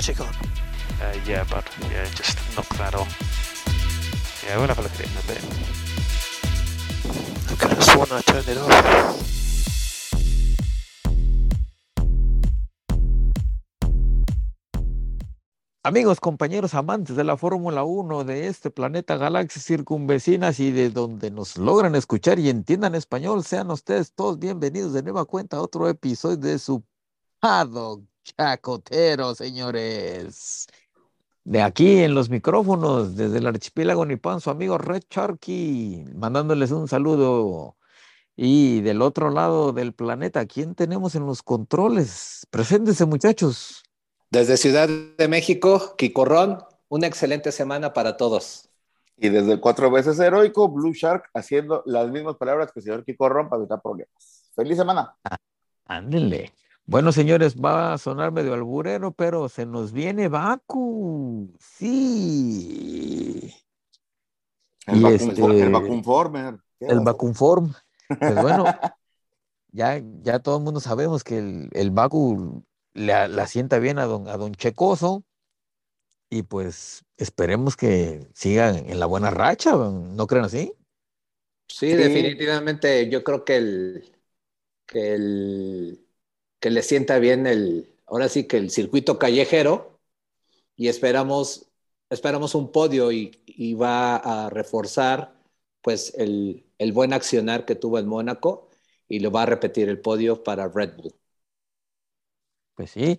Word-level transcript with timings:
magical. 0.00 0.26
Uh, 1.02 1.14
yeah, 1.26 1.44
but 1.50 1.68
yeah, 1.92 2.06
just 2.16 2.38
knock 2.56 2.66
that 2.78 2.94
on. 2.94 3.06
Yeah, 4.46 4.56
we'll 4.56 4.68
have 4.68 4.78
a 4.78 4.82
look 4.82 4.94
at 4.94 5.00
it 5.00 5.10
in 5.12 5.18
a 5.18 5.26
bit. 5.28 5.44
I 7.50 7.54
could 7.60 7.70
have 7.70 7.84
sworn 7.84 8.08
I 8.10 8.22
turned 8.22 8.48
it 8.48 8.56
off. 8.56 9.26
Amigos, 15.82 16.18
compañeros 16.20 16.72
amantes 16.74 17.14
de 17.16 17.24
la 17.24 17.36
Fórmula 17.36 17.84
1 17.84 18.24
de 18.24 18.46
este 18.46 18.70
planeta 18.70 19.18
galaxias 19.18 19.66
circunvecinas 19.66 20.60
y 20.60 20.70
de 20.72 20.88
donde 20.88 21.30
nos 21.30 21.58
logran 21.58 21.94
escuchar 21.94 22.38
y 22.38 22.48
entiendan 22.48 22.94
español, 22.94 23.44
sean 23.44 23.70
ustedes 23.70 24.14
todos 24.14 24.38
bienvenidos 24.38 24.94
de 24.94 25.02
nueva 25.02 25.26
cuenta 25.26 25.58
a 25.58 25.60
otro 25.60 25.88
episodio 25.88 26.38
de 26.38 26.58
su 26.58 26.82
Paddock 27.38 28.02
Chacotero, 28.22 29.34
señores. 29.34 30.66
De 31.44 31.62
aquí 31.62 31.98
en 31.98 32.14
los 32.14 32.30
micrófonos, 32.30 33.16
desde 33.16 33.38
el 33.38 33.46
archipiélago 33.46 34.04
Nipan, 34.04 34.40
su 34.40 34.50
amigo 34.50 34.78
Red 34.78 35.04
Sharky, 35.10 36.04
mandándoles 36.14 36.70
un 36.70 36.86
saludo. 36.86 37.76
Y 38.36 38.80
del 38.82 39.02
otro 39.02 39.30
lado 39.30 39.72
del 39.72 39.92
planeta, 39.92 40.46
¿quién 40.46 40.74
tenemos 40.74 41.14
en 41.14 41.26
los 41.26 41.42
controles? 41.42 42.46
Preséntense, 42.50 43.04
muchachos. 43.04 43.82
Desde 44.30 44.56
Ciudad 44.56 44.88
de 44.88 45.28
México, 45.28 45.94
Quicorrón, 45.98 46.62
una 46.88 47.06
excelente 47.06 47.52
semana 47.52 47.92
para 47.92 48.16
todos. 48.16 48.68
Y 49.16 49.28
desde 49.28 49.52
el 49.52 49.60
cuatro 49.60 49.90
veces 49.90 50.18
heroico, 50.18 50.68
Blue 50.68 50.92
Shark, 50.94 51.24
haciendo 51.34 51.82
las 51.84 52.08
mismas 52.10 52.36
palabras 52.36 52.72
que 52.72 52.80
el 52.80 52.84
señor 52.84 53.04
Quicorrón 53.04 53.48
para 53.48 53.60
evitar 53.60 53.82
problemas. 53.82 54.50
¡Feliz 54.54 54.78
semana! 54.78 55.14
Ándenle. 55.86 56.52
Bueno, 56.90 57.12
señores, 57.12 57.54
va 57.54 57.92
a 57.92 57.98
sonar 57.98 58.32
medio 58.32 58.52
alburero, 58.52 59.12
pero 59.12 59.48
se 59.48 59.64
nos 59.64 59.92
viene 59.92 60.26
Baku. 60.26 61.54
Sí. 61.60 63.54
El, 64.88 65.06
este- 65.06 65.68
vacunformer. 65.68 66.58
¿Qué 66.80 66.86
El? 66.86 66.98
Vacunform. 67.00 67.72
Pues 68.08 68.42
bueno, 68.42 68.64
ya, 69.70 70.02
ya 70.22 70.40
todo 70.40 70.56
el 70.58 70.64
mundo 70.64 70.80
sabemos 70.80 71.22
que 71.22 71.38
el, 71.38 71.68
el 71.74 71.92
Baku 71.92 72.64
le, 72.94 73.28
la 73.28 73.46
sienta 73.46 73.78
bien 73.78 74.00
a 74.00 74.06
don, 74.06 74.26
a 74.26 74.36
don 74.36 74.52
Checoso. 74.52 75.22
Y 76.28 76.42
pues 76.42 77.04
esperemos 77.16 77.76
que 77.76 78.26
siga 78.34 78.76
en 78.76 78.98
la 78.98 79.06
buena 79.06 79.30
racha, 79.30 79.76
¿no 79.76 80.26
creen 80.26 80.44
así? 80.44 80.72
Sí, 81.68 81.92
Sí. 81.92 81.96
definitivamente 81.96 83.08
yo 83.08 83.22
creo 83.22 83.44
que 83.44 83.56
el, 83.56 84.12
que 84.86 85.14
el 85.14 86.09
que 86.60 86.70
le 86.70 86.82
sienta 86.82 87.18
bien 87.18 87.46
el, 87.46 87.92
ahora 88.06 88.28
sí 88.28 88.44
que 88.44 88.58
el 88.58 88.70
circuito 88.70 89.18
callejero 89.18 89.98
y 90.76 90.88
esperamos, 90.88 91.70
esperamos 92.10 92.54
un 92.54 92.70
podio 92.70 93.10
y, 93.12 93.36
va 93.74 94.16
a 94.16 94.50
reforzar 94.50 95.34
pues 95.82 96.14
el, 96.16 96.64
el 96.78 96.92
buen 96.92 97.12
accionar 97.12 97.64
que 97.66 97.74
tuvo 97.74 97.98
en 97.98 98.06
Mónaco 98.06 98.70
y 99.08 99.20
lo 99.20 99.30
va 99.30 99.42
a 99.42 99.46
repetir 99.46 99.88
el 99.88 100.00
podio 100.00 100.42
para 100.42 100.68
Red 100.68 100.96
Bull. 100.96 101.14
Pues 102.74 102.92
sí, 102.92 103.18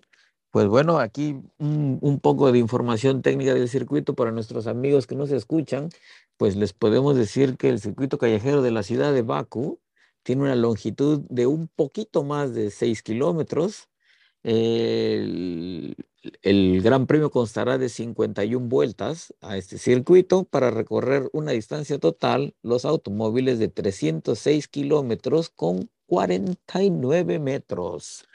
pues 0.50 0.66
bueno, 0.66 0.98
aquí 0.98 1.36
un, 1.58 1.98
un 2.00 2.20
poco 2.20 2.50
de 2.50 2.58
información 2.58 3.22
técnica 3.22 3.54
del 3.54 3.68
circuito 3.68 4.14
para 4.14 4.32
nuestros 4.32 4.66
amigos 4.66 5.06
que 5.06 5.14
nos 5.14 5.30
escuchan, 5.30 5.90
pues 6.36 6.56
les 6.56 6.72
podemos 6.72 7.16
decir 7.16 7.56
que 7.56 7.68
el 7.68 7.80
circuito 7.80 8.18
callejero 8.18 8.62
de 8.62 8.72
la 8.72 8.82
ciudad 8.82 9.12
de 9.12 9.22
Bakú 9.22 9.81
tiene 10.22 10.42
una 10.42 10.56
longitud 10.56 11.22
de 11.28 11.46
un 11.46 11.68
poquito 11.68 12.24
más 12.24 12.54
de 12.54 12.70
6 12.70 13.02
kilómetros. 13.02 13.88
El, 14.42 15.96
Gran 16.82 17.06
Premio 17.06 17.30
constará 17.30 17.78
de 17.78 17.88
51 17.88 18.68
vueltas 18.68 19.34
a 19.40 19.56
este 19.56 19.78
circuito 19.78 20.44
para 20.44 20.70
recorrer 20.70 21.28
una 21.32 21.52
distancia 21.52 21.98
total, 21.98 22.54
los 22.62 22.84
automóviles 22.84 23.58
de 23.58 23.68
306 23.68 24.68
kilómetros 24.68 25.50
con 25.50 25.90
49 26.06 27.38
metros. 27.38 28.26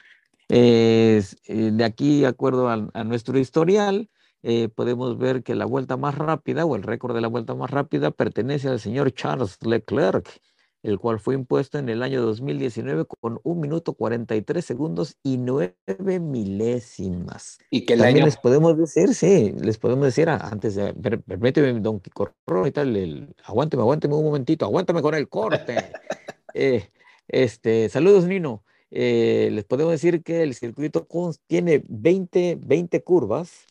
Eh, 0.48 1.22
de 1.46 1.84
aquí, 1.84 2.20
de 2.20 2.26
acuerdo 2.26 2.68
a, 2.68 2.88
a 2.92 3.04
nuestro 3.04 3.38
historial, 3.38 4.08
eh, 4.42 4.68
podemos 4.68 5.18
ver 5.18 5.42
que 5.42 5.54
la 5.54 5.64
vuelta 5.64 5.96
más 5.96 6.16
rápida 6.16 6.64
o 6.64 6.76
el 6.76 6.82
récord 6.84 7.14
de 7.14 7.20
la 7.20 7.28
vuelta 7.28 7.54
más 7.54 7.70
rápida 7.70 8.12
pertenece 8.12 8.68
al 8.68 8.78
señor 8.78 9.12
Charles 9.12 9.58
Leclerc, 9.62 10.40
el 10.82 10.98
cual 10.98 11.18
fue 11.18 11.34
impuesto 11.34 11.78
en 11.78 11.88
el 11.88 12.02
año 12.02 12.22
2019 12.22 13.04
con 13.20 13.40
un 13.42 13.60
minuto 13.60 13.94
43 13.94 14.64
segundos 14.64 15.16
y 15.22 15.36
9 15.38 15.74
milésimas. 16.20 17.58
Y 17.70 17.84
que 17.84 17.94
el 17.94 18.00
También 18.00 18.18
año, 18.18 18.26
les 18.26 18.36
podemos 18.36 18.76
decir, 18.76 19.14
sí, 19.14 19.54
les 19.60 19.78
podemos 19.78 20.04
decir 20.04 20.28
antes 20.28 20.74
de, 20.74 20.94
per- 20.94 21.20
permíteme, 21.22 21.80
don 21.80 22.00
Quicorro, 22.00 22.66
y 22.66 22.70
tal, 22.70 22.96
el, 22.96 23.34
aguánteme, 23.44 23.82
aguánteme 23.82 24.14
un 24.14 24.24
momentito, 24.24 24.64
aguántame 24.64 25.02
con 25.02 25.14
el 25.14 25.28
corte. 25.28 25.76
Eh, 26.54 26.90
este, 27.28 27.88
saludos, 27.90 28.26
Nino. 28.26 28.64
Eh, 28.90 29.50
les 29.52 29.64
podemos 29.64 29.92
decir 29.92 30.22
que 30.22 30.42
el 30.42 30.54
circuito 30.54 31.06
tiene 31.46 31.84
20, 31.86 32.58
20 32.60 33.02
curvas, 33.04 33.66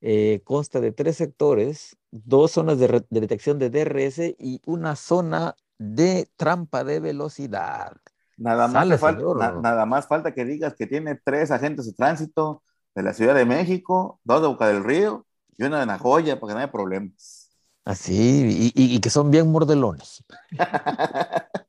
eh, 0.00 0.40
consta 0.44 0.80
de 0.80 0.92
tres 0.92 1.16
sectores, 1.16 1.96
dos 2.10 2.50
zonas 2.50 2.78
de 2.78 3.04
detección 3.08 3.58
de 3.58 3.70
DRS 3.70 4.34
y 4.38 4.60
una 4.66 4.96
zona 4.96 5.54
de 5.78 6.28
trampa 6.36 6.84
de 6.84 7.00
velocidad. 7.00 7.92
Nada 8.38 8.68
más, 8.68 9.00
falta, 9.00 9.18
señor. 9.20 9.38
na- 9.38 9.52
nada 9.60 9.86
más 9.86 10.06
falta 10.06 10.34
que 10.34 10.44
digas 10.44 10.74
que 10.74 10.86
tiene 10.86 11.14
tres 11.22 11.50
agentes 11.50 11.86
de 11.86 11.92
tránsito 11.94 12.62
de 12.94 13.02
la 13.02 13.12
Ciudad 13.14 13.34
de 13.34 13.44
México, 13.44 14.20
dos 14.24 14.42
de 14.42 14.48
Boca 14.48 14.68
del 14.68 14.84
Río 14.84 15.26
y 15.56 15.64
uno 15.64 15.78
de 15.78 15.86
Nagoya 15.86 16.38
para 16.38 16.50
que 16.50 16.54
no 16.54 16.58
haya 16.60 16.72
problemas. 16.72 17.50
Así, 17.84 18.72
y, 18.74 18.82
y- 18.82 18.96
y 18.96 19.00
que 19.00 19.10
son 19.10 19.30
bien 19.30 19.50
mordelones. 19.50 20.24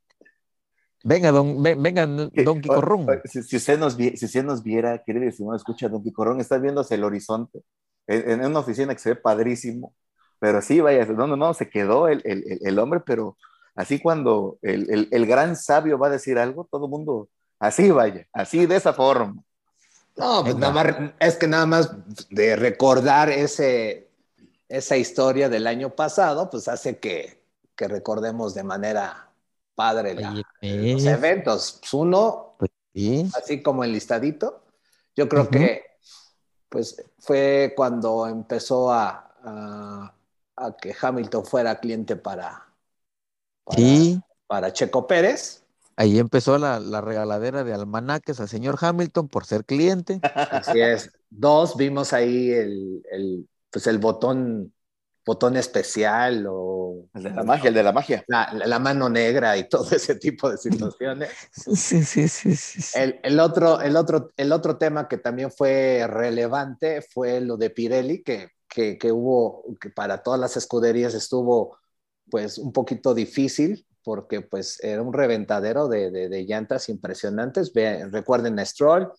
Venga, 1.04 1.32
don, 1.32 1.62
ve- 1.64 1.76
venga, 1.76 2.06
don 2.06 2.30
Quicorrón. 2.62 3.06
Si, 3.26 3.44
si 3.44 3.56
usted 3.56 3.80
nos, 3.80 3.94
si 3.94 4.26
usted 4.26 4.44
nos 4.44 4.62
viera, 4.64 5.02
querido 5.06 5.32
si 5.32 5.44
no 5.46 5.56
escucha, 5.56 5.88
Don 5.88 6.04
Quicorrón 6.04 6.42
está 6.42 6.58
viendo 6.58 6.82
hacia 6.82 6.96
el 6.96 7.04
horizonte 7.06 7.62
en, 8.08 8.42
en 8.42 8.46
una 8.46 8.60
oficina 8.60 8.94
que 8.94 9.00
se 9.00 9.10
ve 9.12 9.16
padrísimo, 9.16 9.94
pero 10.40 10.62
sí, 10.62 10.82
vaya, 10.82 11.06
no, 11.06 11.28
no, 11.28 11.38
no, 11.38 11.54
se 11.54 11.70
quedó 11.70 12.08
el- 12.10 12.22
el- 12.26 12.44
el 12.62 12.80
hombre, 12.80 13.00
pero 13.06 13.38
así 13.78 14.00
cuando 14.02 14.58
el, 14.62 14.90
el- 14.92 15.08
el 15.12 15.26
gran 15.26 15.56
sabio 15.56 15.98
va 15.98 16.08
a 16.08 16.12
decir 16.12 16.38
algo, 16.38 16.68
todo 16.70 16.86
el 16.86 16.92
mundo, 16.92 17.30
así 17.60 17.90
vaya, 17.92 18.28
así 18.34 18.66
de 18.66 18.76
esa 18.76 18.92
forma. 18.94 19.42
No, 20.18 20.42
pues 20.44 20.56
nada 20.58 20.74
más, 20.74 21.14
es 21.20 21.36
que 21.38 21.48
nada 21.48 21.66
más 21.66 21.92
de 22.30 22.56
recordar 22.58 23.30
ese, 23.30 24.10
esa 24.68 24.98
historia 24.98 25.48
del 25.48 25.68
año 25.68 25.92
pasado, 25.96 26.50
pues 26.50 26.68
hace 26.68 26.98
que, 26.98 27.42
que 27.76 27.88
recordemos 27.88 28.54
de 28.56 28.64
manera 28.64 29.30
padre 29.76 30.16
la- 30.16 30.32
Oye, 30.32 30.44
los 30.94 31.06
eventos. 31.06 31.78
Pues 31.80 31.94
uno, 31.94 32.56
sí, 32.96 33.30
así 33.36 33.62
como 33.62 33.84
el 33.84 33.94
listadito, 33.94 34.64
yo 35.16 35.30
creo 35.30 35.50
que 35.50 35.84
pues 36.70 37.02
fue 37.20 37.74
cuando 37.76 38.28
empezó 38.28 38.92
a, 38.92 39.32
a- 39.44 40.14
a 40.56 40.76
que 40.78 40.96
Hamilton 41.00 41.46
fuera 41.46 41.80
cliente 41.80 42.16
para, 42.16 42.67
para, 43.68 43.82
sí. 43.82 44.22
para 44.48 44.74
Checo 44.74 45.08
Pérez. 45.08 45.64
Ahí 45.96 46.20
empezó 46.20 46.58
la, 46.58 46.80
la 46.80 47.02
regaladera 47.02 47.64
de 47.64 47.74
almanaques 47.74 48.40
al 48.40 48.48
señor 48.48 48.78
Hamilton 48.80 49.28
por 49.28 49.46
ser 49.46 49.66
cliente. 49.66 50.20
Así 50.22 50.80
es. 50.80 51.12
Dos, 51.30 51.76
vimos 51.76 52.14
ahí 52.14 52.52
el, 52.52 53.04
el, 53.12 53.50
pues 53.72 53.88
el 53.88 53.98
botón, 53.98 54.74
botón 55.26 55.58
especial 55.58 56.46
o 56.48 57.10
El 57.16 57.24
de 57.24 57.30
la 57.32 57.44
magia, 57.44 57.68
el 57.70 57.74
de 57.74 57.84
la 57.84 57.92
magia. 57.92 58.24
la, 58.28 58.54
la 58.54 58.80
mano 58.80 59.10
negra 59.10 59.58
y 59.58 59.68
todo 59.68 59.90
ese 59.92 60.16
tipo 60.16 60.50
de 60.52 60.58
situaciones. 60.58 61.32
Sí, 61.52 61.76
sí, 62.04 62.28
sí, 62.28 62.56
sí, 62.56 62.56
sí. 62.56 63.00
El, 63.00 63.20
el 63.24 63.40
otro, 63.40 63.82
el, 63.82 63.96
otro, 63.96 64.32
el 64.38 64.52
otro 64.52 64.78
tema 64.78 65.08
que 65.08 65.18
también 65.18 65.52
fue 65.52 66.06
relevante 66.08 67.02
fue 67.02 67.42
lo 67.42 67.58
de 67.58 67.72
Pirelli, 67.72 68.22
que, 68.22 68.52
que, 68.70 69.00
que 69.00 69.12
hubo, 69.12 69.66
que 69.82 69.90
para 69.90 70.22
todas 70.22 70.40
las 70.40 70.56
escuderías 70.58 71.16
estuvo 71.16 71.78
pues 72.30 72.58
un 72.58 72.72
poquito 72.72 73.14
difícil 73.14 73.86
porque 74.04 74.42
pues 74.42 74.82
era 74.84 75.02
un 75.02 75.14
reventadero 75.14 75.88
de, 75.88 76.12
de, 76.12 76.30
de 76.30 76.44
llantas 76.46 76.88
impresionantes. 76.90 77.74
Ve- 77.74 78.06
recuerden 78.10 78.58
a 78.60 78.66
Stroll, 78.66 79.12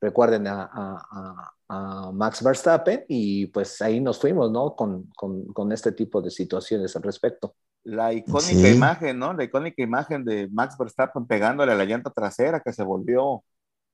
recuerden 0.00 0.46
a, 0.46 0.62
a- 0.62 1.06
a- 1.10 1.52
a 1.72 2.10
Max 2.12 2.42
Verstappen 2.42 3.04
y 3.08 3.46
pues 3.46 3.80
ahí 3.82 4.00
nos 4.00 4.18
fuimos, 4.18 4.50
¿no? 4.50 4.74
Con, 4.74 5.04
con, 5.16 5.46
con 5.52 5.70
este 5.72 5.92
tipo 5.92 6.20
de 6.20 6.30
situaciones 6.30 6.94
al 6.96 7.02
respecto. 7.02 7.54
La 7.84 8.12
icónica 8.12 8.68
Sí. 8.68 8.74
imagen, 8.74 9.18
¿no? 9.18 9.32
La 9.32 9.44
icónica 9.44 9.82
imagen 9.82 10.24
de 10.24 10.48
Max 10.48 10.76
Verstappen 10.78 11.26
pegándole 11.26 11.72
a 11.72 11.76
la 11.76 11.84
llanta 11.84 12.10
trasera 12.10 12.60
que 12.60 12.72
se 12.72 12.82
volvió 12.82 13.44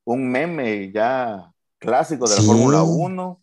un 0.05 0.31
meme 0.31 0.91
ya 0.93 1.53
clásico 1.79 2.27
de 2.29 2.35
la 2.37 2.41
Sí. 2.41 2.47
Fórmula 2.47 2.83
1. 2.83 3.43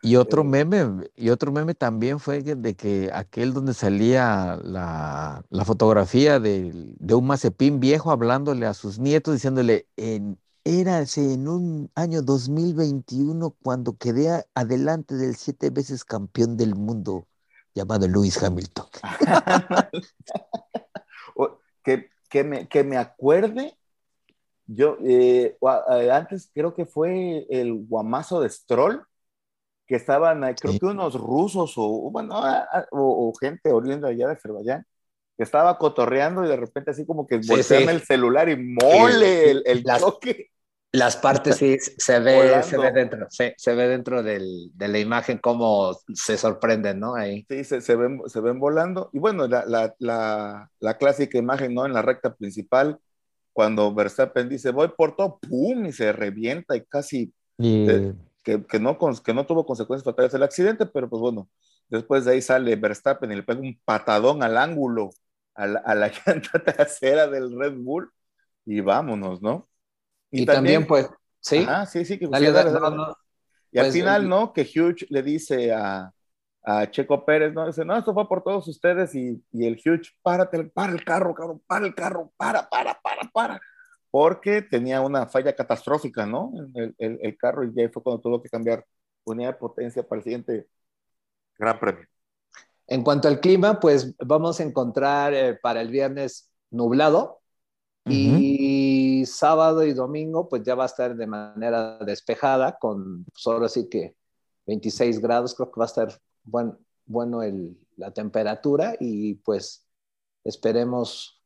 Y 0.00 0.16
otro 0.16 0.44
meme, 0.44 1.10
y 1.16 1.30
otro 1.30 1.50
meme 1.50 1.74
también 1.74 2.20
fue 2.20 2.42
de 2.42 2.76
que 2.76 3.10
aquel 3.12 3.52
donde 3.52 3.74
salía 3.74 4.58
la, 4.62 5.44
la 5.50 5.64
fotografía 5.64 6.38
de, 6.38 6.70
de 6.72 7.14
un 7.14 7.26
Mazepin 7.26 7.80
viejo 7.80 8.12
hablándole 8.12 8.66
a 8.66 8.74
sus 8.74 8.98
nietos, 8.98 9.34
diciéndole, 9.34 9.88
en 9.96 10.38
era 10.68 11.02
en 11.16 11.48
un 11.48 11.90
año 11.94 12.20
2021 12.20 13.56
cuando 13.62 13.96
quedé 13.96 14.44
adelante 14.54 15.14
del 15.14 15.34
siete 15.34 15.70
veces 15.70 16.04
campeón 16.04 16.58
del 16.58 16.74
mundo 16.74 17.26
llamado 17.74 18.06
Lewis 18.06 18.42
Hamilton. 18.42 18.84
que, 21.82 22.10
que, 22.28 22.44
me, 22.44 22.68
que 22.68 22.84
me 22.84 22.98
acuerde, 22.98 23.78
yo 24.66 24.98
eh, 25.02 25.56
antes 26.12 26.50
creo 26.52 26.74
que 26.74 26.84
fue 26.84 27.46
el 27.48 27.86
guamazo 27.86 28.42
de 28.42 28.50
Stroll, 28.50 29.06
que 29.88 29.96
estaban, 29.96 30.42
creo 30.54 30.78
que 30.78 30.86
unos 30.86 31.14
rusos 31.14 31.72
o, 31.76 32.10
bueno, 32.10 32.38
o, 32.90 33.32
gente 33.40 33.72
oriunda 33.72 34.08
allá 34.08 34.26
de 34.26 34.34
Azerbaiyán, 34.34 34.86
que 35.36 35.42
estaba 35.42 35.78
cotorreando 35.78 36.44
y 36.44 36.48
de 36.48 36.56
repente 36.56 36.90
así 36.90 37.06
como 37.06 37.26
que 37.26 37.40
voltean 37.48 37.88
el 37.88 38.02
celular 38.02 38.50
y 38.50 38.56
mole 38.56 39.50
el, 39.50 39.62
el, 39.64 39.84
choque. 39.84 40.50
Las 40.92 41.16
partes 41.16 41.56
sí 41.56 41.78
se 41.78 42.18
ve, 42.20 42.62
se 42.62 42.76
ve 42.76 42.92
dentro, 42.92 43.26
se, 43.30 43.54
se 43.56 43.74
ve 43.74 43.88
dentro 43.88 44.22
del, 44.22 44.70
de 44.74 44.88
la 44.88 44.98
imagen 44.98 45.38
cómo 45.38 45.98
se 46.14 46.36
sorprenden, 46.36 47.00
¿no? 47.00 47.14
Ahí. 47.14 47.46
Sí, 47.48 47.64
se, 47.64 47.80
se, 47.80 47.96
ven, 47.96 48.20
se 48.26 48.40
ven 48.40 48.60
volando. 48.60 49.08
Y 49.12 49.18
bueno, 49.18 49.46
la, 49.48 49.64
la, 49.66 49.94
la, 49.98 50.70
la, 50.80 50.98
clásica 50.98 51.38
imagen, 51.38 51.72
¿no? 51.72 51.86
En 51.86 51.92
la 51.94 52.02
recta 52.02 52.34
principal, 52.34 52.98
cuando 53.54 53.94
Verstappen 53.94 54.48
dice, 54.48 54.70
voy 54.70 54.88
por 54.88 55.16
todo, 55.16 55.38
¡pum! 55.38 55.86
Y 55.86 55.92
se 55.92 56.12
revienta 56.12 56.76
y 56.76 56.84
casi... 56.84 57.32
Eh, 57.58 58.12
que, 58.42 58.64
que, 58.64 58.78
no, 58.80 58.98
que 58.98 59.34
no 59.34 59.46
tuvo 59.46 59.66
consecuencias 59.66 60.04
fatales 60.04 60.34
el 60.34 60.42
accidente, 60.42 60.86
pero 60.86 61.08
pues 61.08 61.20
bueno, 61.20 61.48
después 61.88 62.24
de 62.24 62.32
ahí 62.32 62.42
sale 62.42 62.76
Verstappen 62.76 63.30
y 63.32 63.36
le 63.36 63.42
pega 63.42 63.60
un 63.60 63.78
patadón 63.84 64.42
al 64.42 64.56
ángulo 64.56 65.10
a 65.54 65.66
la, 65.66 65.80
a 65.80 65.94
la 65.94 66.08
llanta 66.26 66.62
trasera 66.62 67.26
del 67.26 67.58
Red 67.58 67.74
Bull 67.76 68.10
y 68.64 68.80
vámonos, 68.80 69.42
¿no? 69.42 69.68
Y, 70.30 70.44
también, 70.44 70.86
pues, 70.86 71.08
sí. 71.40 71.66
sí, 71.90 72.04
sí, 72.04 72.18
que 72.18 72.28
y 73.70 73.78
al 73.78 73.84
pues, 73.84 73.94
final, 73.94 74.28
¿no? 74.28 74.52
Que 74.52 74.62
Hugh 74.62 75.06
le 75.10 75.22
dice 75.22 75.72
a, 75.72 76.12
a, 76.62 76.90
Checo 76.90 77.24
Pérez, 77.24 77.52
¿no? 77.52 77.66
Dice, 77.66 77.84
no, 77.84 77.96
esto 77.96 78.14
fue 78.14 78.28
por 78.28 78.42
todos 78.42 78.66
ustedes 78.68 79.14
y, 79.14 79.42
y 79.52 79.66
el 79.66 79.74
Hugh, 79.74 80.02
párate, 80.22 80.64
para 80.64 80.92
el 80.92 81.04
carro, 81.04 81.34
cabrón, 81.34 81.62
para 81.66 81.86
el 81.86 81.94
carro, 81.94 82.32
para, 82.36 82.68
para, 82.68 82.98
para, 83.00 83.22
para. 83.32 83.60
Porque 84.10 84.62
tenía 84.62 85.00
una 85.00 85.26
falla 85.26 85.54
catastrófica, 85.54 86.26
¿no? 86.26 86.52
El, 86.74 86.94
el, 86.98 87.18
el 87.22 87.36
carro 87.36 87.64
y 87.64 87.72
ya 87.74 87.88
fue 87.90 88.02
cuando 88.02 88.20
tuvo 88.22 88.42
que 88.42 88.48
cambiar 88.48 88.84
unidad 89.24 89.50
de 89.50 89.58
potencia 89.58 90.02
para 90.02 90.18
el 90.18 90.24
siguiente 90.24 90.68
Gran 91.58 91.78
Premio. 91.78 92.06
En 92.86 93.02
cuanto 93.02 93.28
al 93.28 93.40
clima, 93.40 93.78
pues 93.80 94.16
vamos 94.18 94.60
a 94.60 94.62
encontrar 94.62 95.34
eh, 95.34 95.54
para 95.54 95.80
el 95.82 95.90
viernes 95.90 96.50
nublado 96.70 97.40
y 98.10 99.24
sábado 99.26 99.84
y 99.84 99.92
domingo 99.92 100.48
pues 100.48 100.62
ya 100.62 100.74
va 100.74 100.84
a 100.84 100.86
estar 100.86 101.14
de 101.14 101.26
manera 101.26 101.98
despejada 101.98 102.78
con 102.78 103.26
solo 103.34 103.60
pues, 103.60 103.72
así 103.72 103.88
que 103.88 104.16
26 104.66 105.20
grados, 105.20 105.54
creo 105.54 105.70
que 105.70 105.78
va 105.78 105.84
a 105.84 105.88
estar 105.88 106.20
buen, 106.42 106.74
bueno 107.04 107.42
el, 107.42 107.76
la 107.96 108.12
temperatura 108.12 108.96
y 108.98 109.34
pues 109.34 109.86
esperemos 110.44 111.37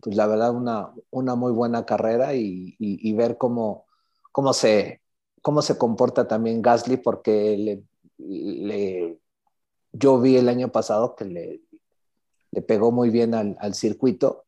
pues 0.00 0.16
la 0.16 0.26
verdad 0.26 0.54
una, 0.54 0.92
una 1.10 1.34
muy 1.34 1.52
buena 1.52 1.86
carrera 1.86 2.34
y, 2.34 2.76
y, 2.78 3.08
y 3.08 3.12
ver 3.14 3.36
cómo, 3.38 3.86
cómo, 4.32 4.52
se, 4.52 5.00
cómo 5.42 5.62
se 5.62 5.78
comporta 5.78 6.28
también 6.28 6.62
Gasly 6.62 6.98
porque 6.98 7.56
le, 7.56 7.82
le 8.18 9.18
yo 9.92 10.20
vi 10.20 10.36
el 10.36 10.48
año 10.48 10.70
pasado 10.70 11.16
que 11.16 11.24
le, 11.24 11.60
le 12.50 12.62
pegó 12.62 12.92
muy 12.92 13.10
bien 13.10 13.34
al, 13.34 13.56
al 13.60 13.74
circuito. 13.74 14.44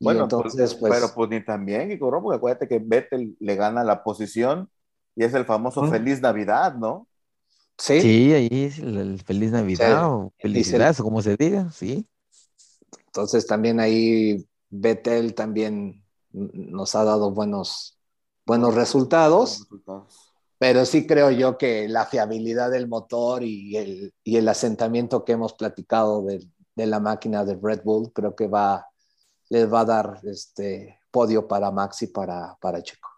Bueno, 0.00 0.24
y 0.24 0.28
pues, 0.28 0.54
entonces, 0.54 0.74
pues, 0.74 0.92
pero 0.92 1.12
pues 1.12 1.30
ni 1.30 1.44
también, 1.44 1.90
y 1.90 1.98
porque 1.98 2.36
acuérdate 2.36 2.68
que 2.68 2.78
Vettel 2.78 3.36
le 3.40 3.56
gana 3.56 3.82
la 3.82 4.04
posición 4.04 4.70
y 5.16 5.24
es 5.24 5.34
el 5.34 5.44
famoso 5.44 5.84
Feliz 5.88 6.20
Navidad, 6.20 6.74
¿no? 6.74 7.08
Sí. 7.76 8.00
Sí, 8.00 8.32
ahí 8.32 8.48
es 8.52 8.78
el, 8.78 9.20
Feliz 9.24 9.50
Navidad 9.50 10.12
o 10.12 10.32
Felicidad, 10.38 10.94
o 11.00 11.02
como 11.02 11.20
se 11.22 11.36
diga, 11.36 11.70
sí. 11.72 12.06
Entonces 13.06 13.46
también 13.46 13.80
ahí 13.80 14.47
Vettel 14.70 15.34
también 15.34 16.04
nos 16.32 16.94
ha 16.94 17.04
dado 17.04 17.30
buenos, 17.30 17.98
buenos 18.46 18.74
resultados. 18.74 19.66
Pero 20.58 20.84
sí 20.84 21.06
creo 21.06 21.30
yo 21.30 21.56
que 21.56 21.88
la 21.88 22.06
fiabilidad 22.06 22.70
del 22.70 22.88
motor 22.88 23.44
y 23.44 23.76
el, 23.76 24.12
y 24.24 24.36
el 24.36 24.48
asentamiento 24.48 25.24
que 25.24 25.32
hemos 25.32 25.54
platicado 25.54 26.24
de, 26.24 26.44
de, 26.74 26.86
la 26.86 26.98
máquina 26.98 27.44
de 27.44 27.56
Red 27.62 27.82
Bull, 27.84 28.12
creo 28.12 28.34
que 28.34 28.48
va, 28.48 28.86
les 29.50 29.72
va 29.72 29.80
a 29.80 29.84
dar 29.84 30.20
este 30.24 30.98
podio 31.12 31.46
para 31.46 31.70
Max 31.70 32.02
y 32.02 32.08
para, 32.08 32.56
para 32.60 32.82
Checo. 32.82 33.08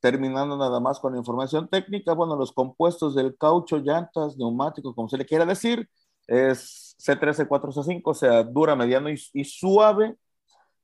Terminando 0.00 0.56
nada 0.58 0.78
más 0.78 1.00
con 1.00 1.12
la 1.12 1.18
información 1.18 1.68
técnica, 1.68 2.12
bueno, 2.12 2.36
los 2.36 2.52
compuestos 2.52 3.14
del 3.14 3.36
caucho, 3.36 3.78
llantas, 3.78 4.36
neumáticos, 4.36 4.94
como 4.94 5.08
se 5.08 5.16
le 5.16 5.24
quiera 5.24 5.46
decir, 5.46 5.88
es 6.26 6.94
C13-4C5, 7.00 8.02
o 8.04 8.14
sea, 8.14 8.44
dura, 8.44 8.76
mediano 8.76 9.10
y, 9.10 9.18
y 9.32 9.44
suave, 9.44 10.16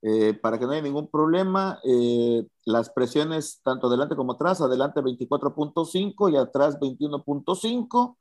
eh, 0.07 0.35
para 0.35 0.59
que 0.59 0.67
no 0.67 0.73
haya 0.73 0.83
ningún 0.83 1.09
problema. 1.09 1.81
Eh, 1.83 2.45
las 2.67 2.91
presiones 2.91 3.61
tanto 3.65 3.87
adelante 3.87 4.15
como 4.15 4.33
atrás, 4.33 4.61
adelante 4.61 5.01
24.5 5.01 6.31
y 6.31 6.37
atrás 6.37 6.79
21.5, 6.79 8.17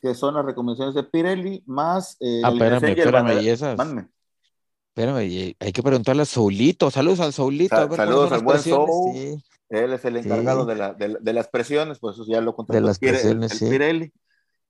que 0.00 0.14
son 0.14 0.34
las 0.34 0.44
recomendaciones 0.44 0.96
de 0.96 1.04
Pirelli, 1.04 1.62
más... 1.64 2.16
Eh, 2.18 2.42
ah, 2.44 2.50
espérame, 2.50 2.84
espérame, 2.86 3.42
y 3.42 3.48
esas... 3.50 3.78
Espérame, 3.78 5.54
hay 5.60 5.72
que 5.72 5.82
preguntarle 5.82 6.22
a 6.22 6.24
Saulito. 6.24 6.90
Saludos 6.90 7.20
al 7.20 7.32
Saulito. 7.32 7.94
saludos 7.94 8.32
al 8.32 8.42
buen 8.42 8.58
Saul. 8.58 9.40
Él 9.68 9.92
es 9.92 10.04
el 10.04 10.16
encargado 10.16 10.64
de, 10.64 10.74
la, 10.74 10.92
de, 10.94 11.18
de, 11.20 11.32
las 11.32 11.46
presiones, 11.46 12.00
pues 12.00 12.16
eso 12.16 12.24
ya 12.26 12.40
lo 12.40 12.56
contrató 12.56 12.80
de 12.80 12.86
las 12.86 12.98
presiones, 12.98 13.60
el, 13.60 13.68
el 13.68 13.70
Pirelli. 13.70 14.12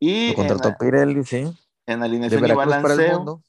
Y 0.00 0.30
lo 0.30 0.34
contrató 0.34 0.74
Pirelli, 0.78 1.24
sí. 1.24 1.50
En 1.86 2.02
alineación 2.02 2.44
y 2.46 2.52
balanceo, 2.52 3.42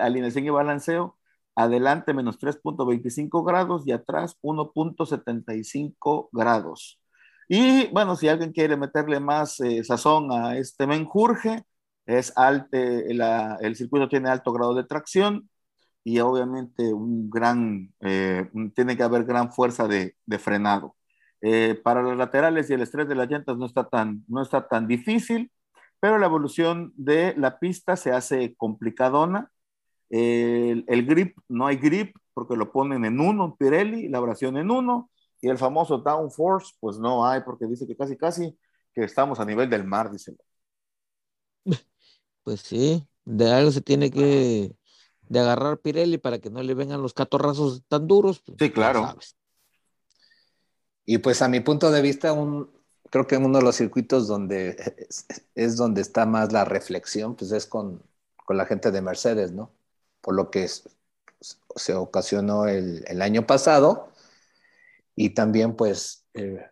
alineación 0.00 0.46
y 0.46 0.50
balanceo, 0.50 1.16
adelante 1.54 2.14
menos 2.14 2.38
3.25 2.38 3.44
grados 3.44 3.86
y 3.86 3.92
atrás 3.92 4.36
1.75 4.42 6.28
grados. 6.32 7.00
Y 7.48 7.88
bueno, 7.88 8.16
si 8.16 8.28
alguien 8.28 8.52
quiere 8.52 8.76
meterle 8.76 9.20
más 9.20 9.60
eh, 9.60 9.82
sazón 9.84 10.30
a 10.32 10.56
este 10.56 10.86
menjurje, 10.86 11.64
es 12.06 12.32
alto, 12.36 12.78
la, 13.08 13.58
el 13.60 13.76
circuito 13.76 14.08
tiene 14.08 14.30
alto 14.30 14.52
grado 14.52 14.74
de 14.74 14.84
tracción 14.84 15.48
y 16.04 16.20
obviamente 16.20 16.92
un 16.92 17.30
gran, 17.30 17.92
eh, 18.00 18.48
tiene 18.74 18.96
que 18.96 19.02
haber 19.02 19.24
gran 19.24 19.52
fuerza 19.52 19.88
de, 19.88 20.16
de 20.26 20.38
frenado. 20.38 20.96
Eh, 21.42 21.80
para 21.82 22.02
los 22.02 22.16
laterales 22.16 22.68
y 22.68 22.74
el 22.74 22.82
estrés 22.82 23.08
de 23.08 23.14
las 23.14 23.28
llantas 23.30 23.56
no 23.56 23.66
está, 23.66 23.88
tan, 23.88 24.24
no 24.28 24.42
está 24.42 24.68
tan 24.68 24.86
difícil, 24.86 25.50
pero 26.00 26.18
la 26.18 26.26
evolución 26.26 26.92
de 26.96 27.34
la 27.36 27.58
pista 27.58 27.96
se 27.96 28.12
hace 28.12 28.54
complicadona 28.56 29.50
el, 30.10 30.84
el, 30.88 31.06
grip, 31.06 31.38
no 31.48 31.66
hay 31.66 31.76
grip 31.76 32.16
porque 32.34 32.56
lo 32.56 32.72
ponen 32.72 33.04
en 33.04 33.20
uno, 33.20 33.56
Pirelli, 33.56 34.08
la 34.08 34.18
abrasión 34.18 34.56
en 34.56 34.70
uno, 34.70 35.10
y 35.40 35.48
el 35.48 35.58
famoso 35.58 35.98
downforce, 35.98 36.74
pues 36.80 36.98
no 36.98 37.26
hay 37.26 37.40
porque 37.42 37.66
dice 37.66 37.86
que 37.86 37.96
casi, 37.96 38.16
casi 38.16 38.58
que 38.94 39.04
estamos 39.04 39.40
a 39.40 39.44
nivel 39.44 39.70
del 39.70 39.84
mar, 39.84 40.10
dice. 40.10 40.34
Pues 42.42 42.62
sí, 42.62 43.06
de 43.26 43.52
algo 43.52 43.70
se 43.70 43.82
tiene 43.82 44.10
que 44.10 44.74
de 45.28 45.38
agarrar 45.38 45.78
Pirelli 45.78 46.18
para 46.18 46.38
que 46.40 46.50
no 46.50 46.62
le 46.62 46.74
vengan 46.74 47.02
los 47.02 47.12
catorrazos 47.14 47.84
tan 47.86 48.08
duros. 48.08 48.40
Pues, 48.40 48.56
sí, 48.58 48.70
claro. 48.70 49.14
Y 51.04 51.18
pues 51.18 51.42
a 51.42 51.48
mi 51.48 51.60
punto 51.60 51.90
de 51.90 52.02
vista, 52.02 52.32
un, 52.32 52.70
creo 53.10 53.26
que 53.26 53.36
uno 53.36 53.58
de 53.58 53.64
los 53.64 53.76
circuitos 53.76 54.26
donde 54.26 54.70
es, 54.96 55.26
es 55.54 55.76
donde 55.76 56.00
está 56.00 56.24
más 56.24 56.52
la 56.52 56.64
reflexión, 56.64 57.36
pues 57.36 57.52
es 57.52 57.66
con, 57.66 58.02
con 58.44 58.56
la 58.56 58.64
gente 58.64 58.90
de 58.90 59.02
Mercedes, 59.02 59.52
¿no? 59.52 59.70
Por 60.20 60.34
lo 60.34 60.50
que 60.50 60.68
se 61.76 61.94
ocasionó 61.94 62.66
el, 62.66 63.04
el, 63.06 63.22
año 63.22 63.46
pasado, 63.46 64.12
y 65.14 65.30
también 65.30 65.76
pues 65.76 66.26
eh, 66.34 66.64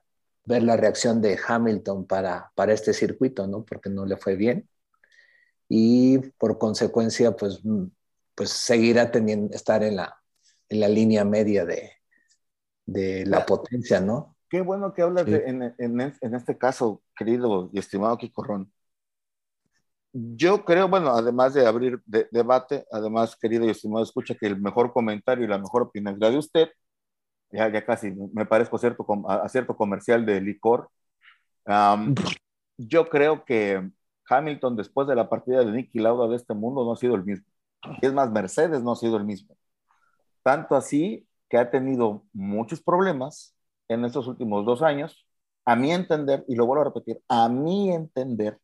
ver 0.44 0.62
la 0.62 0.76
reacción 0.76 1.20
de 1.20 1.38
Hamilton 1.46 2.06
para, 2.06 2.52
para 2.54 2.72
este 2.72 2.94
circuito, 2.94 3.46
¿no? 3.46 3.64
Porque 3.64 3.90
no 3.90 4.06
le 4.06 4.16
fue 4.16 4.36
bien. 4.36 4.68
Y 5.68 6.18
por 6.38 6.58
consecuencia, 6.58 7.32
pues, 7.36 7.60
mm, 7.62 7.84
pues 8.34 8.50
seguirá 8.50 9.10
teniendo, 9.10 9.54
estar 9.54 9.82
en 9.82 9.96
la, 9.96 10.16
en 10.68 10.80
la 10.80 10.88
línea 10.88 11.24
media 11.24 11.66
de, 11.66 11.92
de 12.86 13.26
la 13.26 13.44
potencia, 13.44 14.00
¿no? 14.00 14.36
Qué 14.48 14.62
bueno 14.62 14.94
que 14.94 15.02
hablas 15.02 15.26
de, 15.26 15.44
en, 15.46 15.62
en, 15.62 16.00
en, 16.00 16.34
este 16.34 16.56
caso, 16.56 17.02
querido 17.14 17.68
y 17.70 17.78
estimado 17.78 18.16
Kiko 18.16 18.42
Ron, 18.42 18.72
yo 20.12 20.64
creo, 20.64 20.88
bueno, 20.88 21.10
además 21.10 21.54
de 21.54 21.66
abrir 21.66 22.00
debate, 22.06 22.84
además, 22.90 23.36
querido 23.36 23.66
y 23.66 23.70
estimado, 23.70 24.02
escucha 24.04 24.34
que 24.34 24.46
el 24.46 24.60
mejor 24.60 24.92
comentario 24.92 25.44
y 25.44 25.48
la 25.48 25.58
mejor 25.58 25.82
opinión 25.82 26.14
es 26.14 26.20
la 26.20 26.30
de 26.30 26.38
usted. 26.38 26.68
Ya, 27.50 27.70
ya 27.72 27.84
casi 27.84 28.12
me 28.32 28.46
parezco 28.46 28.76
a 28.76 28.78
cierto, 28.78 29.06
a 29.28 29.48
cierto 29.48 29.76
comercial 29.76 30.26
de 30.26 30.40
licor. 30.40 30.90
yo 32.76 33.08
creo 33.08 33.44
que 33.44 33.90
Hamilton, 34.28 34.76
después 34.76 35.08
de 35.08 35.14
la 35.14 35.28
partida 35.28 35.60
de 35.64 35.72
Nicky 35.72 35.98
Lauda 36.00 36.28
de 36.28 36.36
este 36.36 36.54
mundo, 36.54 36.84
no 36.84 36.92
ha 36.92 36.96
sido 36.96 37.14
el 37.14 37.24
mismo. 37.24 37.46
Es 38.02 38.12
más, 38.12 38.30
Mercedes 38.30 38.82
no 38.82 38.92
ha 38.92 38.96
sido 38.96 39.16
el 39.16 39.24
mismo. 39.24 39.56
Tanto 40.42 40.76
así 40.76 41.26
que 41.48 41.58
ha 41.58 41.70
tenido 41.70 42.24
muchos 42.32 42.80
problemas 42.82 43.54
en 43.88 44.04
estos 44.04 44.26
últimos 44.26 44.64
dos 44.66 44.82
años, 44.82 45.26
a 45.64 45.76
mi 45.76 45.92
entender, 45.92 46.44
y 46.48 46.54
lo 46.56 46.66
vuelvo 46.66 46.82
a 46.82 46.84
repetir, 46.86 47.20
a 47.28 47.48
mi 47.48 47.92
entender, 47.92 48.58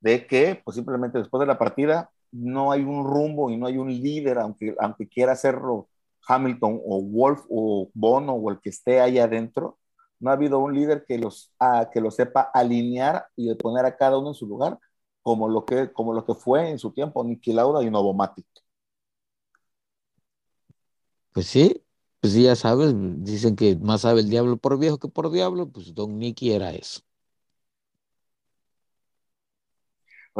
de 0.00 0.26
que 0.26 0.60
pues 0.64 0.76
simplemente 0.76 1.18
después 1.18 1.40
de 1.40 1.46
la 1.46 1.58
partida 1.58 2.10
no 2.32 2.72
hay 2.72 2.82
un 2.82 3.04
rumbo 3.04 3.50
y 3.50 3.56
no 3.56 3.66
hay 3.66 3.78
un 3.78 3.88
líder, 3.90 4.38
aunque, 4.38 4.74
aunque 4.80 5.08
quiera 5.08 5.32
hacerlo 5.32 5.88
Hamilton 6.26 6.80
o 6.84 7.02
Wolf 7.02 7.42
o 7.50 7.90
Bono 7.94 8.34
o 8.34 8.50
el 8.50 8.60
que 8.60 8.70
esté 8.70 9.00
ahí 9.00 9.18
adentro, 9.18 9.78
no 10.20 10.30
ha 10.30 10.34
habido 10.34 10.58
un 10.58 10.74
líder 10.74 11.04
que 11.06 11.18
los, 11.18 11.52
que 11.92 12.00
lo 12.00 12.10
sepa 12.10 12.50
alinear 12.54 13.26
y 13.36 13.54
poner 13.54 13.86
a 13.86 13.96
cada 13.96 14.18
uno 14.18 14.28
en 14.28 14.34
su 14.34 14.46
lugar, 14.46 14.78
como 15.22 15.48
lo 15.48 15.64
que, 15.64 15.92
como 15.92 16.12
lo 16.14 16.24
que 16.24 16.34
fue 16.34 16.70
en 16.70 16.78
su 16.78 16.92
tiempo 16.92 17.24
Nicky 17.24 17.52
Lauda 17.52 17.82
y 17.82 17.90
Novomatic. 17.90 18.46
Pues 21.32 21.46
sí, 21.46 21.82
pues 22.20 22.34
ya 22.34 22.56
sabes, 22.56 22.92
dicen 23.24 23.56
que 23.56 23.76
más 23.76 24.02
sabe 24.02 24.20
el 24.20 24.30
diablo 24.30 24.56
por 24.56 24.78
viejo 24.78 24.98
que 24.98 25.08
por 25.08 25.30
diablo, 25.30 25.68
pues 25.70 25.94
Don 25.94 26.18
Nicky 26.18 26.52
era 26.52 26.72
eso. 26.72 27.00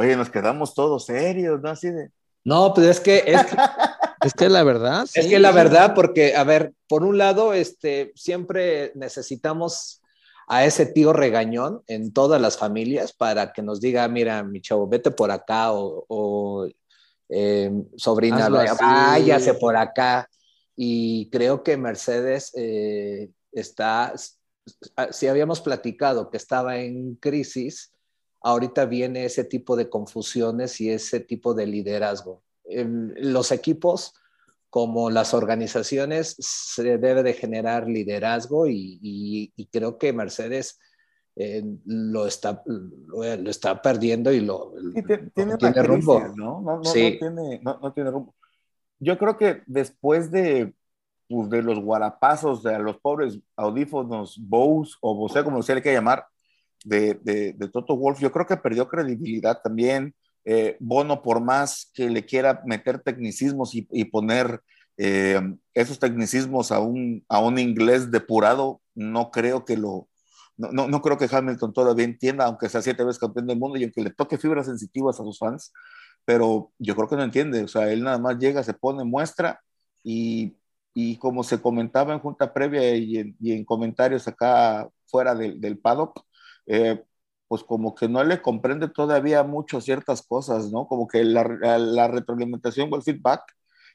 Oye, 0.01 0.15
nos 0.15 0.31
quedamos 0.31 0.73
todos 0.73 1.05
serios, 1.05 1.61
¿no? 1.61 1.69
Así 1.69 1.91
de. 1.91 2.09
No, 2.43 2.73
pues 2.73 2.87
es 2.87 2.99
que 2.99 3.23
es 3.27 3.45
que, 3.45 3.55
es 4.25 4.33
que 4.33 4.49
la 4.49 4.63
verdad. 4.63 5.05
es 5.13 5.27
que 5.27 5.37
la 5.37 5.51
verdad, 5.51 5.93
porque, 5.93 6.35
a 6.35 6.43
ver, 6.43 6.73
por 6.87 7.03
un 7.03 7.19
lado, 7.19 7.53
este, 7.53 8.11
siempre 8.15 8.91
necesitamos 8.95 10.01
a 10.47 10.65
ese 10.65 10.87
tío 10.87 11.13
regañón 11.13 11.83
en 11.85 12.11
todas 12.13 12.41
las 12.41 12.57
familias 12.57 13.13
para 13.13 13.53
que 13.53 13.61
nos 13.61 13.79
diga, 13.79 14.07
mira, 14.07 14.41
mi 14.43 14.59
chavo, 14.59 14.87
vete 14.87 15.11
por 15.11 15.29
acá 15.29 15.67
o, 15.71 16.67
eh, 17.29 17.71
sobrina, 17.95 18.49
váyase 18.49 19.53
por 19.53 19.77
acá. 19.77 20.27
Y 20.75 21.29
creo 21.29 21.61
que 21.61 21.77
Mercedes 21.77 22.51
eh, 22.55 23.29
está, 23.51 24.15
si 25.11 25.27
habíamos 25.27 25.61
platicado 25.61 26.31
que 26.31 26.37
estaba 26.37 26.79
en 26.79 27.13
crisis, 27.17 27.93
ahorita 28.41 28.85
viene 28.85 29.25
ese 29.25 29.43
tipo 29.43 29.75
de 29.75 29.89
confusiones 29.89 30.81
y 30.81 30.89
ese 30.89 31.19
tipo 31.19 31.53
de 31.53 31.67
liderazgo. 31.67 32.43
Los 32.65 33.51
equipos, 33.51 34.13
como 34.69 35.09
las 35.09 35.33
organizaciones, 35.33 36.35
se 36.39 36.97
debe 36.97 37.23
de 37.23 37.33
generar 37.33 37.87
liderazgo 37.87 38.67
y, 38.67 39.53
creo 39.71 39.97
que 39.97 40.13
Mercedes 40.13 40.79
eh, 41.35 41.63
lo, 41.85 42.27
está, 42.27 42.61
lo, 42.65 43.23
está 43.23 43.81
perdiendo 43.81 44.31
y 44.31 44.41
lo, 44.41 44.73
tiene, 45.33 45.57
tiene, 45.57 45.83
rumbo. 45.83 46.19
¿no? 46.35 46.61
No, 46.61 46.81
tiene, 46.81 47.61
no, 47.63 47.93
tiene 47.93 48.11
rumbo. 48.11 48.35
Yo 48.99 49.17
creo 49.17 49.37
que 49.37 49.61
después 49.65 50.29
de, 50.31 50.73
pues, 51.27 51.49
de 51.49 51.61
los 51.61 51.79
guarapazos 51.79 52.63
de 52.63 52.77
los 52.79 52.97
pobres 52.97 53.39
audífonos 53.55 54.37
Bose 54.39 54.95
o 55.01 55.15
Bose, 55.15 55.43
como 55.43 55.63
se 55.63 55.75
le 55.75 55.81
quiere 55.81 55.97
llamar, 55.97 56.25
de, 56.83 57.15
de, 57.15 57.69
Toto 57.69 57.95
Wolf, 57.95 58.19
yo 58.19 58.31
creo 58.31 58.45
que 58.45 58.57
perdió 58.57 58.87
credibilidad 58.87 59.61
también. 59.63 60.15
Eh, 60.45 60.77
Bono, 60.79 61.21
por 61.21 61.41
más 61.41 61.91
que 61.93 62.09
le 62.09 62.25
quiera 62.25 62.61
meter 62.65 62.99
tecnicismos 62.99 63.71
y, 63.73 64.05
poner 64.05 64.61
eh, 64.97 65.39
esos 65.73 65.99
tecnicismos 65.99 66.71
a 66.71 66.79
un, 66.79 67.23
a 67.29 67.39
un 67.39 67.59
inglés 67.59 68.11
depurado, 68.11 68.81
no 68.95 69.31
creo 69.31 69.65
que 69.65 69.77
lo, 69.77 70.09
no, 70.57 70.87
no, 70.87 71.01
creo 71.01 71.17
que 71.17 71.29
Hamilton 71.31 71.73
todavía 71.73 72.05
entienda, 72.05 72.45
aunque 72.45 72.69
sea 72.69 72.81
siete 72.81 73.03
veces 73.03 73.19
campeón 73.19 73.47
del 73.47 73.57
mundo 73.59 73.77
y 73.77 73.83
aunque 73.83 74.01
le 74.03 74.11
toque 74.11 74.37
fibras 74.37 74.67
sensitivas 74.67 75.19
a 75.19 75.23
sus 75.23 75.39
fans, 75.39 75.71
pero 76.25 76.71
yo 76.77 76.95
creo 76.95 77.07
que 77.07 77.15
no 77.15 77.23
entiende, 77.23 77.63
o 77.63 77.67
sea, 77.67 77.91
él 77.91 78.03
nada 78.03 78.19
más 78.19 78.37
llega, 78.37 78.63
se 78.63 78.73
pone, 78.73 79.03
muestra 79.03 79.61
y, 80.03 80.55
y 80.93 81.17
como 81.17 81.43
se 81.43 81.61
comentaba 81.61 82.13
en 82.13 82.19
junta 82.19 82.53
previa 82.53 82.95
y 82.95 83.17
en, 83.17 83.35
y 83.39 83.53
en 83.53 83.65
comentarios 83.65 84.27
acá 84.27 84.87
fuera 85.05 85.35
del, 85.35 85.59
del 85.59 85.79
paddock, 85.79 86.25
eh, 86.65 87.03
pues 87.47 87.63
como 87.63 87.95
que 87.95 88.07
no 88.07 88.23
le 88.23 88.41
comprende 88.41 88.87
todavía 88.89 89.43
mucho 89.43 89.81
ciertas 89.81 90.21
cosas, 90.21 90.71
¿no? 90.71 90.87
Como 90.87 91.07
que 91.07 91.23
la, 91.23 91.43
la 91.77 92.07
retroalimentación 92.07 92.91
o 92.91 92.95
el 92.95 93.03
feedback 93.03 93.43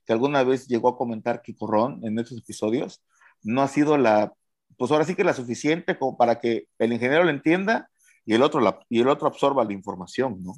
que 0.06 0.12
alguna 0.12 0.44
vez 0.44 0.68
llegó 0.68 0.88
a 0.88 0.96
comentar 0.96 1.42
Kiko 1.42 1.66
Ron 1.66 2.00
en 2.04 2.18
esos 2.18 2.38
episodios, 2.38 3.02
no 3.42 3.62
ha 3.62 3.68
sido 3.68 3.98
la, 3.98 4.32
pues 4.78 4.90
ahora 4.90 5.04
sí 5.04 5.14
que 5.14 5.24
la 5.24 5.34
suficiente 5.34 5.98
como 5.98 6.16
para 6.16 6.38
que 6.40 6.68
el 6.78 6.92
ingeniero 6.92 7.24
lo 7.24 7.30
entienda 7.30 7.90
y 8.24 8.34
el 8.34 8.42
otro, 8.42 8.60
la, 8.60 8.78
y 8.88 9.00
el 9.00 9.08
otro 9.08 9.26
absorba 9.26 9.64
la 9.64 9.72
información, 9.72 10.42
¿no? 10.42 10.54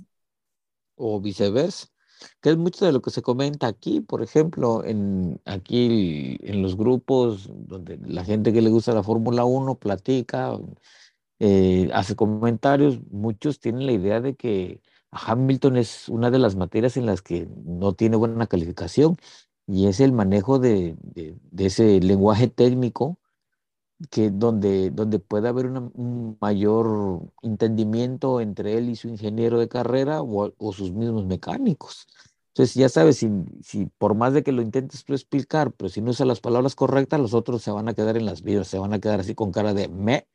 O 0.96 1.20
viceversa, 1.20 1.86
que 2.40 2.50
es 2.50 2.56
mucho 2.56 2.84
de 2.84 2.92
lo 2.92 3.00
que 3.00 3.10
se 3.10 3.22
comenta 3.22 3.66
aquí, 3.66 4.00
por 4.00 4.22
ejemplo, 4.22 4.84
en, 4.84 5.40
aquí 5.44 6.38
en 6.42 6.62
los 6.62 6.76
grupos 6.76 7.48
donde 7.50 7.98
la 7.98 8.24
gente 8.24 8.52
que 8.52 8.62
le 8.62 8.70
gusta 8.70 8.92
la 8.92 9.02
Fórmula 9.02 9.44
1 9.44 9.76
platica, 9.76 10.58
eh, 11.40 11.90
hace 11.94 12.16
comentarios, 12.16 13.00
muchos 13.10 13.60
tienen 13.60 13.86
la 13.86 13.92
idea 13.92 14.20
de 14.20 14.34
que 14.34 14.80
Hamilton 15.10 15.76
es 15.76 16.08
una 16.08 16.30
de 16.30 16.38
las 16.38 16.56
materias 16.56 16.96
en 16.96 17.06
las 17.06 17.22
que 17.22 17.48
no 17.64 17.94
tiene 17.94 18.16
buena 18.16 18.46
calificación 18.46 19.16
y 19.66 19.86
es 19.86 20.00
el 20.00 20.12
manejo 20.12 20.58
de, 20.58 20.96
ese 21.56 22.00
lenguaje 22.00 22.48
técnico 22.48 23.18
que 24.10 24.30
donde, 24.30 24.90
donde 24.90 25.18
puede 25.18 25.48
haber 25.48 25.66
un 25.66 26.38
mayor 26.40 27.20
entendimiento 27.42 28.40
entre 28.40 28.78
él 28.78 28.90
y 28.90 28.96
su 28.96 29.08
ingeniero 29.08 29.58
de 29.58 29.68
carrera 29.68 30.22
o, 30.22 30.72
sus 30.72 30.92
mismos 30.92 31.26
mecánicos. 31.26 32.06
Entonces, 32.48 32.74
ya 32.74 32.88
sabes, 32.88 33.18
si, 33.18 33.30
si, 33.62 33.86
por 33.98 34.14
más 34.14 34.32
de 34.34 34.42
que 34.42 34.52
lo 34.52 34.62
intentes 34.62 35.04
explicar, 35.08 35.72
pero 35.72 35.88
si 35.88 36.00
no 36.00 36.10
usa 36.10 36.26
las 36.26 36.40
palabras 36.40 36.74
correctas, 36.74 37.20
los 37.20 37.34
otros 37.34 37.62
se 37.62 37.70
van 37.70 37.88
a 37.88 37.94
quedar 37.94 38.16
en 38.16 38.26
las 38.26 38.42
vidas, 38.42 38.68
se 38.68 38.78
van 38.78 38.92
a 38.92 38.98
quedar 39.00 39.20
así 39.20 39.34
con 39.34 39.52
cara 39.52 39.74
de 39.74 39.88
me, 39.88 40.26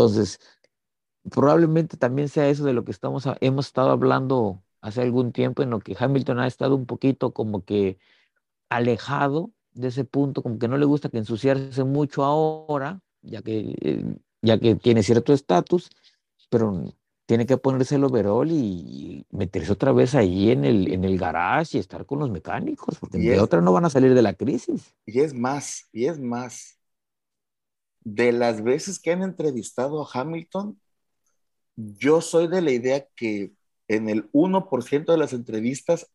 entonces, 0.00 0.40
probablemente 1.30 1.96
también 1.96 2.28
sea 2.28 2.48
eso 2.48 2.64
de 2.64 2.72
lo 2.72 2.84
que 2.84 2.92
estamos, 2.92 3.24
hemos 3.40 3.66
estado 3.66 3.90
hablando 3.90 4.62
hace 4.80 5.02
algún 5.02 5.32
tiempo, 5.32 5.62
en 5.62 5.70
lo 5.70 5.80
que 5.80 5.96
Hamilton 5.98 6.40
ha 6.40 6.46
estado 6.46 6.74
un 6.74 6.86
poquito 6.86 7.32
como 7.32 7.64
que 7.64 7.98
alejado 8.70 9.50
de 9.72 9.88
ese 9.88 10.04
punto, 10.04 10.42
como 10.42 10.58
que 10.58 10.68
no 10.68 10.78
le 10.78 10.86
gusta 10.86 11.10
que 11.10 11.18
ensuciarse 11.18 11.84
mucho 11.84 12.24
ahora, 12.24 13.00
ya 13.22 13.42
que, 13.42 13.74
eh, 13.80 14.04
ya 14.42 14.58
que 14.58 14.74
tiene 14.76 15.02
cierto 15.02 15.32
estatus, 15.32 15.90
pero 16.48 16.94
tiene 17.26 17.46
que 17.46 17.58
ponerse 17.58 17.96
el 17.96 18.04
overall 18.04 18.50
y, 18.50 19.26
meterse 19.30 19.72
otra 19.72 19.92
vez 19.92 20.14
ahí 20.14 20.50
en 20.50 20.64
el, 20.64 20.92
en 20.92 21.04
el 21.04 21.18
garage 21.18 21.76
y 21.76 21.80
estar 21.80 22.04
con 22.06 22.18
los 22.18 22.30
mecánicos, 22.30 22.98
porque 22.98 23.18
de 23.18 23.40
otra 23.40 23.60
no 23.60 23.72
van 23.72 23.84
a 23.84 23.90
salir 23.90 24.14
de 24.14 24.22
la 24.22 24.34
crisis. 24.34 24.94
Y 25.06 25.20
es 25.20 25.34
más, 25.34 25.88
y 25.92 26.06
es 26.06 26.18
más, 26.18 26.79
de 28.00 28.32
las 28.32 28.62
veces 28.62 28.98
que 28.98 29.12
han 29.12 29.22
entrevistado 29.22 30.02
a 30.02 30.08
Hamilton, 30.12 30.80
yo 31.76 32.20
soy 32.20 32.48
de 32.48 32.62
la 32.62 32.70
idea 32.72 33.06
que 33.16 33.52
en 33.88 34.08
el 34.08 34.30
1% 34.32 35.12
de 35.12 35.18
las 35.18 35.32
entrevistas 35.32 36.10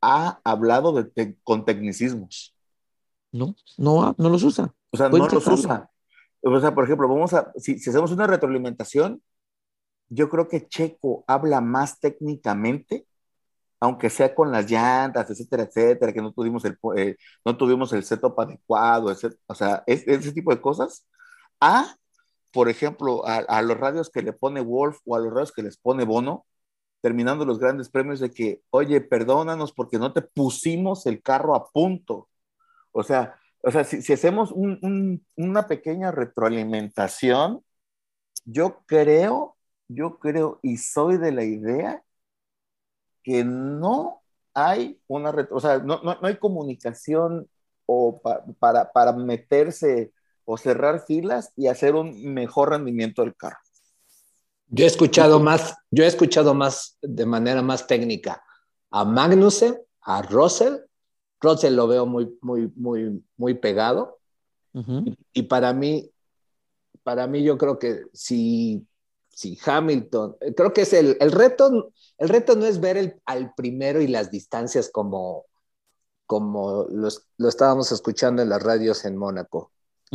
ha 0.00 0.40
hablado 0.44 0.92
de 0.92 1.36
con 1.42 1.64
tecnicismos. 1.64 2.54
No, 3.32 3.54
no, 3.76 4.14
no 4.16 4.28
los 4.28 4.42
usa. 4.42 4.74
O 4.90 4.96
sea, 4.96 5.08
no 5.08 5.18
los 5.18 5.46
usa. 5.46 5.90
O 6.40 6.60
sea, 6.60 6.74
por 6.74 6.84
ejemplo, 6.84 7.08
vamos 7.08 7.34
a, 7.34 7.52
si, 7.56 7.78
si, 7.78 7.90
hacemos 7.90 8.12
una 8.12 8.26
retroalimentación, 8.26 9.20
yo 10.08 10.28
creo 10.30 10.48
que 10.48 10.66
Checo 10.66 11.24
habla 11.26 11.60
más 11.60 11.98
técnicamente, 11.98 13.06
aunque 13.80 14.08
sea 14.10 14.34
con 14.34 14.50
las 14.50 14.70
llantas, 14.70 15.28
etcétera, 15.30 15.64
etcétera, 15.64 16.12
que 16.12 16.22
no 16.22 16.32
tuvimos 16.32 16.64
el, 16.64 16.78
eh, 16.96 17.16
no 17.44 17.56
tuvimos 17.56 17.92
el 17.92 18.04
setup 18.04 18.38
adecuado, 18.40 19.14
o 19.46 19.54
sea, 19.54 19.82
ese 19.86 20.32
tipo 20.32 20.52
de 20.52 20.60
cosas 20.60 21.06
a, 21.60 21.96
por 22.52 22.68
ejemplo, 22.68 23.24
a, 23.26 23.62
los 23.62 23.78
radios 23.78 24.10
que 24.10 24.22
le 24.22 24.32
pone 24.32 24.60
Wolf 24.60 24.98
o 25.06 25.16
a 25.16 25.20
los 25.20 25.32
radios 25.32 25.52
que 25.52 25.62
les 25.62 25.76
pone 25.78 26.04
Bono, 26.04 26.46
terminando 27.00 27.44
los 27.44 27.58
grandes 27.58 27.88
premios 27.90 28.20
de 28.20 28.30
que, 28.30 28.62
oye, 28.70 29.00
perdónanos 29.00 29.72
porque 29.72 29.98
no 29.98 30.12
te 30.12 30.22
pusimos 30.22 31.06
el 31.06 31.22
carro 31.22 31.54
a 31.54 31.68
punto. 31.70 32.28
O 32.92 33.02
sea, 33.02 33.36
o 33.62 33.70
sea 33.70 33.84
si, 33.84 34.12
hacemos 34.12 34.52
una 34.52 35.68
pequeña 35.68 36.10
retroalimentación, 36.12 37.64
yo 38.44 38.82
creo, 38.86 39.56
yo 39.88 40.18
creo 40.18 40.60
y 40.62 40.78
soy 40.78 41.18
de 41.18 41.32
la 41.32 41.44
idea 41.44 42.02
que 43.22 43.44
no 43.44 44.22
hay 44.54 45.00
una, 45.06 45.30
o 45.50 45.60
sea, 45.60 45.78
no, 45.78 46.02
no, 46.02 46.18
hay 46.22 46.36
comunicación 46.38 47.48
o 47.86 48.20
para, 48.58 48.90
para 48.92 49.12
meterse 49.12 50.12
o 50.50 50.56
cerrar 50.56 51.04
filas 51.04 51.52
y 51.56 51.66
hacer 51.66 51.94
un 51.94 52.32
mejor 52.32 52.70
rendimiento 52.70 53.20
del 53.20 53.36
carro. 53.36 53.58
Yo 54.68 54.86
he 54.86 54.88
escuchado 54.88 55.40
más, 55.40 55.76
yo 55.90 56.04
he 56.04 56.06
escuchado 56.06 56.54
más 56.54 56.96
de 57.02 57.26
manera 57.26 57.60
más 57.60 57.86
técnica 57.86 58.42
a 58.90 59.04
Magnussen, 59.04 59.78
a 60.00 60.22
Russell. 60.22 60.76
Russell 61.42 61.74
lo 61.74 61.86
veo 61.86 62.06
muy, 62.06 62.34
muy, 62.40 62.72
muy, 62.76 63.22
muy 63.36 63.54
pegado. 63.54 64.20
y, 65.34 65.42
para 65.42 65.74
mí, 65.74 66.10
para 67.02 67.26
mí 67.26 67.42
yo 67.42 67.58
creo 67.58 67.78
que 67.78 68.04
si, 68.14 68.86
si 69.28 69.58
Hamilton, 69.62 70.34
creo 70.56 70.72
que 70.72 70.80
es 70.80 70.94
el, 70.94 71.18
el 71.20 71.30
reto, 71.30 71.92
el 72.16 72.28
reto 72.30 72.56
no 72.56 72.64
es 72.64 72.80
ver 72.80 72.96
el, 72.96 73.20
al 73.26 73.52
primero 73.52 74.00
y 74.00 74.06
las 74.06 74.30
distancias 74.30 74.88
como, 74.90 75.44
como 76.24 76.86
lo 76.88 77.48
estábamos 77.48 77.92
escuchando 77.92 78.40
en 78.40 78.48
las 78.48 78.62
radios 78.62 79.04
en 79.04 79.14
Mónaco. 79.14 79.72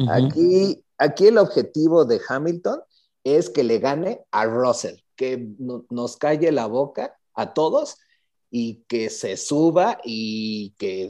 Aquí 0.09 0.83
aquí 0.97 1.27
el 1.27 1.37
objetivo 1.37 2.05
de 2.05 2.21
Hamilton 2.27 2.81
es 3.23 3.49
que 3.49 3.63
le 3.63 3.79
gane 3.79 4.21
a 4.31 4.45
Russell, 4.45 4.97
que 5.15 5.49
no- 5.59 5.85
nos 5.89 6.17
calle 6.17 6.51
la 6.51 6.65
boca 6.65 7.15
a 7.33 7.53
todos 7.53 7.97
y 8.51 8.83
que 8.87 9.09
se 9.09 9.37
suba 9.37 9.99
y 10.03 10.73
que 10.77 11.09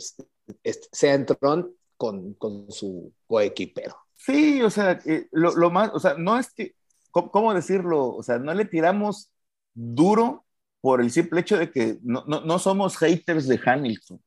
sea 0.92 1.13
en 1.13 1.25
tron 1.25 1.75
con, 1.98 2.34
con 2.36 2.72
su 2.72 3.13
coequipero. 3.28 3.96
Sí, 4.16 4.62
o 4.62 4.70
sea, 4.70 5.00
eh, 5.06 5.28
lo, 5.32 5.54
lo 5.56 5.70
más, 5.70 5.92
o 5.94 6.00
sea, 6.00 6.16
no 6.16 6.38
es 6.40 6.54
que, 6.54 6.75
¿cómo, 7.12 7.32
cómo 7.32 7.54
decirlo? 7.54 8.16
O 8.16 8.24
sea, 8.24 8.40
no 8.40 8.54
le 8.54 8.66
tiramos 8.66 9.32
duro 9.74 10.46
por 10.82 11.02
el 11.02 11.12
simple 11.12 11.42
hecho 11.42 11.58
de 11.58 11.72
que 11.72 11.98
no, 12.04 12.24
no, 12.28 12.42
no 12.42 12.60
somos 12.60 12.98
haters 12.98 13.48
de 13.48 13.60
Hamilton, 13.63 14.22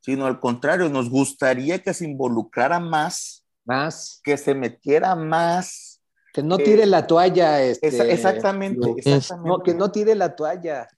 sino 0.00 0.26
al 0.26 0.40
contrario, 0.40 0.88
nos 0.88 1.10
gustaría 1.10 1.82
que 1.82 1.94
se 1.94 2.04
involucrara 2.04 2.80
más, 2.80 3.39
Más, 3.70 4.20
que 4.24 4.36
se 4.36 4.52
metiera 4.54 5.14
más. 5.14 6.02
que 6.32 6.42
no 6.42 6.58
Eh, 6.58 6.64
tire 6.64 6.86
la 6.86 7.06
toalla. 7.06 7.62
Este, 7.62 7.86
Esa- 7.86 8.04
exactamente, 8.04 8.76
Lu. 8.76 8.96
exactamente. 8.96 9.48
No, 9.48 9.62
que 9.62 9.74
no 9.74 9.92
tire 9.92 10.14
la 10.16 10.34
toalla. 10.34 10.88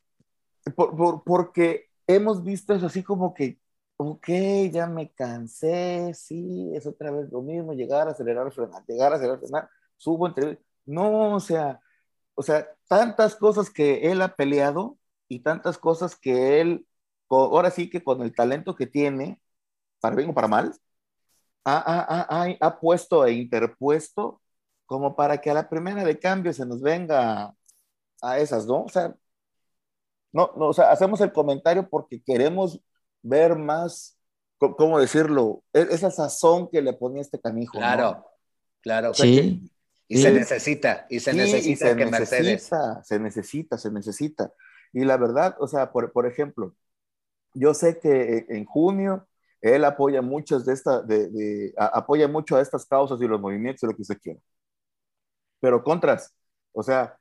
Por- 0.75 0.97
por- 0.97 1.23
porque 1.25 1.91
hemos 2.07 2.43
visto 2.43 2.73
eso 2.75 2.87
así 2.87 3.02
como 3.02 3.35
que, 3.35 3.59
ok, 3.99 4.29
ya 4.71 4.87
me 4.87 5.11
cansé, 5.12 6.12
sí, 6.14 6.71
es 6.75 6.87
otra 6.87 7.11
vez 7.11 7.31
lo 7.31 7.43
mismo, 7.43 7.75
llegar, 7.75 8.09
acelerar, 8.09 8.50
frenar, 8.52 8.83
llegar, 8.87 9.12
acelerar, 9.12 9.38
frenar, 9.41 9.69
subo 9.97 10.26
entre... 10.29 10.59
No, 10.87 11.35
o 11.35 11.41
sea, 11.41 11.81
o 12.35 12.43
sea, 12.43 12.67
tantas 12.88 13.37
cosas 13.37 13.71
que 13.71 14.11
él 14.11 14.23
ha 14.23 14.35
peleado 14.35 14.97
y 15.29 15.41
tantas 15.41 15.79
cosas 15.79 16.17
que 16.17 16.61
él, 16.61 16.87
ahora 17.29 17.71
sí 17.71 17.91
que 17.91 18.02
con 18.02 18.23
el 18.23 18.35
talento 18.35 18.75
que 18.75 18.87
tiene, 18.87 19.41
para 20.00 20.17
bien 20.17 20.31
o 20.31 20.35
para 20.35 20.49
mal, 20.49 20.75
ha, 21.64 21.78
ha- 21.78 22.26
ha- 22.45 22.57
ha- 22.61 22.81
puesto 22.81 23.25
e 23.26 23.33
interpuesto 23.35 24.40
como 24.87 25.16
para 25.16 25.38
que 25.40 25.50
a 25.50 25.54
la 25.54 25.69
primera 25.69 26.04
de 26.04 26.19
cambio 26.19 26.52
se 26.52 26.66
nos 26.66 26.81
venga 26.83 27.54
a 28.23 28.38
esas, 28.38 28.66
¿no? 28.66 28.85
O 28.85 28.88
sea, 28.88 29.14
no, 30.33 30.50
no, 30.57 30.69
o 30.69 30.73
sea, 30.73 30.90
hacemos 30.90 31.21
el 31.21 31.33
comentario 31.33 31.88
porque 31.88 32.23
queremos 32.23 32.81
ver 33.23 33.57
más, 33.57 34.19
¿cómo 34.59 34.99
decirlo? 34.99 35.62
E- 35.73 35.88
Esa 35.90 36.11
sazón 36.11 36.69
que 36.71 36.83
le 36.83 36.92
ponía 36.95 37.23
este 37.23 37.40
canijo. 37.40 37.75
¿no? 37.75 37.81
Claro, 37.81 38.26
claro. 38.81 39.14
Sí. 39.14 39.69
Y 40.09 40.19
se 40.19 40.31
necesita, 40.33 41.07
y 41.09 41.21
se 41.21 41.33
Sí, 41.33 41.37
necesita 41.38 41.71
y 41.71 41.76
se 41.76 41.97
que 41.97 42.07
Mercedes. 42.07 42.45
necesita, 42.45 43.02
se 43.04 43.19
necesita, 43.19 43.78
se 43.78 43.90
necesita. 43.90 44.52
Y 44.92 45.04
la 45.04 45.16
verdad, 45.16 45.57
o 45.59 45.66
sea, 45.66 45.90
por, 45.90 46.12
por 46.12 46.26
ejemplo, 46.26 46.75
yo 47.54 47.73
sé 47.75 47.99
que 47.99 48.38
eh, 48.38 48.47
en 48.50 48.64
junio 48.66 49.26
él 49.62 49.85
apoya 49.87 50.23
muchas 50.23 50.66
de 50.66 50.75
estas, 50.75 51.07
de, 51.09 51.28
de- 51.31 51.75
apoya 51.78 52.28
mucho 52.28 52.57
a 52.57 52.62
estas 52.62 52.87
causas 52.87 53.21
y 53.23 53.28
los 53.28 53.40
movimientos 53.40 53.83
y 53.85 53.87
lo 53.87 53.95
que 53.97 54.02
usted 54.02 54.19
quiera. 54.21 54.40
Pero 55.61 55.83
contras, 55.85 56.35
o 56.73 56.83
sea, 56.83 57.16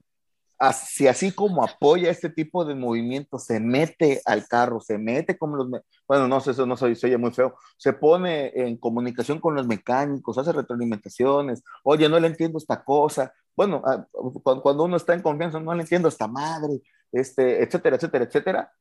as- 0.60 0.90
si 0.92 1.08
así 1.08 1.34
como 1.34 1.64
apoya 1.64 2.10
este 2.12 2.30
tipo 2.30 2.66
de 2.66 2.76
movimientos, 2.76 3.46
se 3.46 3.60
mete 3.60 4.22
al 4.26 4.48
carro, 4.48 4.82
se 4.82 4.98
mete 4.98 5.38
como 5.38 5.58
los, 5.58 5.70
bueno, 6.08 6.28
no 6.28 6.40
sé, 6.42 6.52
eso 6.52 6.66
no 6.66 6.78
soy, 6.78 6.96
se 6.96 7.08
oye 7.08 7.18
muy 7.18 7.32
feo, 7.34 7.56
se 7.78 7.94
pone 7.94 8.52
en 8.56 8.78
comunicación 8.78 9.40
con 9.40 9.56
los 9.56 9.68
mecánicos, 9.68 10.38
hace 10.38 10.52
retroalimentaciones, 10.54 11.64
oye, 11.84 12.10
no 12.10 12.20
le 12.20 12.28
entiendo 12.28 12.58
esta 12.60 12.84
cosa, 12.84 13.34
bueno, 13.56 13.82
ah, 13.86 14.06
cu- 14.12 14.42
cuando 14.64 14.84
uno 14.86 14.98
está 14.98 15.14
en 15.14 15.22
confianza, 15.24 15.60
no 15.60 15.74
le 15.76 15.84
entiendo 15.84 16.10
esta 16.10 16.28
madre, 16.28 16.82
este, 17.12 17.64
etcétera, 17.64 17.98
etcétera, 17.98 18.26
etcétera, 18.26 18.74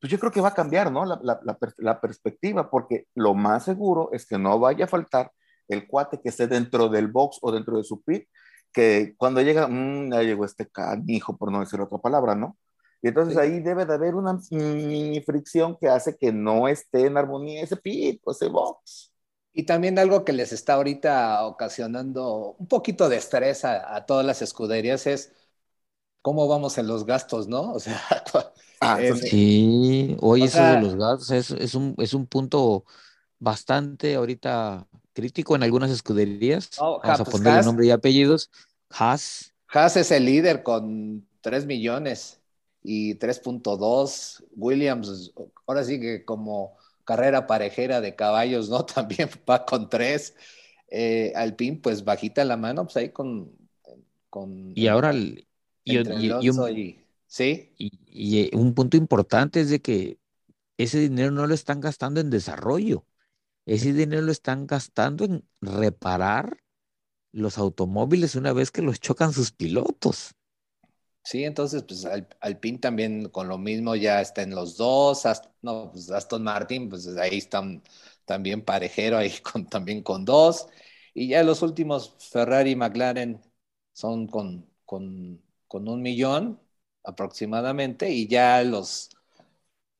pues 0.00 0.10
yo 0.12 0.18
creo 0.18 0.32
que 0.32 0.40
va 0.40 0.48
a 0.48 0.54
cambiar, 0.54 0.92
¿no? 0.92 1.04
La, 1.04 1.18
la- 1.22 1.40
la 1.44 1.58
la 1.78 2.00
perspectiva, 2.00 2.70
porque 2.70 3.06
lo 3.14 3.34
más 3.34 3.64
seguro 3.64 4.10
es 4.12 4.26
que 4.26 4.38
no 4.38 4.58
vaya 4.58 4.84
a 4.86 4.88
faltar 4.88 5.32
el 5.68 5.86
cuate 5.88 6.20
que 6.20 6.28
esté 6.28 6.46
dentro 6.46 6.88
del 6.88 7.08
box 7.08 7.38
o 7.42 7.52
dentro 7.52 7.76
de 7.76 7.84
su 7.84 8.02
pit, 8.02 8.28
que 8.72 9.14
cuando 9.16 9.40
llega, 9.42 9.66
"Mm, 9.68 10.12
ya 10.12 10.22
llegó 10.22 10.44
este 10.44 10.68
canijo, 10.68 11.36
por 11.36 11.50
no 11.52 11.60
decir 11.60 11.80
otra 11.80 11.98
palabra, 11.98 12.34
¿no? 12.34 12.56
Y 13.02 13.08
entonces 13.08 13.34
Sí. 13.34 13.40
ahí 13.40 13.60
debe 13.60 13.84
de 13.86 13.94
haber 13.94 14.14
una 14.14 14.38
mini 14.50 15.20
fricción 15.22 15.76
que 15.80 15.88
hace 15.88 16.16
que 16.16 16.32
no 16.32 16.68
esté 16.68 17.06
en 17.06 17.16
armonía 17.16 17.62
ese 17.62 17.76
pit 17.76 18.20
o 18.24 18.32
ese 18.32 18.48
box. 18.48 19.12
Y 19.52 19.64
también 19.64 19.98
algo 19.98 20.24
que 20.24 20.32
les 20.34 20.52
está 20.52 20.74
ahorita 20.74 21.46
ocasionando 21.46 22.56
un 22.58 22.68
poquito 22.68 23.08
de 23.08 23.16
estrés 23.16 23.64
a, 23.64 23.96
a 23.96 24.04
todas 24.06 24.24
las 24.26 24.42
escuderías 24.42 25.06
es 25.06 25.32
cómo 26.22 26.48
vamos 26.48 26.78
en 26.78 26.88
los 26.88 27.06
gastos, 27.06 27.48
¿no? 27.48 27.72
O 27.74 27.80
sea, 27.80 28.00
Ah, 28.80 29.00
eso 29.00 29.14
Eh, 29.14 29.16
sí. 29.16 29.28
Sí, 29.30 30.16
oye, 30.20 30.44
O 30.44 30.46
eso 30.46 30.58
sea- 30.58 30.72
de 30.72 30.76
los 30.76 30.96
gastos 30.96 31.30
es, 31.30 31.50
es 31.52 31.74
un, 31.74 31.94
es 31.98 32.14
un 32.14 32.26
punto 32.26 32.84
bastante 33.38 34.14
ahorita 34.16 34.88
crítico 35.14 35.56
en 35.56 35.62
algunas 35.64 35.90
escuderías. 35.90 36.70
Oh, 36.78 37.00
Vamos 37.02 37.18
ja, 37.18 37.18
a 37.20 37.24
pues, 37.24 37.36
ponerle 37.36 37.58
Haas. 37.58 37.66
nombre 37.66 37.86
y 37.86 37.90
apellidos. 37.90 38.50
Haas, 38.90 39.54
Haas 39.68 39.96
es 39.96 40.10
el 40.10 40.24
líder 40.24 40.62
con 40.62 41.26
3 41.40 41.66
millones 41.66 42.40
y 42.82 43.14
3.2. 43.16 44.44
Williams, 44.56 45.32
ahora 45.66 45.84
sí 45.84 46.00
que 46.00 46.24
como 46.24 46.76
carrera 47.04 47.46
parejera 47.46 48.00
de 48.00 48.14
caballos, 48.16 48.68
¿no? 48.70 48.84
También 48.86 49.28
va 49.48 49.64
con 49.66 49.88
3. 49.88 50.34
Alpine, 51.34 51.78
pues 51.82 52.04
bajita 52.04 52.44
la 52.44 52.56
mano, 52.56 52.84
pues 52.84 52.96
ahí 52.96 53.10
con... 53.10 53.50
con 54.30 54.74
y 54.74 54.86
ahora, 54.88 55.10
el- 55.10 55.46
y, 55.84 55.96
entre 55.96 56.14
y- 56.14 56.36
y 56.38 56.48
Alonso 56.48 56.50
un, 56.50 56.68
y- 56.70 57.05
Sí, 57.26 57.76
y- 57.78 57.92
y, 58.06 58.40
eh, 58.46 58.50
un 58.54 58.74
punto 58.74 58.96
importante 58.96 59.60
es 59.60 59.70
de 59.70 59.80
que 59.82 60.18
ese 60.78 61.00
dinero 61.00 61.30
no 61.32 61.46
lo 61.46 61.54
están 61.54 61.80
gastando 61.80 62.20
en 62.20 62.30
desarrollo. 62.30 63.06
Ese 63.66 63.92
dinero 63.94 64.22
lo 64.22 64.32
están 64.32 64.66
gastando 64.68 65.24
en 65.24 65.48
reparar 65.60 66.58
los 67.32 67.58
automóviles 67.58 68.36
una 68.36 68.52
vez 68.54 68.70
que 68.72 68.82
los 68.82 69.00
chocan 69.00 69.32
sus 69.34 69.52
pilotos. 69.52 70.34
Sí, 71.22 71.42
entonces, 71.44 71.82
pues 71.82 72.04
Al- 72.04 72.28
Alpine 72.40 72.78
también 72.78 73.28
con 73.30 73.48
lo 73.48 73.58
mismo 73.58 73.96
ya 73.96 74.20
está 74.20 74.42
en 74.42 74.54
los 74.54 74.76
dos. 74.76 75.26
Ast- 75.26 75.46
no, 75.62 75.90
pues 75.92 76.10
Aston 76.10 76.42
Martin, 76.44 76.88
pues 76.88 77.06
ahí 77.16 77.38
están 77.38 77.82
también 78.24 78.64
parejero, 78.64 79.18
ahí 79.18 79.30
con, 79.42 79.66
también 79.68 80.02
con 80.02 80.24
dos. 80.24 80.68
Y 81.14 81.28
ya 81.28 81.42
los 81.42 81.62
últimos, 81.62 82.14
Ferrari 82.30 82.72
y 82.72 82.76
McLaren, 82.76 83.40
son 83.92 84.28
con, 84.28 84.70
con, 84.84 85.42
con 85.66 85.88
un 85.88 86.00
millón 86.02 86.60
aproximadamente. 87.06 88.10
Y 88.10 88.28
ya 88.28 88.62
los, 88.64 89.10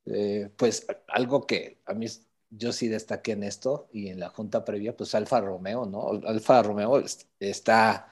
eh, 0.05 0.49
pues 0.57 0.87
algo 1.07 1.45
que 1.47 1.79
a 1.85 1.93
mí 1.93 2.07
yo 2.49 2.71
sí 2.73 2.87
destaqué 2.87 3.33
en 3.33 3.43
esto 3.43 3.89
y 3.91 4.09
en 4.09 4.19
la 4.19 4.29
junta 4.29 4.65
previa, 4.65 4.95
pues 4.95 5.15
Alfa 5.15 5.41
Romeo, 5.41 5.85
¿no? 5.85 6.09
Alfa 6.27 6.63
Romeo 6.63 6.99
est- 6.99 7.25
está 7.39 8.11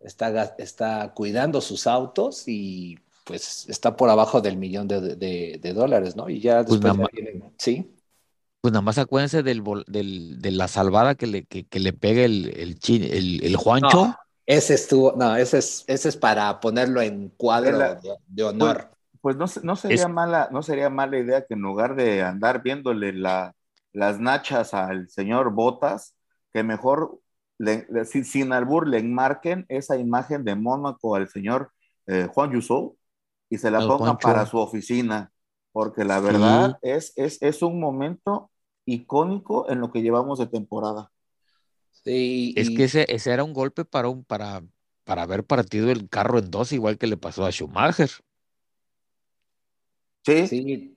está, 0.00 0.54
está 0.58 1.12
cuidando 1.14 1.60
sus 1.60 1.86
autos 1.86 2.44
y 2.46 2.98
pues 3.24 3.68
está 3.68 3.96
por 3.96 4.08
abajo 4.08 4.40
del 4.40 4.56
millón 4.56 4.86
de, 4.88 5.00
de- 5.16 5.58
de 5.60 5.72
dólares, 5.72 6.14
¿no? 6.16 6.28
Y 6.28 6.40
ya 6.40 6.62
Pues 6.62 6.80
después 6.80 6.80
nada 6.80 6.94
ya 6.94 7.02
más- 7.02 7.10
vienen- 7.12 7.54
sí, 7.58 7.92
Pues 8.60 8.72
nada 8.72 8.82
más 8.82 8.98
acuérdense 8.98 9.42
del, 9.42 9.62
de 10.40 10.50
la 10.50 10.68
salvada 10.68 11.14
que 11.14 11.26
le, 11.26 11.44
que, 11.44 11.64
que 11.66 11.78
le 11.80 11.92
pegue 11.92 12.24
el, 12.24 12.48
el, 12.56 12.78
el, 12.88 13.44
el 13.44 13.56
Juancho. 13.56 14.02
No, 14.02 14.16
ese 14.46 14.74
estuvo, 14.74 15.12
no, 15.16 15.36
ese 15.36 15.58
es, 15.58 15.84
ese 15.88 16.08
es 16.08 16.16
para 16.16 16.60
ponerlo 16.60 17.02
en 17.02 17.30
cuadro 17.30 17.78
La- 17.78 17.94
de, 17.96 18.16
de 18.26 18.44
honor. 18.44 18.90
Pues 19.20 19.36
no, 19.36 19.46
no 19.64 19.76
sería 19.76 20.06
Es- 20.06 20.08
mala, 20.08 20.48
no 20.52 20.62
sería 20.62 20.88
mala 20.90 21.18
idea 21.18 21.44
que 21.46 21.54
en 21.54 21.60
lugar 21.62 21.96
de 21.96 22.22
andar 22.22 22.62
viéndole 22.62 23.12
la, 23.12 23.54
las 23.92 24.20
nachas 24.20 24.72
al 24.74 25.08
señor 25.08 25.52
Botas, 25.52 26.14
que 26.52 26.62
mejor 26.62 27.20
le- 27.58 27.86
le- 27.90 28.04
sin, 28.04 28.24
sin 28.24 28.52
albur 28.52 28.86
le 28.88 28.98
enmarquen 28.98 29.66
esa 29.68 29.96
imagen 29.96 30.44
de 30.44 30.54
Mónaco 30.54 31.16
al 31.16 31.28
señor 31.28 31.72
eh, 32.06 32.28
Juan 32.32 32.52
Yusou 32.52 32.96
y 33.50 33.58
se 33.58 33.70
la 33.70 33.86
pongan 33.86 34.20
para 34.20 34.46
su 34.46 34.58
oficina, 34.58 35.32
porque 35.72 36.04
la 36.04 36.20
Sí. 36.26 36.32
verdad 36.32 36.78
es, 36.82 37.12
es, 37.16 37.42
es 37.42 37.62
un 37.62 37.80
momento 37.80 38.50
icónico 38.84 39.68
en 39.70 39.80
lo 39.80 39.90
que 39.92 40.02
llevamos 40.02 40.38
de 40.38 40.46
temporada. 40.46 41.10
Sí, 42.04 42.54
Es 42.54 42.70
y- 42.72 42.72
que 42.72 42.84
ese, 42.84 43.06
ese 43.08 43.32
era 43.32 43.44
un 43.44 43.52
golpe 43.52 43.84
para, 43.84 44.08
un, 44.08 44.24
para, 44.24 44.62
para 45.04 45.22
haber 45.22 45.44
partido 45.44 45.90
el 45.90 46.08
carro 46.08 46.38
en 46.38 46.50
dos, 46.50 46.72
igual 46.72 46.98
que 46.98 47.06
le 47.06 47.16
pasó 47.16 47.44
a 47.46 47.50
Schumacher. 47.52 48.10
Sí, 50.26 50.46
sí, 50.46 50.96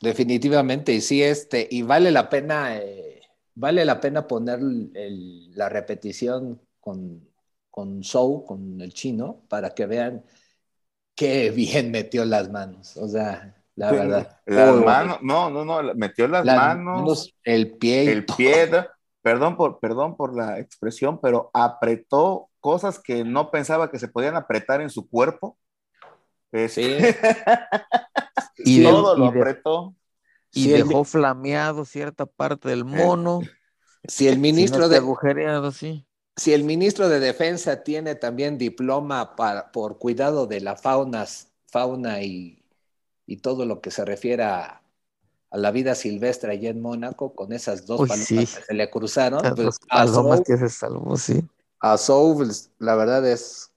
definitivamente, 0.00 0.92
y 0.92 1.00
sí, 1.00 1.22
este, 1.22 1.66
y 1.70 1.82
vale 1.82 2.10
la 2.10 2.28
pena, 2.28 2.76
eh, 2.78 3.22
vale 3.54 3.84
la 3.84 4.00
pena 4.00 4.26
poner 4.26 4.60
el- 4.60 5.52
la 5.54 5.68
repetición 5.68 6.60
con, 6.80 7.28
con 7.70 8.00
Show, 8.02 8.44
con 8.44 8.80
el 8.80 8.92
chino, 8.94 9.44
para 9.48 9.74
que 9.74 9.86
vean 9.86 10.24
qué 11.14 11.50
bien 11.50 11.90
metió 11.92 12.24
las 12.24 12.50
manos. 12.50 12.96
O 12.98 13.08
sea, 13.08 13.62
la 13.76 13.92
Sí, 13.92 13.94
verdad. 13.94 14.42
Las 14.46 14.76
manos, 14.76 15.18
no, 15.22 15.50
no, 15.50 15.64
no, 15.64 15.94
metió 15.94 16.26
las, 16.28 16.46
Las 16.46 16.50
manos, 16.50 17.34
el 17.44 17.76
pie 17.78 18.14
el 18.14 18.26
todo. 18.26 18.36
pie, 18.36 18.86
perdón 19.24 19.56
por, 19.56 19.80
perdón 19.80 20.16
por 20.16 20.36
la 20.36 20.60
expresión, 20.60 21.20
pero 21.20 21.50
apretó 21.54 22.50
cosas 22.60 23.00
que 23.00 23.24
no 23.24 23.50
pensaba 23.50 23.90
que 23.90 23.98
se 23.98 24.08
podían 24.08 24.36
apretar 24.36 24.82
en 24.82 24.90
su 24.90 25.08
cuerpo. 25.08 25.58
Este, 26.52 27.12
Sí. 27.12 27.16
Y 28.58 28.80
de- 28.80 28.84
todo 28.84 29.16
lo 29.16 29.26
y 29.26 29.32
de- 29.32 29.40
apretó. 29.40 29.96
Y 30.52 30.72
el- 30.72 30.88
dejó 30.88 31.04
flameado 31.04 31.84
cierta 31.84 32.26
parte 32.26 32.68
del 32.68 32.84
mono. 32.84 33.40
Si 34.06 34.28
el 34.28 34.40
Si 34.40 34.40
ministro 34.40 34.80
no 34.82 34.88
de, 34.88 34.98
agujereado, 34.98 35.72
sí. 35.72 36.06
si 36.36 36.52
el 36.52 36.64
ministro 36.64 37.08
de 37.08 37.20
Defensa 37.20 37.82
tiene 37.84 38.14
también 38.16 38.58
diploma 38.58 39.36
para, 39.36 39.72
por 39.72 39.98
cuidado 39.98 40.46
de 40.46 40.60
la 40.60 40.76
fauna, 40.76 41.26
fauna 41.68 42.22
y, 42.22 42.64
y 43.26 43.38
todo 43.38 43.66
lo 43.66 43.80
que 43.82 43.90
se 43.92 44.04
refiere 44.04 44.44
a, 44.44 44.83
a 45.54 45.58
la 45.58 45.70
vida 45.70 45.94
silvestre 45.94 46.52
allá 46.52 46.70
en 46.70 46.80
Mónaco, 46.82 47.34
con 47.34 47.52
esas 47.52 47.86
dos 47.86 48.00
Uy, 48.02 48.08
palomas 48.08 48.26
sí. 48.26 48.36
que 48.36 48.46
se 48.46 48.74
le 48.74 48.90
cruzaron, 48.90 49.40
pues, 49.54 49.78
a 49.90 50.04
palomas 50.04 50.40
que 50.42 50.56
se 50.58 50.68
salvó, 50.68 51.16
sí. 51.16 51.48
a 51.80 51.96
Sou, 51.98 52.36
pues, 52.36 52.72
la 52.78 52.96
verdad 52.96 53.26
es 53.28 53.72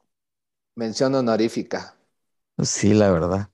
mención 0.76 1.16
honorífica. 1.16 1.96
Sí, 2.64 2.94
la 2.94 3.12
verdad. 3.12 3.50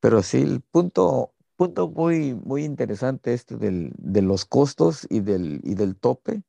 Pero 0.00 0.22
sí, 0.22 0.42
el 0.42 0.60
punto, 0.62 1.32
punto 1.56 1.88
muy, 1.88 2.34
muy 2.34 2.64
interesante 2.64 3.34
este 3.34 3.56
del, 3.56 3.92
de 3.98 4.22
los 4.22 4.44
costos 4.44 5.06
y 5.10 5.20
del, 5.20 5.60
y 5.64 5.74
del 5.74 5.96
tope 5.96 6.42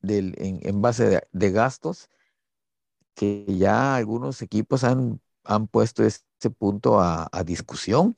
del, 0.00 0.34
en, 0.38 0.60
en 0.62 0.82
base 0.82 1.08
de, 1.08 1.28
de 1.32 1.50
gastos, 1.52 2.10
que 3.14 3.44
ya 3.48 3.96
algunos 3.96 4.42
equipos 4.42 4.84
han, 4.84 5.20
han 5.44 5.66
puesto 5.66 6.04
ese 6.04 6.50
punto 6.56 7.00
a, 7.00 7.28
a 7.32 7.44
discusión. 7.44 8.16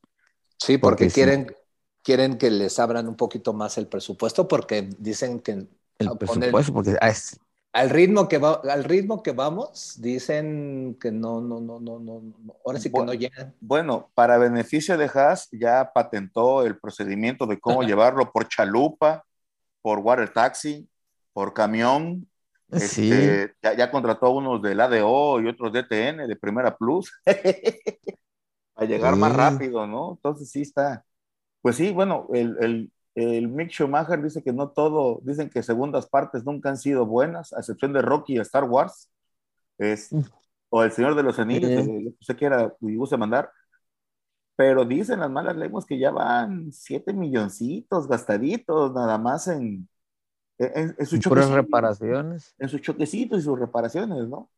Sí, 0.58 0.78
porque, 0.78 1.06
Porque 1.06 1.10
sí. 1.10 1.20
Quieren, 2.02 2.38
que 2.38 2.50
les 2.50 2.78
abran 2.78 3.08
un 3.08 3.16
poquito 3.16 3.52
más 3.52 3.78
el 3.78 3.86
presupuesto, 3.88 4.48
porque 4.48 4.88
dicen 4.98 5.40
que 5.40 5.52
El 5.52 6.08
con 6.08 6.12
el- 6.12 6.18
presupuesto, 6.18 6.72
porque 6.72 6.96
ah, 7.00 7.08
es- 7.08 7.38
al 7.72 7.90
ritmo 7.90 8.28
que 8.28 8.38
va, 8.38 8.54
al 8.68 8.84
ritmo 8.84 9.22
que 9.22 9.32
vamos, 9.32 9.94
dicen 10.00 10.96
que 11.00 11.12
no, 11.12 11.40
no, 11.40 11.60
no, 11.60 11.78
no, 11.78 11.98
no, 12.00 12.22
ahora 12.66 12.80
sí 12.80 12.88
que 12.90 12.94
Bueno. 12.96 13.12
no 13.12 13.18
llegan. 13.18 13.54
Bueno, 13.60 14.10
para 14.14 14.38
beneficio 14.38 14.96
de 14.98 15.04
Haas, 15.12 15.48
ya 15.52 15.90
patentó 15.94 16.64
el 16.66 16.78
procedimiento 16.78 17.46
de 17.46 17.60
cómo 17.60 17.82
llevarlo 17.82 18.32
por 18.32 18.48
chalupa, 18.48 19.24
por 19.82 20.00
water 20.00 20.32
taxi, 20.32 20.88
por 21.32 21.54
camión. 21.54 22.26
sí, 22.76 23.42
Este, 23.42 23.54
ya, 23.62 23.74
ya 23.76 23.90
contrató 23.90 24.30
unos 24.30 24.62
del 24.62 24.80
ADO 24.80 25.40
y 25.40 25.48
otros 25.48 25.72
DTN 25.72 26.26
de 26.26 26.36
Primera 26.36 26.76
Plus 26.76 27.12
a 28.76 28.84
llegar 28.84 29.16
más 29.16 29.32
Sí. 29.32 29.36
rápido, 29.36 29.86
¿no? 29.86 30.12
Entonces 30.12 30.50
sí 30.50 30.62
está. 30.62 31.04
Pues 31.62 31.76
sí, 31.76 31.92
bueno, 31.92 32.28
el, 32.32 32.56
el, 32.60 32.92
el 33.14 33.48
Mick 33.48 33.70
Schumacher 33.70 34.22
dice 34.22 34.42
que 34.42 34.52
no 34.52 34.70
todo, 34.70 35.20
dicen 35.24 35.50
que 35.50 35.62
segundas 35.62 36.08
partes 36.08 36.44
nunca 36.44 36.70
han 36.70 36.78
sido 36.78 37.06
buenas, 37.06 37.52
a 37.52 37.58
excepción 37.60 37.92
de 37.92 38.02
Rocky 38.02 38.36
y 38.36 38.40
Star 38.40 38.64
Wars. 38.64 39.10
Es, 39.78 40.12
Mm. 40.12 40.20
o 40.70 40.82
El 40.84 40.92
Señor 40.92 41.14
de 41.16 41.22
los 41.22 41.38
Anillos, 41.38 41.70
Sí. 41.70 41.76
que 41.76 42.04
yo 42.04 42.10
sé 42.20 42.36
que 42.36 42.46
era 42.46 42.74
y 42.80 42.96
gusta 42.96 43.16
mandar. 43.16 43.50
Pero 44.56 44.84
dicen 44.84 45.20
las 45.20 45.30
malas 45.30 45.56
lenguas 45.56 45.86
que 45.86 45.98
ya 45.98 46.10
van 46.10 46.70
siete 46.72 47.12
milloncitos 47.14 48.06
gastaditos 48.08 48.92
nada 48.92 49.16
más 49.18 49.48
en, 49.48 49.88
en, 50.58 50.94
en 50.98 51.06
sus 51.06 51.18
choquecitos 51.20 51.54
reparaciones. 51.54 52.54
en 52.58 52.68
sus 52.68 52.80
choquecitos 52.82 53.40
y 53.40 53.42
sus 53.42 53.58
reparaciones, 53.58 54.28
¿no? 54.28 54.50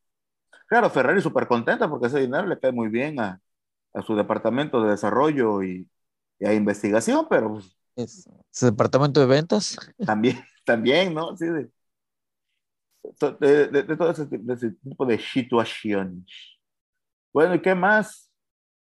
Claro, 0.67 0.91
Ferrari 0.91 1.21
súper 1.21 1.47
contenta 1.47 1.89
porque 1.89 2.07
ese 2.09 2.21
dinero 2.21 2.47
le 2.47 2.59
cae 2.59 2.73
muy 2.73 2.89
bien 2.89 3.21
a, 3.21 3.41
a 3.95 4.03
su 4.03 4.17
departamento 4.17 4.83
de 4.83 4.91
desarrollo 4.93 5.63
y, 5.63 5.89
y 6.43 6.47
a 6.47 6.55
investigación, 6.55 7.27
pero 7.31 7.51
pues, 7.55 7.77
Es, 7.97 8.27
es 8.53 8.61
departamento 8.61 9.21
de 9.21 9.27
ventas. 9.27 9.77
también, 10.05 10.39
también, 10.65 11.15
¿no? 11.15 11.37
Sí, 11.37 11.47
de, 11.47 11.71
de, 13.41 13.67
de- 13.69 13.83
de 13.83 13.97
todo 13.97 14.11
ese, 14.11 14.29
ese 14.49 14.71
tipo 14.73 15.07
de 15.07 15.19
situaciones. 15.19 16.25
Bueno, 17.33 17.55
¿y 17.55 17.63
qué 17.63 17.75
más? 17.75 18.31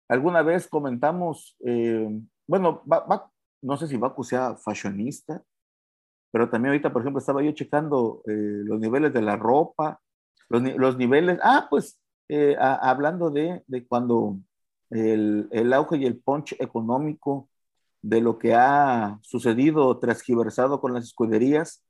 Alguna 0.09 0.41
vez 0.43 0.67
comentamos, 0.67 1.57
eh, 1.65 2.09
bueno, 2.47 2.83
va- 2.91 3.05
va- 3.05 3.31
no 3.61 3.77
sé 3.77 3.87
si 3.87 3.97
Baku 3.97 4.23
sea 4.23 4.55
fashionista, 4.57 5.43
pero 6.31 6.49
también 6.49 6.71
ahorita, 6.71 6.93
por 6.93 7.01
ejemplo, 7.03 7.19
estaba 7.19 7.43
yo 7.43 7.51
checando 7.53 8.23
eh, 8.27 8.33
los 8.65 8.79
niveles 8.79 9.13
de 9.13 9.21
la 9.21 9.37
ropa, 9.37 10.01
los, 10.49 10.63
los 10.77 10.97
niveles, 10.97 11.39
ah, 11.43 11.67
pues 11.69 11.99
eh, 12.29 12.55
a- 12.59 12.89
hablando 12.91 13.31
de, 13.31 13.63
de 13.67 13.87
cuando 13.87 14.37
el, 14.93 15.47
el 15.51 15.73
auge 15.73 15.97
y 15.97 16.05
el 16.05 16.19
punch 16.19 16.55
económico 16.59 17.49
de 18.01 18.21
lo 18.21 18.37
que 18.37 18.53
ha 18.55 19.19
sucedido, 19.23 19.97
transgiversado 19.99 20.81
con 20.81 20.93
las 20.93 21.05
escuderías, 21.05 21.83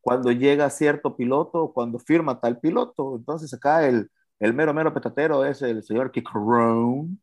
cuando 0.00 0.32
llega 0.32 0.70
cierto 0.70 1.16
piloto 1.16 1.72
cuando 1.72 1.98
firma 1.98 2.40
tal 2.40 2.58
piloto. 2.60 3.16
Entonces 3.16 3.52
acá 3.54 3.86
el, 3.86 4.10
el 4.40 4.54
mero, 4.54 4.74
mero 4.74 4.92
petatero 4.94 5.44
es 5.44 5.62
el 5.62 5.82
señor 5.84 6.10
Kikrown. 6.12 7.20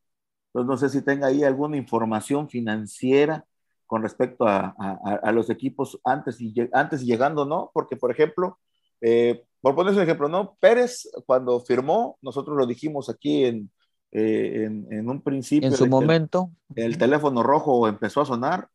Entonces 0.53 0.67
no 0.67 0.77
sé 0.77 0.89
si 0.89 1.03
tenga 1.03 1.27
ahí 1.27 1.43
alguna 1.43 1.77
información 1.77 2.49
financiera 2.49 3.45
con 3.85 4.01
respecto 4.03 4.47
a, 4.47 4.75
a, 5.23 5.31
los 5.31 5.49
equipos 5.49 5.99
antes 6.03 6.41
y, 6.41 6.53
antes 6.73 7.03
llegando, 7.05 7.45
¿no? 7.45 7.71
Porque, 7.73 7.95
por 7.95 8.11
ejemplo, 8.11 8.59
eh, 9.01 9.45
por 9.61 9.75
ponerse 9.75 9.97
un 9.97 10.03
ejemplo, 10.03 10.27
¿no? 10.27 10.57
Pérez, 10.59 11.09
cuando 11.25 11.61
firmó, 11.61 12.17
nosotros 12.21 12.57
lo 12.57 12.65
dijimos 12.65 13.09
aquí 13.09 13.45
en, 13.45 13.71
eh, 14.11 14.63
en, 14.65 14.87
en 14.91 15.09
un 15.09 15.21
principio. 15.21 15.67
En 15.67 15.73
su 15.75 15.85
el- 15.85 15.87
momento, 15.87 16.51
el 16.75 16.97
teléfono 16.97 17.43
rojo 17.43 17.87
empezó 17.87 18.21
a 18.21 18.25
sonar, 18.25 18.69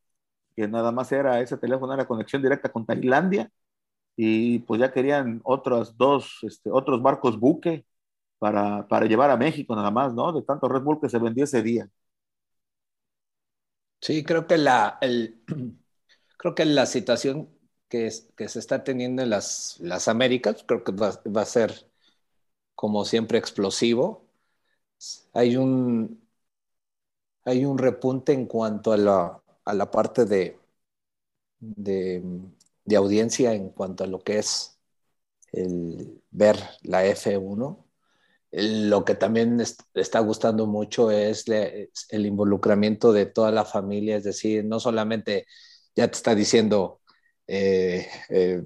que 0.56 0.68
nada 0.68 0.92
más 0.92 1.12
era 1.12 1.40
ese 1.40 1.58
teléfono, 1.58 1.94
era 1.94 2.06
conexión 2.08 2.42
directa 2.42 2.70
con 2.72 2.86
Tailandia, 2.86 3.50
y 4.16 4.60
pues 4.60 4.80
ya 4.80 4.92
querían 4.92 5.40
otros 5.44 5.96
dos, 5.98 6.38
este, 6.42 6.70
otros 6.72 7.02
barcos 7.02 7.38
buque 7.40 7.86
para, 8.38 8.88
para 8.88 9.06
llevar 9.06 9.30
a 9.30 9.36
México 9.38 9.76
nada 9.76 9.90
más, 9.92 10.14
¿no? 10.14 10.32
De 10.32 10.42
tanto 10.42 10.68
Red 10.68 10.82
Bull 10.82 11.00
que 11.00 11.08
se 11.10 11.18
vendió 11.18 11.44
ese 11.44 11.62
día. 11.62 11.88
Sí, 14.00 14.24
creo 14.24 14.46
que 14.46 14.58
la, 14.58 14.98
el, 15.00 15.42
creo 16.36 16.54
que 16.54 16.64
la 16.64 16.86
situación 16.86 17.48
que, 17.88 18.06
es- 18.06 18.28
que 18.36 18.48
se 18.48 18.58
está 18.58 18.84
teniendo 18.84 19.22
en 19.22 19.30
las, 19.30 19.78
las 19.80 20.08
Américas, 20.08 20.64
creo 20.66 20.82
que 20.84 20.92
va, 20.92 21.20
va 21.36 21.42
a 21.42 21.46
ser, 21.46 21.88
como 22.74 23.04
siempre, 23.04 23.38
explosivo. 23.38 24.21
Hay 25.34 25.56
un, 25.56 26.18
hay 27.44 27.64
un 27.64 27.78
repunte 27.78 28.32
en 28.32 28.46
cuanto 28.46 28.92
a 28.92 28.96
la, 28.96 29.40
a 29.64 29.74
la 29.74 29.90
parte 29.90 30.24
de, 30.24 30.58
de, 31.60 32.22
de 32.84 32.96
audiencia, 32.96 33.52
en 33.54 33.70
cuanto 33.70 34.04
a 34.04 34.06
lo 34.06 34.20
que 34.20 34.38
es 34.38 34.78
el 35.52 36.22
ver 36.30 36.58
la 36.82 37.06
F1. 37.06 37.86
Lo 38.52 39.04
que 39.04 39.14
también 39.16 39.60
es- 39.60 39.76
está 39.94 40.20
gustando 40.20 40.66
mucho 40.66 41.10
es, 41.10 41.46
el 42.10 42.26
involucramiento 42.26 43.12
de 43.12 43.26
toda 43.26 43.50
la 43.52 43.64
familia, 43.64 44.16
es 44.16 44.24
decir, 44.24 44.64
no 44.64 44.80
solamente 44.80 45.46
ya 45.96 46.08
te 46.08 46.16
está 46.16 46.34
diciendo, 46.34 47.00
eh, 47.46 48.08
eh, 48.30 48.62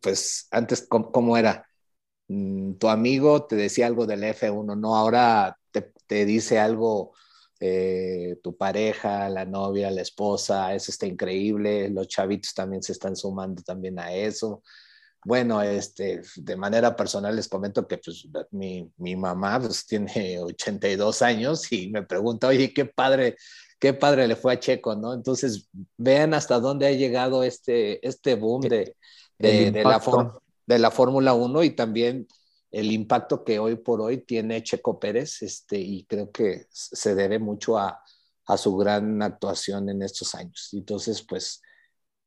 pues 0.00 0.48
antes, 0.50 0.86
¿cómo, 0.88 1.12
cómo 1.12 1.36
era? 1.36 1.66
Mm, 2.28 2.74
tu 2.74 2.88
amigo 2.88 3.44
te 3.46 3.56
decía 3.56 3.86
algo 3.86 4.06
del 4.06 4.22
F1, 4.24 4.76
no, 4.76 4.96
ahora 4.96 5.56
te, 5.70 5.92
te 6.06 6.24
dice 6.24 6.58
algo 6.58 7.12
eh, 7.60 8.36
tu 8.42 8.56
pareja, 8.56 9.28
la 9.30 9.44
novia, 9.44 9.90
la 9.90 10.02
esposa, 10.02 10.74
eso 10.74 10.90
está 10.90 11.06
increíble, 11.06 11.88
los 11.88 12.08
chavitos 12.08 12.52
también 12.52 12.82
se 12.82 12.92
están 12.92 13.16
sumando 13.16 13.62
también 13.62 13.98
a 13.98 14.12
eso. 14.12 14.62
Bueno, 15.24 15.62
este, 15.62 16.20
de 16.36 16.56
manera 16.56 16.94
personal 16.94 17.34
les 17.34 17.48
comento 17.48 17.86
que 17.88 17.96
pues, 17.96 18.28
mi, 18.50 18.90
mi 18.98 19.16
mamá 19.16 19.58
pues, 19.60 19.86
tiene 19.86 20.38
82 20.40 21.22
años 21.22 21.72
y 21.72 21.88
me 21.90 22.02
pregunta, 22.02 22.48
oye, 22.48 22.74
qué 22.74 22.84
padre, 22.84 23.36
qué 23.78 23.94
padre 23.94 24.28
le 24.28 24.36
fue 24.36 24.52
a 24.52 24.60
Checo, 24.60 24.94
¿no? 24.96 25.14
Entonces, 25.14 25.68
vean 25.96 26.34
hasta 26.34 26.60
dónde 26.60 26.86
ha 26.86 26.92
llegado 26.92 27.44
este, 27.44 28.06
este 28.06 28.34
boom 28.34 28.60
de, 28.62 28.96
de, 29.38 29.70
de 29.70 29.84
la, 29.84 29.94
impacto. 29.94 30.43
De 30.66 30.78
la 30.78 30.90
Fórmula 30.90 31.34
1 31.34 31.62
y 31.64 31.70
también 31.70 32.26
el 32.70 32.90
impacto 32.90 33.44
que 33.44 33.58
hoy 33.58 33.76
por 33.76 34.00
hoy 34.00 34.18
tiene 34.18 34.62
Checo 34.62 34.98
Pérez, 34.98 35.42
este, 35.42 35.78
y 35.78 36.04
creo 36.06 36.32
que 36.32 36.66
se 36.70 37.14
debe 37.14 37.38
mucho 37.38 37.78
a, 37.78 38.02
a 38.46 38.56
su 38.56 38.76
gran 38.76 39.22
actuación 39.22 39.88
en 39.88 40.02
estos 40.02 40.34
años. 40.34 40.70
Entonces, 40.72 41.22
pues, 41.22 41.62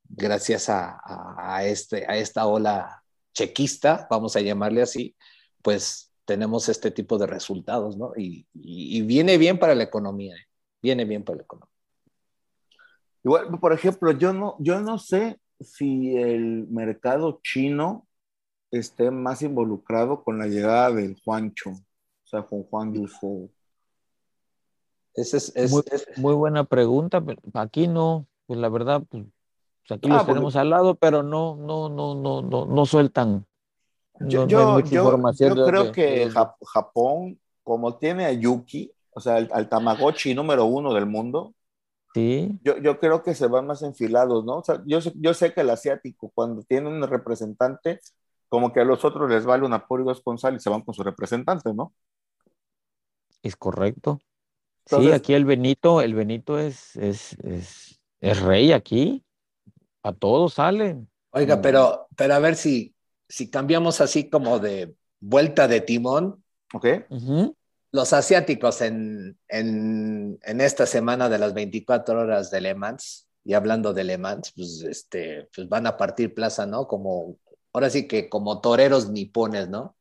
gracias 0.08 0.70
a, 0.70 1.00
a 1.38 1.66
este, 1.66 2.06
a 2.08 2.16
esta 2.18 2.46
ola 2.48 3.04
chequista, 3.34 4.08
vamos 4.10 4.36
a 4.36 4.42
llamarle 4.42 4.82
así, 4.82 5.16
pues 5.62 6.14
tenemos 6.26 6.70
este 6.70 6.92
tipo 6.92 7.18
de 7.18 7.28
resultados, 7.28 7.98
¿no? 7.98 8.14
Y, 8.16 8.48
y, 8.54 8.98
y 8.98 9.02
viene 9.02 9.38
bien 9.38 9.60
para 9.60 9.76
la 9.76 9.84
economía, 9.84 10.36
¿eh? 10.36 10.48
viene 10.82 11.06
bien 11.06 11.24
para 11.24 11.38
la 11.38 11.44
economía. 11.44 11.74
Igual, 13.24 13.60
por 13.60 13.74
ejemplo, 13.74 14.12
yo 14.12 14.34
no, 14.34 14.56
yo 14.60 14.80
no 14.80 14.98
sé 14.98 15.40
si 15.60 16.16
el 16.16 16.68
mercado 16.68 17.42
chino 17.44 18.07
esté 18.72 19.12
más 19.12 19.42
involucrado 19.42 20.24
con 20.24 20.38
la 20.40 20.48
llegada 20.48 20.92
del 20.92 21.20
Juancho, 21.24 21.70
o 21.72 22.28
sea, 22.28 22.44
con 22.44 22.64
Juan 22.64 22.94
Yusou. 22.94 23.50
Ese 25.14 25.38
es, 25.38 25.56
es, 25.56 25.72
muy, 25.72 25.82
es, 25.92 26.08
muy 26.18 26.34
buena 26.36 26.64
pregunta. 26.64 27.22
pero 27.22 27.42
Aquí 27.54 27.88
no, 27.88 28.28
pues 28.46 28.60
la 28.60 28.70
verdad, 28.70 29.02
pues 29.10 29.26
pues 29.88 29.98
aquí 29.98 30.10
Ah, 30.12 30.16
los 30.16 30.24
pues- 30.24 30.34
tenemos 30.34 30.56
al 30.58 30.70
lado, 30.70 30.96
pero 30.96 31.24
no, 31.24 31.56
no, 31.56 31.90
no, 31.90 32.14
no, 32.16 32.42
no, 32.42 32.66
no 32.66 32.86
sueltan. 32.86 33.46
No, 34.20 34.28
Yo, 34.28 34.46
no 34.48 34.60
hay 34.60 34.74
mucha 34.84 34.90
yo- 34.90 35.04
información 35.04 35.56
yo 35.56 35.64
de 35.64 35.70
creo 35.72 35.84
dónde- 35.86 35.96
que 35.96 36.26
de 36.26 36.32
Japón, 36.74 37.40
como 37.64 37.96
tiene 37.98 38.26
a 38.26 38.32
Yuki, 38.34 38.92
o 39.12 39.20
sea, 39.22 39.36
al, 39.38 39.50
al 39.54 39.70
Tamagotchi 39.70 40.34
número 40.36 40.66
uno 40.66 40.94
del 40.94 41.06
mundo, 41.06 41.54
Sí, 42.14 42.58
Yo, 42.64 42.78
yo 42.80 43.00
creo 43.00 43.22
que 43.22 43.36
se 43.36 43.46
van 43.46 43.68
más 43.68 43.84
enfilados, 43.84 44.44
¿no? 44.44 44.58
O 44.58 44.64
sea, 44.64 44.82
yo, 44.88 44.98
yo 45.16 45.34
sé 45.36 45.54
que 45.54 45.62
el 45.62 45.70
asiático, 45.70 46.32
cuando 46.34 46.64
tiene 46.64 46.88
un 46.90 47.04
representante, 47.04 48.00
como 48.50 48.72
que 48.74 48.80
a 48.82 48.86
los 48.86 49.04
otros 49.06 49.30
les 49.30 49.46
vale 49.46 49.66
una 49.66 49.86
por 49.88 50.02
y 50.02 50.04
dos 50.04 50.22
con 50.22 50.38
sal 50.38 50.56
y 50.56 50.60
se 50.60 50.70
van 50.70 50.82
con 50.82 50.94
su 50.94 51.04
representante, 51.04 51.74
¿no? 51.74 51.94
es 53.44 53.56
correcto. 53.56 54.20
Sí, 54.86 55.12
aquí 55.12 55.34
el 55.34 55.46
Benito, 55.46 56.02
el 56.02 56.16
Benito 56.16 56.60
es, 56.60 56.96
es, 56.96 57.34
es, 57.44 58.00
es 58.22 58.42
rey 58.42 58.72
aquí. 58.72 59.24
A 60.04 60.14
todos 60.14 60.56
salen. 60.56 61.10
Oiga, 61.32 61.58
Mm. 61.58 61.62
pero, 61.62 62.08
pero 62.16 62.34
a 62.36 62.40
ver 62.40 62.56
si, 62.56 62.96
si 63.28 63.50
cambiamos 63.50 64.00
así 64.02 64.30
como 64.30 64.60
de 64.60 64.96
vuelta 65.20 65.68
de 65.68 65.82
timón, 65.82 66.44
¿Ok? 66.74 66.86
Los 67.92 68.12
asiáticos 68.14 68.82
en, 68.82 69.38
en, 69.48 70.38
en 70.44 70.62
esta 70.62 70.86
semana 70.86 71.30
de 71.30 71.38
las 71.40 71.54
24 71.54 72.20
horas 72.20 72.52
de 72.52 72.62
Le 72.62 72.76
Mans, 72.76 73.28
y 73.46 73.54
hablando 73.54 73.94
de 73.94 74.04
Le 74.04 74.18
Mans, 74.18 74.52
pues, 74.56 74.82
este, 74.82 75.48
pues 75.56 75.70
van 75.70 75.88
a 75.88 75.96
partir 75.96 76.34
plaza, 76.34 76.66
¿no? 76.66 76.88
Como, 76.88 77.38
ahora 77.78 77.92
sí 77.92 78.08
que 78.08 78.28
como 78.28 78.60
toreros 78.60 79.10
nipones, 79.10 79.70
¿no? 79.70 79.96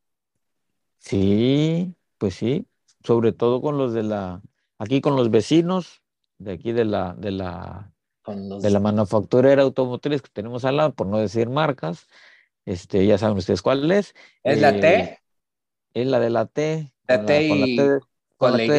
Sí, 0.98 1.94
pues 2.16 2.34
sí, 2.34 2.66
sobre 3.04 3.32
todo 3.32 3.60
con 3.60 3.76
los 3.76 3.92
de 3.92 4.02
la, 4.02 4.40
aquí 4.78 5.02
con 5.02 5.14
los 5.14 5.30
vecinos 5.30 6.02
de 6.38 6.52
aquí 6.52 6.72
de 6.72 6.86
la, 6.86 7.14
de 7.18 7.32
la, 7.32 7.92
Con 8.22 8.48
los, 8.48 8.62
de 8.62 8.70
la 8.70 8.80
manufacturera 8.80 9.62
automotriz 9.62 10.22
que 10.22 10.30
tenemos 10.32 10.64
al 10.64 10.78
lado, 10.78 10.94
por 10.94 11.06
no 11.06 11.18
decir 11.18 11.50
marcas, 11.50 12.06
este, 12.64 13.06
ya 13.06 13.18
saben 13.18 13.36
ustedes 13.36 13.60
cuál 13.60 13.90
es. 13.92 14.14
¿Es 14.42 14.58
la 14.58 14.72
Eh, 14.72 14.80
T? 14.80 15.20
Es 15.92 16.06
la 16.06 16.18
de 16.18 16.30
la 16.30 16.46
T. 16.46 16.92
La 17.08 17.26
T 17.26 17.46
y- 17.46 17.76
Con 18.38 18.52
la 18.56 18.64
Y. 18.64 18.70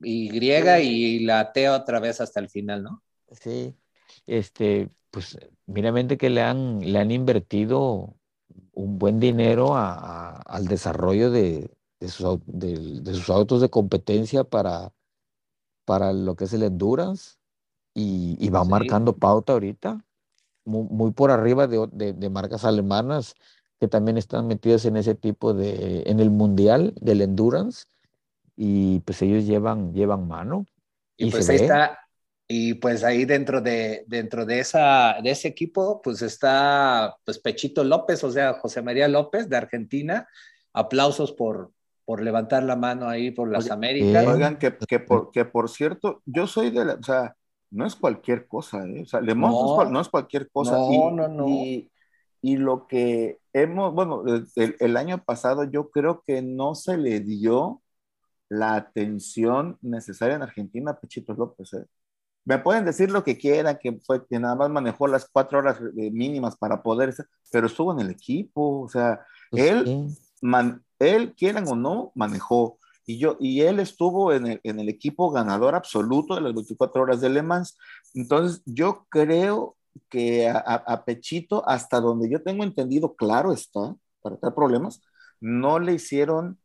Y 0.00 0.38
y 0.38 1.18
la 1.24 1.52
T 1.52 1.68
otra 1.68 1.98
vez 1.98 2.20
hasta 2.20 2.38
el 2.38 2.48
final, 2.48 2.84
¿no? 2.84 3.02
Sí, 3.40 3.74
este, 4.26 4.90
pues 5.14 5.38
meramente 5.66 6.18
que 6.18 6.30
le 6.30 6.42
han, 6.42 6.80
le 6.80 6.98
han 6.98 7.10
invertido 7.10 8.14
un 8.74 8.98
buen 8.98 9.20
dinero 9.20 9.76
a- 9.76 9.94
a- 9.94 10.42
al 10.42 10.66
desarrollo 10.68 11.30
de, 11.30 11.70
de 12.00 12.08
sus, 12.08 12.40
del- 12.46 13.04
de 13.04 13.14
sus 13.14 13.30
autos 13.30 13.60
de 13.62 13.70
competencia 13.70 14.44
para, 14.44 14.92
para 15.84 16.12
lo 16.12 16.36
que 16.36 16.44
es 16.44 16.52
el 16.52 16.62
endurance 16.62 17.36
y, 17.94 18.36
y 18.40 18.50
va 18.50 18.64
Sí. 18.64 18.70
marcando 18.70 19.16
pauta 19.16 19.54
ahorita, 19.54 20.04
muy, 20.64 20.84
muy 20.90 21.12
por 21.12 21.30
arriba 21.32 21.66
de, 21.68 21.88
de- 21.92 22.12
de 22.14 22.30
marcas 22.30 22.64
alemanas 22.64 23.34
que 23.80 23.88
también 23.88 24.18
están 24.18 24.48
metidas 24.48 24.84
en 24.86 24.96
ese 24.98 25.14
tipo 25.14 25.54
de, 25.54 26.04
en 26.06 26.20
el 26.20 26.30
mundial 26.30 26.94
del 27.00 27.22
endurance 27.22 27.86
y 28.56 29.00
pues 29.00 29.22
ellos 29.22 29.46
llevan, 29.46 29.94
llevan 29.94 30.28
mano. 30.28 30.66
Y, 31.16 31.26
Y 31.26 31.30
pues 31.30 31.48
ahí 31.50 31.56
ve. 31.58 31.62
está, 31.62 31.98
y 32.46 32.74
pues 32.74 33.04
ahí 33.04 33.24
dentro 33.24 33.60
de, 33.60 34.04
dentro 34.06 34.44
de 34.44 34.60
esa, 34.60 35.16
de 35.22 35.30
ese 35.30 35.48
equipo, 35.48 36.02
pues 36.02 36.20
está 36.22 37.16
pues 37.24 37.38
Pechito 37.38 37.84
López, 37.84 38.22
o 38.24 38.30
sea, 38.30 38.54
José 38.54 38.82
María 38.82 39.08
López 39.08 39.48
de 39.48 39.56
Argentina. 39.56 40.28
Aplausos 40.72 41.32
por, 41.32 41.70
por 42.04 42.20
levantar 42.20 42.64
la 42.64 42.76
mano 42.76 43.08
ahí 43.08 43.30
por 43.30 43.50
las 43.50 43.64
Oye, 43.64 43.72
Américas. 43.72 44.24
eh, 44.24 44.28
Oigan, 44.28 44.58
que, 44.58 44.76
que, 44.88 44.98
por, 44.98 45.30
que 45.30 45.44
por 45.44 45.70
cierto, 45.70 46.20
yo 46.26 46.46
soy 46.46 46.70
de 46.70 46.84
la, 46.84 46.94
o 46.94 47.02
sea, 47.02 47.34
no 47.70 47.86
es 47.86 47.94
cualquier 47.94 48.46
cosa, 48.46 48.84
¿eh? 48.86 49.02
O 49.02 49.06
sea, 49.06 49.20
Le 49.20 49.34
Mans 49.34 49.54
no, 49.54 49.82
es, 49.82 49.90
no 49.90 50.10
cualquier 50.10 50.50
cosa. 50.50 50.72
No, 50.72 50.92
y, 50.92 50.98
no, 51.12 51.28
no. 51.28 51.48
Y, 51.48 51.90
y 52.42 52.56
lo 52.56 52.86
que 52.86 53.38
hemos, 53.52 53.94
bueno, 53.94 54.22
el, 54.56 54.76
el 54.78 54.96
año 54.96 55.22
pasado 55.24 55.64
yo 55.64 55.90
creo 55.90 56.22
que 56.26 56.42
no 56.42 56.74
se 56.74 56.98
le 56.98 57.20
dio 57.20 57.82
la 58.48 58.74
atención 58.74 59.78
necesaria 59.80 60.36
en 60.36 60.42
Argentina 60.42 60.90
a 60.90 61.00
Pechito 61.00 61.34
López, 61.34 61.72
¿eh? 61.72 61.86
Me 62.44 62.58
pueden 62.58 62.84
decir 62.84 63.10
lo 63.10 63.24
que 63.24 63.38
quieran, 63.38 63.78
que 63.82 63.98
fue 64.06 64.26
que 64.26 64.38
nada 64.38 64.54
más 64.54 64.70
manejó 64.70 65.06
las 65.06 65.28
cuatro 65.30 65.58
horas 65.60 65.78
eh, 65.96 66.10
mínimas 66.10 66.56
para 66.56 66.82
poder, 66.82 67.14
pero 67.50 67.66
estuvo 67.66 67.92
en 67.92 68.00
el 68.00 68.10
equipo, 68.10 68.82
o 68.82 68.88
sea, 68.88 69.20
Pues 69.50 69.62
él 69.64 69.84
sí. 69.84 70.06
man- 70.42 70.84
él, 70.98 71.34
quieran 71.36 71.66
o 71.68 71.76
no, 71.76 72.12
manejó. 72.14 72.78
Y, 73.06 73.18
yo, 73.18 73.36
y 73.40 73.60
él 73.62 73.80
estuvo 73.80 74.32
en 74.32 74.46
el, 74.46 74.60
en 74.62 74.80
el 74.80 74.88
equipo 74.88 75.30
ganador 75.30 75.74
absoluto 75.74 76.34
de 76.34 76.40
las 76.42 76.54
24 76.54 77.02
horas 77.02 77.20
de 77.20 77.28
Le 77.30 77.42
Mans. 77.42 77.76
Entonces, 78.14 78.62
yo 78.66 79.06
creo 79.10 79.76
que 80.08 80.48
a, 80.48 80.56
a- 80.58 80.76
a 80.94 81.04
Pechito, 81.04 81.66
hasta 81.68 82.00
donde 82.00 82.28
yo 82.30 82.42
tengo 82.42 82.64
entendido, 82.64 83.14
claro 83.14 83.52
está, 83.52 83.94
para 84.22 84.36
tener 84.38 84.54
problemas, 84.54 85.02
no 85.40 85.78
le 85.78 85.94
hicieron 85.94 86.58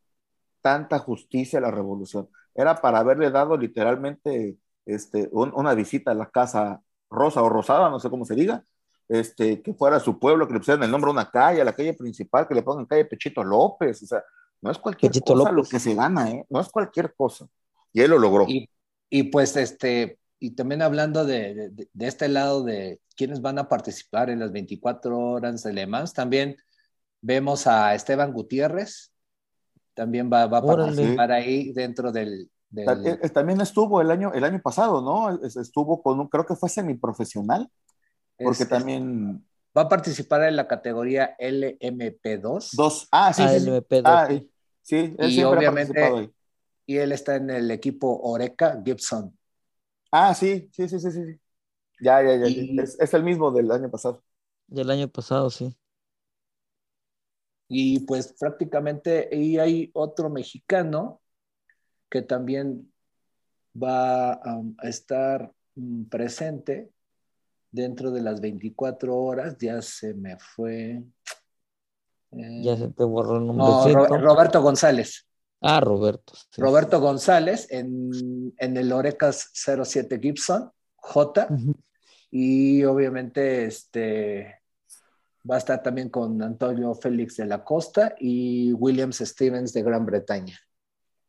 tanta 0.61 0.99
justicia 0.99 1.59
a 1.59 1.61
la 1.61 1.71
revolución. 1.71 2.29
Era 2.55 2.81
para 2.81 2.99
haberle 2.99 3.31
dado 3.31 3.57
literalmente 3.57 4.57
este, 4.85 5.29
un- 5.31 5.51
una 5.55 5.73
visita 5.73 6.11
a 6.11 6.15
la 6.15 6.29
casa 6.29 6.81
rosa 7.09 7.41
o 7.41 7.49
rosada, 7.49 7.89
no 7.89 7.99
sé 7.99 8.09
cómo 8.09 8.25
se 8.25 8.35
diga, 8.35 8.63
este, 9.07 9.61
que 9.61 9.73
fuera 9.73 9.97
a 9.97 9.99
su 9.99 10.19
pueblo, 10.19 10.47
que 10.47 10.53
le 10.53 10.59
pusieran 10.59 10.83
el 10.83 10.91
nombre 10.91 11.09
a 11.09 11.13
una 11.13 11.29
calle, 11.29 11.61
a 11.61 11.65
la 11.65 11.73
calle 11.73 11.93
principal, 11.93 12.47
que 12.47 12.53
le 12.55 12.61
pongan 12.63 12.85
calle 12.85 13.05
Pechito 13.05 13.43
López, 13.43 14.03
o 14.03 14.05
sea, 14.05 14.23
no 14.61 14.69
es 14.71 14.77
cualquier 14.77 15.11
Pechito 15.11 15.33
cosa 15.33 15.49
lo 15.49 15.57
López. 15.57 15.71
que 15.71 15.79
se 15.79 15.95
gana, 15.95 16.29
¿eh? 16.29 16.45
No 16.49 16.59
es 16.59 16.69
cualquier 16.69 17.13
cosa. 17.15 17.47
Y 17.93 18.01
él 18.01 18.11
lo 18.11 18.19
logró. 18.19 18.45
Y, 18.47 18.69
y 19.09 19.23
pues 19.23 19.55
este, 19.55 20.19
y 20.39 20.51
también 20.51 20.81
hablando 20.83 21.25
de, 21.25 21.69
de- 21.71 21.89
de 21.91 22.07
este 22.07 22.27
lado 22.27 22.63
de 22.63 22.99
quiénes 23.15 23.41
van 23.41 23.57
a 23.57 23.67
participar 23.67 24.29
en 24.29 24.39
las 24.39 24.51
24 24.51 25.17
horas 25.17 25.63
de 25.63 25.73
Le 25.73 25.87
Mans, 25.87 26.13
también 26.13 26.55
vemos 27.21 27.65
a 27.67 27.95
Esteban 27.95 28.31
Gutiérrez, 28.31 29.11
también 29.95 30.29
va, 30.31 30.45
va 30.47 30.59
a 30.59 30.63
Órale. 30.63 30.83
participar 30.95 31.31
ahí 31.31 31.73
dentro 31.73 32.11
del... 32.11 32.49
del- 32.69 33.07
eh, 33.07 33.19
eh, 33.23 33.29
También 33.29 33.61
estuvo 33.61 34.01
el 34.01 34.11
año, 34.11 34.31
el 34.33 34.43
año 34.43 34.61
pasado, 34.61 35.01
¿no? 35.01 35.43
Es- 35.45 35.55
Estuvo 35.57 36.01
con 36.03 36.19
un, 36.19 36.27
creo 36.27 36.45
que 36.45 36.55
fue 36.55 36.69
semiprofesional, 36.69 37.69
porque 38.37 38.63
es- 38.63 38.69
también 38.69 39.45
va 39.77 39.83
a 39.83 39.89
participar 39.89 40.43
en 40.43 40.55
la 40.55 40.67
categoría 40.67 41.35
LMP2 41.39 42.71
dos, 42.75 43.07
ah, 43.11 43.33
sí, 43.33 43.43
sí, 43.47 43.59
sí. 43.59 43.69
ALMP2. 43.69 44.01
Ah, 44.05 44.27
sí, 44.81 44.95
él 45.17 45.29
Y 45.29 45.33
siempre 45.33 45.43
ha 45.43 45.49
obviamente- 45.71 45.93
participado 45.93 46.17
ahí. 46.19 46.33
y 46.85 46.97
él 46.97 47.11
está 47.11 47.35
en 47.35 47.49
el 47.49 47.69
equipo 47.71 48.19
Oreca 48.23 48.81
Gibson. 48.83 49.37
Ah, 50.11 50.33
sí, 50.33 50.69
sí, 50.73 50.87
sí, 50.89 50.99
sí, 50.99 51.11
sí. 51.11 51.23
sí. 51.25 51.39
Ya, 52.01 52.21
ya, 52.23 52.35
ya. 52.37 52.47
Y- 52.47 52.79
Es, 52.79 52.99
es 52.99 53.13
el 53.13 53.23
mismo 53.23 53.51
del 53.51 53.69
año 53.71 53.89
pasado. 53.91 54.23
Del 54.67 54.89
año 54.89 55.07
pasado, 55.07 55.49
sí. 55.49 55.75
Y 57.67 57.99
pues 58.01 58.33
prácticamente 58.39 59.29
y 59.31 59.57
hay 59.59 59.91
otro 59.93 60.29
mexicano 60.29 61.21
que 62.09 62.21
también 62.21 62.91
va 63.81 64.41
um, 64.45 64.75
a 64.79 64.87
estar 64.89 65.51
mm, 65.75 66.03
presente 66.05 66.89
dentro 67.71 68.11
de 68.11 68.21
las 68.21 68.41
24 68.41 69.15
horas. 69.15 69.57
Ya 69.59 69.81
se 69.81 70.13
me 70.13 70.37
fue. 70.39 71.03
Eh, 72.31 72.61
Ya 72.63 72.77
se 72.77 72.87
te 72.89 73.03
borró 73.03 73.37
el 73.37 73.47
no, 73.47 73.53
nombrecito. 73.53 74.05
Ro- 74.07 74.17
Roberto 74.17 74.61
González. 74.61 75.27
Ah, 75.61 75.81
Roberto. 75.81 76.33
sí, 76.51 76.61
Roberto 76.61 77.01
González 77.01 77.67
en, 77.69 78.53
en 78.57 78.77
el 78.77 78.91
Orecas 78.93 79.51
07 79.53 80.17
Gibson 80.21 80.71
J. 80.95 81.47
Y 82.31 82.83
obviamente 82.85 83.65
este 83.65 84.61
va 85.49 85.55
a 85.55 85.57
estar 85.57 85.81
también 85.83 86.09
con 86.09 86.41
Antonio 86.41 86.93
Félix 86.95 87.37
de 87.37 87.45
la 87.45 87.63
Costa 87.63 88.15
y 88.19 88.71
Williams 88.73 89.17
Stevens 89.17 89.73
de 89.73 89.83
Gran 89.83 90.05
Bretaña. 90.05 90.57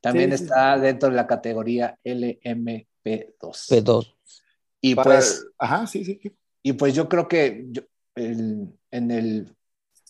También 0.00 0.30
Sí, 0.32 0.38
sí, 0.38 0.44
está 0.44 0.78
dentro 0.78 1.10
de 1.10 1.16
la 1.16 1.26
categoría 1.26 1.98
LMP2. 2.04 3.68
P2. 3.68 4.14
Y 4.80 4.94
Para- 4.94 5.10
pues, 5.10 5.46
Ajá, 5.58 5.86
sí, 5.86 6.04
sí. 6.04 6.20
y 6.62 6.72
pues 6.74 6.94
yo 6.94 7.08
creo 7.08 7.28
que 7.28 7.66
yo- 7.70 7.82
el- 8.14 8.72
en, 8.90 9.10
el, 9.10 9.54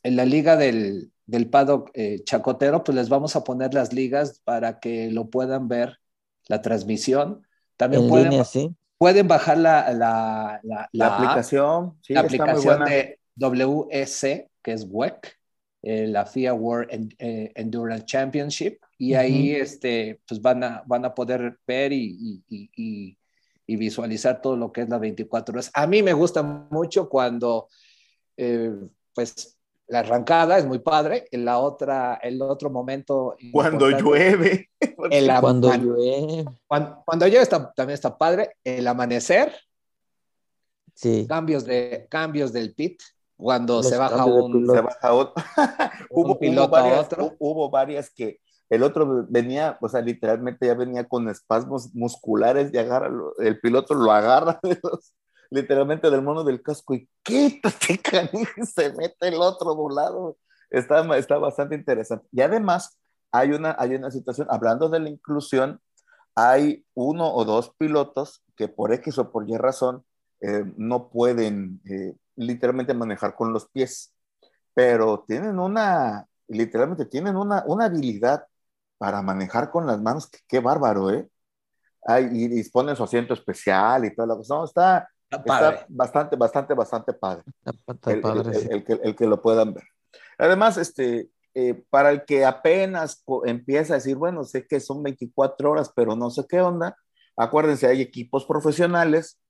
en 0.02 0.16
la 0.16 0.24
liga 0.24 0.56
del, 0.56 1.10
del 1.26 1.48
paddock 1.48 1.90
eh, 1.94 2.22
chacotero, 2.24 2.82
pues 2.84 2.94
les 2.96 3.08
vamos 3.08 3.36
a 3.36 3.44
poner 3.44 3.74
las 3.74 3.92
ligas 3.92 4.40
para 4.44 4.78
que 4.80 5.10
lo 5.10 5.28
puedan 5.28 5.68
ver, 5.68 5.98
la 6.48 6.62
transmisión. 6.62 7.46
También 7.76 8.04
En 8.04 8.08
pueden, 8.08 8.30
línea, 8.30 8.44
sí. 8.44 8.74
pueden 8.98 9.26
bajar 9.28 9.58
la, 9.58 9.92
la, 9.92 10.60
la, 10.92 11.06
aplicación, 11.16 11.98
sí, 12.02 12.14
la 12.14 12.20
aplicación 12.20 12.84
de 12.84 13.18
WEC, 13.36 14.48
que 14.62 14.72
es 14.72 14.86
WEC, 14.88 15.38
eh, 15.82 16.06
la 16.06 16.26
FIA 16.26 16.54
World 16.54 17.14
eh, 17.18 17.52
Endurance 17.54 18.04
Championship, 18.04 18.78
y 19.00 19.14
ahí 19.14 19.52
este, 19.52 20.20
pues 20.28 20.40
van, 20.42 20.62
a, 20.62 20.82
van 20.86 21.04
a 21.06 21.14
poder 21.14 21.58
ver 21.66 21.92
y, 21.92 22.16
y- 22.20 22.44
y- 22.48 22.70
y- 22.76 23.18
y 23.66 23.76
visualizar 23.76 24.40
todo 24.42 24.56
lo 24.56 24.70
que 24.72 24.82
es 24.82 24.88
la 24.88 24.98
24 24.98 25.52
horas. 25.54 25.70
A 25.74 25.86
mí 25.86 26.02
me 26.02 26.12
gusta 26.12 26.42
mucho 26.42 27.08
cuando, 27.08 27.68
eh, 28.36 28.72
pues, 29.14 29.56
la 29.86 30.00
arrancada 30.00 30.58
es 30.58 30.66
muy 30.66 30.80
padre, 30.80 31.26
en 31.30 31.44
la 31.44 31.58
otra, 31.58 32.18
el 32.22 32.42
otro 32.42 32.68
momento... 32.70 33.36
Cuando 33.52 33.88
llueve. 33.90 34.70
el 35.10 35.30
Cuando 35.40 35.72
llueve. 35.74 36.44
cuando, 36.66 37.02
cuando 37.06 37.26
llueve 37.26 37.42
está, 37.42 37.72
también 37.72 37.94
está 37.94 38.16
padre, 38.18 38.56
el 38.64 38.86
amanecer, 38.86 39.52
Sí. 40.94 41.26
cambios, 41.28 41.64
de, 41.64 42.06
cambios 42.10 42.52
del 42.52 42.74
pit, 42.74 43.00
cuando 43.36 43.76
Los 43.76 43.88
se 43.88 43.96
baja 43.96 44.24
un, 44.26 44.66
se 44.66 44.80
baja 44.82 45.12
otro. 45.14 45.42
un 46.10 46.26
hubo, 46.26 46.38
piloto 46.38 46.68
hubo 46.68 46.70
varias, 46.72 46.96
a 46.98 47.00
otro. 47.00 47.24
hu- 47.30 47.36
hubo 47.38 47.70
varias 47.70 48.10
que, 48.10 48.40
el 48.70 48.84
otro 48.84 49.26
venía, 49.28 49.76
o 49.80 49.88
sea, 49.88 50.00
literalmente 50.00 50.66
ya 50.66 50.74
venía 50.74 51.04
con 51.06 51.28
espasmos 51.28 51.92
musculares 51.94 52.72
y 52.72 52.78
agarra, 52.78 53.10
el 53.38 53.60
piloto 53.60 53.94
lo 53.94 54.12
agarra 54.12 54.60
de 54.62 54.78
los, 54.82 55.12
literalmente 55.50 56.08
del 56.08 56.22
mono 56.22 56.44
del 56.44 56.62
casco 56.62 56.94
y 56.94 57.08
quítate, 57.22 57.98
canijo, 58.02 58.64
se 58.64 58.92
mete 58.92 59.28
el 59.28 59.34
otro 59.34 59.74
volado. 59.74 60.38
Está, 60.70 61.04
está 61.18 61.36
bastante 61.38 61.74
interesante. 61.74 62.26
Y 62.30 62.40
además, 62.42 62.96
hay 63.32 63.50
una, 63.50 63.74
hay 63.78 63.96
una 63.96 64.10
situación, 64.12 64.46
hablando 64.50 64.88
de 64.88 65.00
la 65.00 65.08
inclusión, 65.08 65.80
hay 66.36 66.84
uno 66.94 67.32
o 67.34 67.44
dos 67.44 67.74
pilotos 67.76 68.44
que 68.56 68.68
por 68.68 68.92
X 68.92 69.18
o 69.18 69.32
por 69.32 69.48
Y 69.50 69.56
razón 69.56 70.04
eh, 70.40 70.64
no 70.76 71.10
pueden 71.10 71.80
eh, 71.84 72.14
literalmente 72.36 72.94
manejar 72.94 73.34
con 73.34 73.52
los 73.52 73.68
pies, 73.68 74.14
pero 74.74 75.24
tienen 75.26 75.58
una, 75.58 76.26
literalmente 76.46 77.04
tienen 77.06 77.36
una, 77.36 77.64
una 77.66 77.86
habilidad 77.86 78.44
para 79.00 79.22
manejar 79.22 79.70
con 79.70 79.86
las 79.86 79.98
manos, 79.98 80.28
qué, 80.46 80.60
bárbaro, 80.60 81.10
¿eh? 81.10 81.26
Hay, 82.06 82.26
y 82.26 82.48
disponen 82.48 82.94
su 82.94 83.02
asiento 83.02 83.32
especial 83.32 84.04
y 84.04 84.14
toda 84.14 84.28
la 84.28 84.36
cosa. 84.36 84.56
No, 84.56 84.64
está, 84.66 85.08
está, 85.30 85.86
bastante, 85.88 86.36
bastante, 86.36 86.74
bastante 86.74 87.14
padre. 87.14 87.42
El, 88.04 88.70
el, 88.70 88.84
que, 88.84 88.92
el, 89.02 89.16
que, 89.16 89.26
lo 89.26 89.40
puedan 89.40 89.72
ver. 89.72 89.84
Además, 90.36 90.76
este, 90.76 91.30
eh, 91.54 91.82
para 91.88 92.10
el 92.10 92.26
que 92.26 92.44
apenas 92.44 93.24
empieza 93.46 93.94
a 93.94 93.96
decir, 93.96 94.16
bueno, 94.16 94.44
sé 94.44 94.66
que 94.66 94.80
son 94.80 95.02
24 95.02 95.70
horas, 95.70 95.90
pero 95.96 96.14
no 96.14 96.28
sé 96.28 96.44
qué 96.46 96.60
onda, 96.60 96.94
acuérdense, 97.38 97.86
hay 97.86 98.02
equipos 98.02 98.44
profesionales, 98.44 99.40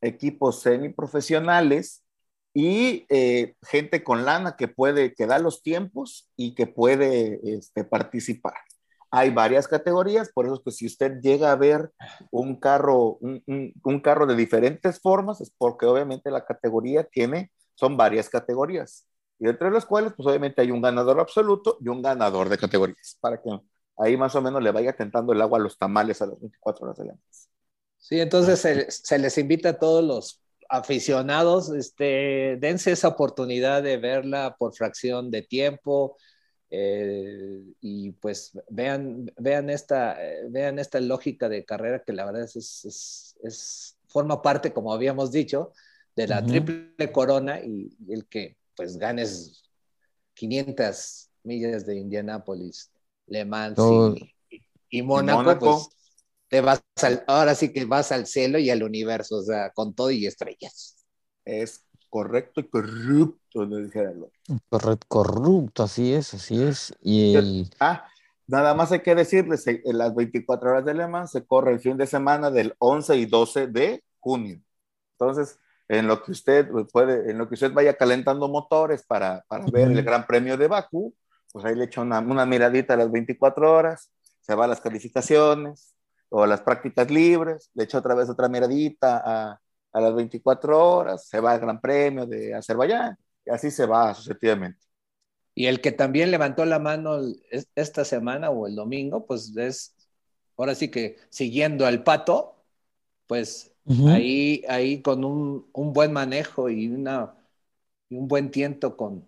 equipos 0.00 0.62
semiprofesionales 0.62 2.02
y 2.54 3.04
eh, 3.10 3.54
gente 3.68 4.02
con 4.02 4.24
lana 4.24 4.56
que 4.56 4.66
puede, 4.66 5.12
que 5.12 5.26
da 5.26 5.38
los 5.38 5.62
tiempos 5.62 6.30
y 6.36 6.54
que 6.54 6.66
puede 6.66 7.38
este, 7.42 7.84
participar. 7.84 8.54
Hay 9.16 9.30
varias 9.30 9.68
categorías, 9.68 10.32
por 10.32 10.44
eso 10.44 10.56
es 10.56 10.60
que 10.64 10.70
si 10.72 10.86
usted 10.86 11.20
llega 11.20 11.52
a 11.52 11.54
ver 11.54 11.92
un 12.32 12.58
carro, 12.58 13.18
un, 13.20 14.00
carro 14.02 14.26
de 14.26 14.34
diferentes 14.34 15.00
formas, 15.00 15.40
es 15.40 15.52
porque 15.56 15.86
obviamente 15.86 16.32
la 16.32 16.44
categoría 16.44 17.04
tiene, 17.04 17.52
son 17.76 17.96
varias 17.96 18.28
categorías. 18.28 19.06
Y 19.38 19.48
entre 19.48 19.70
las 19.70 19.86
cuales, 19.86 20.14
pues 20.16 20.26
obviamente 20.26 20.62
hay 20.62 20.72
un 20.72 20.82
ganador 20.82 21.20
absoluto 21.20 21.78
y 21.80 21.88
un 21.90 22.02
ganador 22.02 22.48
de 22.48 22.58
categorías, 22.58 23.16
para 23.20 23.40
que 23.40 23.50
ahí 23.98 24.16
más 24.16 24.34
o 24.34 24.42
menos 24.42 24.60
le 24.60 24.72
vaya 24.72 24.96
tentando 24.96 25.32
el 25.32 25.42
agua 25.42 25.60
a 25.60 25.62
los 25.62 25.78
tamales 25.78 26.20
a 26.20 26.26
las 26.26 26.40
24 26.40 26.84
horas 26.84 26.98
de 26.98 27.04
la 27.04 27.14
Sí, 27.98 28.20
entonces 28.20 28.58
se, 28.58 28.90
se, 28.90 29.18
les 29.20 29.38
invita 29.38 29.68
a 29.68 29.78
todos 29.78 30.02
los 30.02 30.42
aficionados, 30.68 31.72
este, 31.72 32.56
dense 32.60 32.90
esa 32.90 33.06
oportunidad 33.06 33.80
de 33.80 33.96
verla 33.96 34.56
por 34.58 34.74
fracción 34.74 35.30
de 35.30 35.42
tiempo, 35.42 36.16
eh, 36.76 37.62
y 37.80 38.10
pues 38.12 38.58
vean, 38.68 39.32
vean, 39.36 39.70
esta, 39.70 40.18
vean 40.48 40.80
esta 40.80 40.98
lógica 41.00 41.48
de 41.48 41.64
carrera 41.64 42.02
que 42.02 42.12
la 42.12 42.24
verdad 42.24 42.42
es, 42.42 42.56
es, 42.56 43.36
es 43.42 43.96
forma 44.08 44.42
parte, 44.42 44.72
como 44.72 44.92
habíamos 44.92 45.30
dicho, 45.30 45.72
de 46.16 46.26
la 46.26 46.44
triple 46.44 47.12
corona 47.12 47.60
y, 47.60 47.96
el 48.08 48.26
que 48.26 48.56
pues 48.76 48.96
ganes 48.96 49.62
500 50.34 51.30
millas 51.44 51.86
de 51.86 51.96
Indianápolis, 51.96 52.90
Le 53.26 53.44
Mans 53.44 53.78
y, 54.90 55.02
Mónaco, 55.02 55.58
pues 55.58 55.88
te 56.48 56.60
vas 56.60 56.82
ahora 57.28 57.54
sí 57.54 57.72
que 57.72 57.84
vas 57.84 58.10
al 58.10 58.26
cielo 58.26 58.58
y 58.58 58.70
al 58.70 58.82
universo, 58.82 59.36
o 59.36 59.42
sea, 59.42 59.70
con 59.70 59.94
todo 59.94 60.10
y 60.10 60.26
estrellas. 60.26 60.96
Es 61.44 61.83
correcto 62.14 62.60
y 62.60 62.68
corrupto, 62.68 63.66
no 63.66 63.78
dijera 63.78 64.12
Correcto, 64.68 65.04
corrupto, 65.08 65.82
así 65.82 66.14
es, 66.14 66.32
así 66.32 66.62
es. 66.62 66.94
Y 67.02 67.34
el... 67.34 67.70
Ah, 67.80 68.06
nada 68.46 68.72
más 68.72 68.92
hay 68.92 69.00
que 69.00 69.16
decirles, 69.16 69.66
en 69.66 69.98
las 69.98 70.14
24 70.14 70.70
horas 70.70 70.84
de 70.84 70.94
Le 70.94 71.08
Mans 71.08 71.32
se 71.32 71.44
corre 71.44 71.72
el 71.72 71.80
fin 71.80 71.96
de 71.96 72.06
semana 72.06 72.52
del 72.52 72.76
11 72.78 73.16
y 73.16 73.26
12 73.26 73.66
de 73.66 74.04
junio. 74.20 74.60
Entonces, 75.18 75.58
en 75.88 76.06
lo 76.06 76.22
que 76.22 76.30
usted 76.30 76.68
puede, 76.92 77.32
en 77.32 77.36
lo 77.36 77.48
que 77.48 77.54
usted 77.54 77.72
vaya 77.72 77.96
calentando 77.96 78.46
motores 78.48 79.04
para, 79.04 79.44
para 79.48 79.66
ver 79.66 79.90
el 79.90 80.04
Gran 80.04 80.24
Premio 80.24 80.56
de 80.56 80.68
Bakú, 80.68 81.12
pues 81.50 81.64
ahí 81.64 81.74
le 81.74 81.86
echa 81.86 82.00
una, 82.00 82.20
una 82.20 82.46
miradita 82.46 82.94
a 82.94 82.96
las 82.96 83.10
24 83.10 83.72
horas, 83.72 84.12
se 84.40 84.54
va 84.54 84.66
a 84.66 84.68
las 84.68 84.80
calificaciones 84.80 85.96
o 86.28 86.44
a 86.44 86.46
las 86.46 86.60
prácticas 86.60 87.10
libres, 87.10 87.72
le 87.74 87.82
echa 87.82 87.98
otra 87.98 88.14
vez 88.14 88.30
otra 88.30 88.48
miradita 88.48 89.20
a, 89.24 89.60
a 89.94 90.00
las 90.00 90.14
24 90.14 90.96
horas, 90.96 91.26
se 91.28 91.40
va 91.40 91.52
al 91.52 91.60
Gran 91.60 91.80
Premio 91.80 92.26
de 92.26 92.52
Azerbaiyán 92.52 93.16
y 93.46 93.50
así 93.50 93.70
se 93.70 93.86
va 93.86 94.12
sucesivamente. 94.14 94.84
Y 95.54 95.66
el 95.66 95.80
que 95.80 95.92
también 95.92 96.32
levantó 96.32 96.64
la 96.64 96.80
mano 96.80 97.20
esta 97.76 98.04
semana 98.04 98.50
o 98.50 98.66
el 98.66 98.74
domingo, 98.74 99.24
pues 99.24 99.56
es, 99.56 99.94
ahora 100.56 100.74
sí 100.74 100.90
que 100.90 101.16
siguiendo 101.30 101.86
al 101.86 102.02
pato, 102.02 102.56
pues 103.28 103.72
ahí, 104.08 104.64
ahí 104.68 105.00
con 105.00 105.24
un, 105.24 105.70
un, 105.72 105.92
buen 105.92 106.12
manejo 106.12 106.68
y, 106.70 106.88
una, 106.88 107.36
y 108.08 108.16
un 108.16 108.26
buen 108.26 108.50
tiento 108.50 108.96
con, 108.96 109.24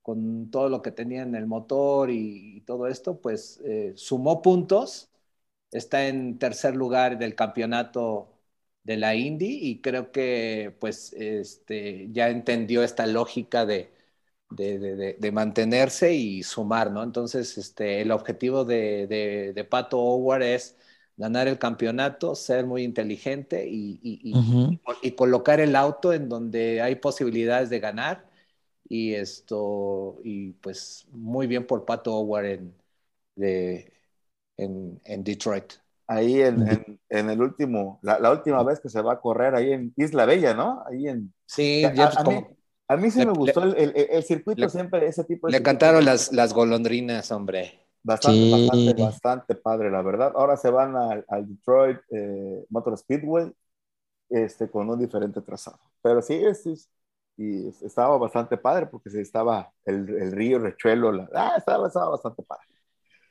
con 0.00 0.50
todo 0.50 0.68
lo 0.70 0.80
que 0.82 0.92
tenía 0.92 1.22
en 1.22 1.34
el 1.34 1.46
motor 1.46 2.10
y, 2.10 2.62
todo 2.66 2.86
esto, 2.86 3.20
pues 3.20 3.60
eh, 3.64 3.92
sumó 3.96 4.40
puntos, 4.40 5.10
está 5.70 6.06
en 6.08 6.38
tercer 6.38 6.76
lugar 6.76 7.18
del 7.18 7.34
campeonato 7.34 8.31
de 8.84 8.96
la 8.96 9.14
Indy 9.14 9.58
y 9.62 9.80
creo 9.80 10.12
que 10.12 10.74
pues 10.80 11.12
este, 11.14 12.08
ya 12.12 12.28
entendió 12.30 12.82
esta 12.82 13.06
lógica 13.06 13.64
de, 13.66 13.92
de, 14.50 15.16
de, 15.18 15.32
mantenerse 15.32 16.14
y 16.14 16.42
sumar, 16.42 16.90
¿no? 16.90 17.02
Entonces, 17.02 17.56
este, 17.58 18.00
el 18.02 18.10
objetivo 18.10 18.64
de, 18.64 19.66
Pato 19.70 19.98
Howard 20.00 20.42
es 20.42 20.76
ganar 21.16 21.48
el 21.48 21.58
campeonato, 21.58 22.34
ser 22.34 22.66
muy 22.66 22.82
inteligente 22.84 23.66
y, 23.68 24.00
y, 24.02 24.80
y, 25.02 25.12
colocar 25.12 25.60
el 25.60 25.76
auto 25.76 26.12
en 26.12 26.28
donde 26.28 26.80
hay 26.82 26.96
posibilidades 26.96 27.70
de 27.70 27.80
ganar. 27.80 28.30
Y 28.88 29.14
esto, 29.14 30.18
y 30.24 30.52
pues 30.54 31.06
muy 31.12 31.46
bien 31.46 31.66
por 31.66 31.84
Pato 31.86 32.14
Howard 32.14 32.46
en, 32.46 32.74
de, 33.36 33.92
en, 34.56 35.00
en 35.04 35.24
Detroit 35.24 35.81
ahí 36.14 36.40
en, 36.40 36.98
en, 37.08 37.30
el 37.30 37.40
último, 37.40 37.98
la, 38.02 38.30
última 38.30 38.62
vez 38.62 38.80
que 38.80 38.88
se 38.88 39.00
va 39.00 39.14
a 39.14 39.20
correr 39.20 39.54
ahí 39.54 39.72
en 39.72 39.92
Isla 39.96 40.24
Bella, 40.24 40.54
¿no? 40.54 40.82
Ahí 40.86 41.08
en... 41.08 41.32
Sí, 41.46 41.84
a, 41.84 41.88
a, 41.88 42.24
mí, 42.24 42.46
a 42.88 42.96
mí, 42.96 43.10
sí 43.10 43.24
me 43.24 43.32
gustó 43.32 43.62
el, 43.62 43.92
el, 43.96 44.22
circuito 44.22 44.68
siempre, 44.68 45.06
ese 45.06 45.24
tipo 45.24 45.46
de... 45.46 45.52
Le 45.52 45.62
cantaron 45.62 46.04
las, 46.04 46.32
las 46.32 46.52
golondrinas, 46.52 47.30
hombre. 47.30 47.80
Bastante, 48.02 48.50
bastante, 48.50 49.02
bastante 49.02 49.54
padre, 49.54 49.90
la 49.90 50.02
verdad. 50.02 50.32
Ahora 50.34 50.56
se 50.56 50.70
van 50.70 50.96
al, 50.96 51.24
al 51.28 51.48
Detroit 51.48 51.98
eh, 52.10 52.64
Motor 52.70 52.98
Speedway 52.98 53.52
este, 54.28 54.68
con 54.68 54.90
un 54.90 54.98
diferente 54.98 55.40
trazado. 55.42 55.78
Pero 56.02 56.20
sí, 56.20 56.34
es, 56.34 56.88
y 57.36 57.68
estaba 57.84 58.18
bastante 58.18 58.56
padre 58.56 58.86
porque 58.86 59.10
se 59.10 59.20
estaba 59.20 59.72
el, 59.84 60.08
el 60.08 60.32
río 60.32 60.58
Rechuelo, 60.58 61.12
la, 61.12 61.28
ah, 61.34 61.54
estaba, 61.56 61.86
estaba 61.86 62.10
bastante 62.10 62.42
padre. 62.42 62.64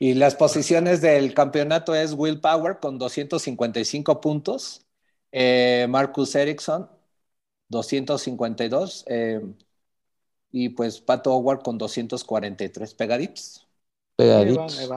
Y 0.02 0.16
las 0.16 0.34
posiciones 0.34 1.00
del 1.00 1.36
campeonato 1.36 1.94
es 1.94 2.14
Will 2.14 2.42
Power 2.42 2.80
con 2.80 2.98
255 2.98 4.20
puntos, 4.20 4.84
eh, 5.32 5.86
Marcus 5.88 6.34
Ericsson 6.34 6.90
252 7.70 9.06
eh, 9.06 9.42
y 10.52 10.70
pues 10.70 11.02
Pato 11.02 11.32
Howard 11.36 11.62
con 11.62 11.78
243 11.78 12.96
pegaditos. 12.96 13.68
Pegaditos. 14.16 14.90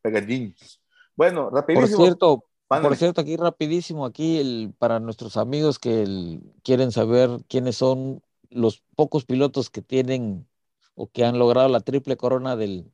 pegaditos. 0.00 0.80
Bueno, 1.16 1.50
rapidísimo. 1.50 1.96
Por 1.96 2.04
cierto, 2.06 2.44
por 2.68 2.96
cierto, 2.96 3.22
aquí 3.22 3.36
rapidísimo, 3.36 4.06
aquí 4.06 4.38
el, 4.38 4.72
para 4.78 5.00
nuestros 5.00 5.36
amigos 5.36 5.80
que 5.80 6.38
quieren 6.62 6.92
saber 6.92 7.30
quiénes 7.48 7.78
son 7.78 8.22
los 8.50 8.84
pocos 8.94 9.24
pilotos 9.24 9.70
que 9.70 9.82
tienen 9.82 10.46
o 10.94 11.08
que 11.08 11.24
han 11.24 11.36
logrado 11.36 11.68
la 11.68 11.80
triple 11.80 12.16
corona 12.16 12.54
del, 12.54 12.92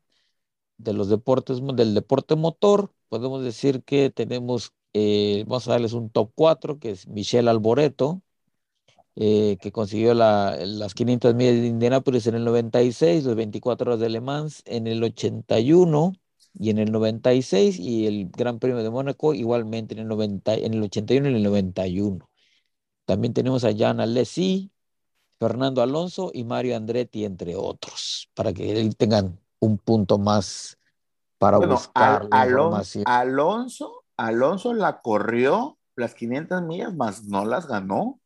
de 0.82 0.92
los 0.92 1.08
deportes, 1.08 1.60
del 1.74 1.94
deporte 1.94 2.36
motor, 2.36 2.92
podemos 3.08 3.42
decir 3.44 3.82
que 3.84 4.10
tenemos, 4.10 4.72
eh, 4.94 5.44
vamos 5.46 5.68
a 5.68 5.72
darles 5.72 5.92
un 5.92 6.10
top 6.10 6.32
4, 6.34 6.78
que 6.78 6.90
es 6.90 7.08
Michelle 7.08 7.50
Alboreto, 7.50 8.22
eh, 9.14 9.58
que 9.60 9.72
consiguió 9.72 10.14
las 10.14 10.94
500 10.94 11.34
millas 11.34 11.54
de 11.56 11.66
Indianápolis 11.66 12.26
en 12.26 12.34
el 12.36 12.44
96, 12.44 13.24
las 13.24 13.34
24 13.36 13.90
horas 13.90 14.00
de 14.00 14.08
Le 14.08 14.20
Mans 14.22 14.62
en 14.64 14.86
el 14.86 15.04
81 15.04 16.14
y 16.54 16.70
en 16.70 16.78
el 16.78 16.92
96, 16.92 17.78
y 17.78 18.06
el 18.06 18.30
Gran 18.30 18.58
Premio 18.58 18.82
de 18.82 18.90
Mónaco 18.90 19.34
igualmente 19.34 19.94
en 19.94 20.00
el, 20.00 20.08
90, 20.08 20.54
en 20.54 20.74
el 20.74 20.82
81 20.84 21.28
y 21.28 21.30
en 21.30 21.36
el 21.36 21.42
91. 21.42 22.30
También 23.04 23.34
tenemos 23.34 23.64
a 23.64 23.76
Jan 23.76 24.00
Alessi, 24.00 24.70
Fernando 25.38 25.82
Alonso 25.82 26.30
y 26.32 26.44
Mario 26.44 26.76
Andretti, 26.76 27.24
entre 27.24 27.56
otros, 27.56 28.30
para 28.34 28.52
que 28.54 28.90
tengan 28.96 29.41
un 29.62 29.78
punto 29.78 30.18
más 30.18 30.78
para 31.38 31.58
buscar 31.58 32.24
la 32.24 32.40
información. 32.40 33.04
Alonso, 33.04 34.04
Alonso 34.16 34.74
la 34.74 35.00
corrió 35.02 35.78
las 35.96 36.14
500 36.14 36.62
millas, 36.62 36.94
más 36.94 37.24
no 37.24 37.44
las 37.44 37.66
ganó. 37.66 38.20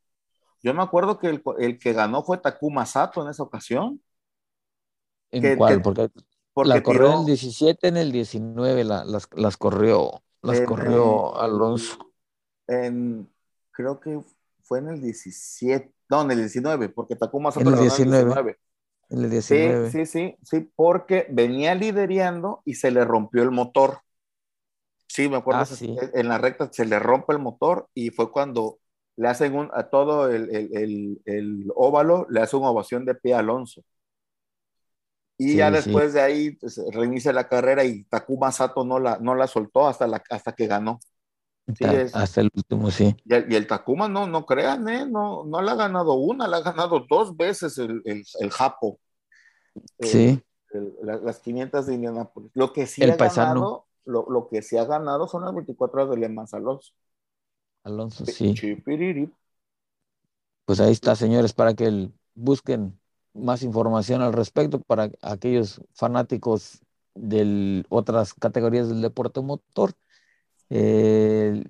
Yo 0.62 0.74
me 0.74 0.82
acuerdo 0.82 1.18
que 1.18 1.28
el, 1.28 1.42
el 1.58 1.78
que 1.78 1.94
ganó 1.94 2.24
fue 2.24 2.38
Takuma 2.38 2.86
Sato 2.86 3.22
en 3.24 3.30
esa 3.30 3.44
ocasión. 3.44 4.02
¿En 5.30 5.50
cuál? 5.50 5.82
Porque 5.82 6.10
porque 6.52 6.68
La 6.70 6.82
corrió 6.82 7.08
en 7.08 7.12
tiró 7.12 7.20
el 7.20 7.26
17, 7.26 7.88
en 7.88 7.96
el 7.98 8.10
19 8.12 8.82
la- 8.84 9.04
las, 9.04 9.28
las 9.34 9.56
corrió, 9.58 10.22
las 10.42 10.58
En 10.58 10.66
corrió 10.66 11.38
Alonso. 11.38 11.98
en, 12.66 13.28
creo 13.70 14.00
que 14.00 14.20
fue 14.62 14.78
en 14.80 14.88
el 14.88 15.00
17, 15.02 15.92
no, 16.10 16.22
en 16.22 16.30
el 16.32 16.38
19, 16.38 16.88
porque 16.88 17.16
Takuma 17.16 17.52
Sato 17.52 17.60
En 17.62 17.66
el 17.68 17.78
ganó 17.78 17.82
19. 17.88 18.30
En 18.32 18.38
el 18.48 18.56
Sí, 19.38 19.76
19. 19.78 19.84
sí, 19.84 20.06
sí, 20.06 20.36
sí, 20.42 20.60
porque 20.74 21.26
venía 21.30 21.74
liderando 21.74 22.62
y 22.64 22.74
se 22.74 22.90
le 22.90 23.04
rompió 23.04 23.42
el 23.42 23.50
motor. 23.52 24.00
Sí, 25.08 25.28
me 25.28 25.36
acuerdo, 25.36 25.62
Ah, 25.62 25.66
sí. 25.66 26.02
en 26.14 26.28
la 26.28 26.38
recta 26.38 26.68
se 26.72 26.84
le 26.84 26.98
rompe 26.98 27.32
el 27.32 27.38
motor 27.38 27.88
y 27.94 28.10
fue 28.10 28.30
cuando 28.30 28.78
le 29.16 29.28
hacen 29.28 29.54
un, 29.54 29.70
a 29.72 29.88
todo 29.88 30.28
el, 30.30 30.54
el- 30.54 30.76
el- 30.76 31.22
el 31.24 31.72
óvalo, 31.74 32.26
le 32.30 32.40
hace 32.40 32.56
una 32.56 32.70
ovación 32.70 33.04
de 33.06 33.14
pie 33.14 33.34
a 33.34 33.38
Alonso. 33.38 33.82
Y 35.38 35.56
Sí, 35.56 35.58
ya 35.58 35.70
sí. 35.76 36.00
después 36.00 36.12
de 36.14 36.22
ahí 36.22 36.52
pues, 36.52 36.80
reinicia 36.92 37.32
la 37.32 37.48
carrera 37.48 37.84
y 37.84 38.04
Takuma 38.04 38.52
Sato 38.52 38.84
no 38.84 38.98
la, 38.98 39.18
no 39.20 39.34
la 39.34 39.46
soltó 39.46 39.86
hasta, 39.86 40.06
la, 40.06 40.22
hasta 40.30 40.54
que 40.54 40.66
ganó. 40.66 40.98
Sí, 41.74 41.84
es- 41.84 42.14
Hasta 42.14 42.40
el 42.40 42.50
último, 42.54 42.90
sí. 42.90 43.16
Y 43.24 43.34
el, 43.34 43.52
y 43.52 43.56
el 43.56 43.66
Takuma, 43.66 44.08
no, 44.08 44.26
no 44.26 44.46
crean, 44.46 44.88
¿eh? 44.88 45.06
no, 45.06 45.44
no 45.44 45.60
le 45.62 45.70
ha 45.72 45.74
ganado 45.74 46.14
una, 46.14 46.46
le 46.48 46.56
ha 46.56 46.60
ganado 46.60 47.04
dos 47.08 47.36
veces 47.36 47.76
el, 47.78 48.02
el, 48.04 48.24
el 48.40 48.50
Japo. 48.50 48.98
Sí. 50.00 50.40
la- 51.02 51.16
las 51.18 51.40
500 51.40 51.86
de 51.86 51.94
Indianapolis. 51.94 52.50
Lo 52.54 52.72
que 52.72 52.86
sí 52.86 53.02
El 53.02 53.10
ha 53.10 53.16
paisano. 53.16 53.54
ganado, 53.54 53.86
lo, 54.04 54.26
lo 54.30 54.48
que 54.48 54.62
sí 54.62 54.76
ha 54.76 54.84
ganado 54.84 55.26
son 55.28 55.44
las 55.44 55.54
24 55.54 56.02
horas 56.02 56.10
de 56.10 56.18
Le 56.20 56.28
Mans 56.28 56.54
Alonso. 56.54 56.92
Alonso, 57.84 58.26
sí. 58.26 58.54
Chipiriri. 58.54 59.30
Pues 60.64 60.80
ahí 60.80 60.92
está, 60.92 61.14
señores, 61.16 61.52
para 61.52 61.74
que 61.74 62.10
busquen 62.34 62.98
más 63.34 63.62
información 63.62 64.22
al 64.22 64.32
respecto 64.32 64.80
para 64.80 65.10
aquellos 65.22 65.80
fanáticos 65.94 66.80
de 67.14 67.84
otras 67.88 68.34
categorías 68.34 68.88
del 68.88 69.00
deporte 69.02 69.40
motor. 69.40 69.92
Eh, 70.70 71.64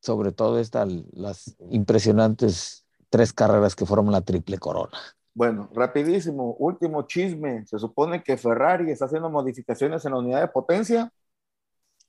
sobre 0.00 0.32
todo 0.32 0.58
estas, 0.58 0.88
las 1.12 1.56
impresionantes 1.70 2.84
tres 3.08 3.32
carreras 3.32 3.76
que 3.76 3.86
forman 3.86 4.12
la 4.12 4.22
triple 4.22 4.58
corona. 4.58 4.98
Bueno, 5.34 5.70
rapidísimo, 5.74 6.54
último 6.58 7.02
chisme. 7.02 7.64
Se 7.66 7.78
supone 7.78 8.22
que 8.22 8.36
Ferrari 8.36 8.90
está 8.90 9.04
haciendo 9.04 9.30
modificaciones 9.30 10.04
en 10.04 10.12
la 10.12 10.18
unidad 10.18 10.40
de 10.40 10.48
potencia 10.48 11.12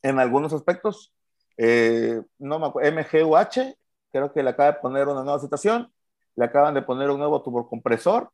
en 0.01 0.19
algunos 0.19 0.53
aspectos. 0.53 1.13
Eh, 1.57 2.21
no 2.39 2.59
me 2.59 2.67
acuerdo, 2.67 2.91
MGUH, 2.91 3.75
creo 4.11 4.33
que 4.33 4.43
le 4.43 4.49
acaba 4.49 4.71
de 4.71 4.79
poner 4.79 5.07
una 5.07 5.23
nueva 5.23 5.39
situación, 5.39 5.91
le 6.35 6.45
acaban 6.45 6.73
de 6.73 6.81
poner 6.81 7.09
un 7.09 7.19
nuevo 7.19 7.41
turbocompresor 7.41 8.31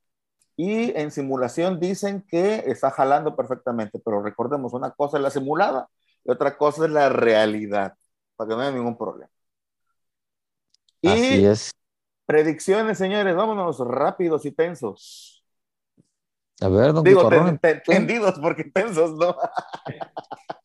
y 0.55 0.97
en 0.97 1.11
simulación 1.11 1.79
dicen 1.79 2.25
que 2.27 2.63
está 2.67 2.91
jalando 2.91 3.35
perfectamente, 3.35 3.99
pero 4.03 4.21
recordemos, 4.21 4.73
una 4.73 4.91
cosa 4.91 5.17
es 5.17 5.23
la 5.23 5.29
simulada 5.29 5.89
y 6.23 6.31
otra 6.31 6.57
cosa 6.57 6.85
es 6.85 6.91
la 6.91 7.09
realidad, 7.09 7.95
para 8.35 8.49
que 8.49 8.55
no 8.55 8.61
haya 8.61 8.71
ningún 8.71 8.97
problema. 8.97 9.31
Y 11.01 11.09
Así 11.09 11.45
es. 11.45 11.71
predicciones, 12.25 12.97
señores, 12.97 13.35
vámonos 13.35 13.79
rápidos 13.79 14.45
y 14.45 14.51
tensos. 14.51 15.43
A 16.61 16.67
ver, 16.67 16.91
don 16.93 17.03
Digo, 17.05 17.27
ten- 17.29 17.57
ten- 17.59 17.81
tendidos 17.85 18.37
porque 18.39 18.65
tensos, 18.65 19.11
¿no? 19.17 19.35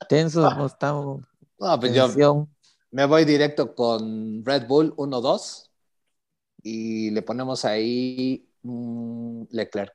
tensos, 0.09 0.57
no 0.57 0.67
estamos. 0.67 1.23
No, 1.59 1.79
pues 1.81 1.95
yo 2.17 2.49
me 2.91 3.07
voy 3.07 3.25
directo 3.25 3.75
con 3.75 4.45
Red 4.45 4.67
Bull 4.67 4.93
1-2 4.97 5.71
y 6.63 7.11
le 7.11 7.23
ponemos 7.23 7.65
ahí 7.65 8.49
Leclerc. 9.51 9.95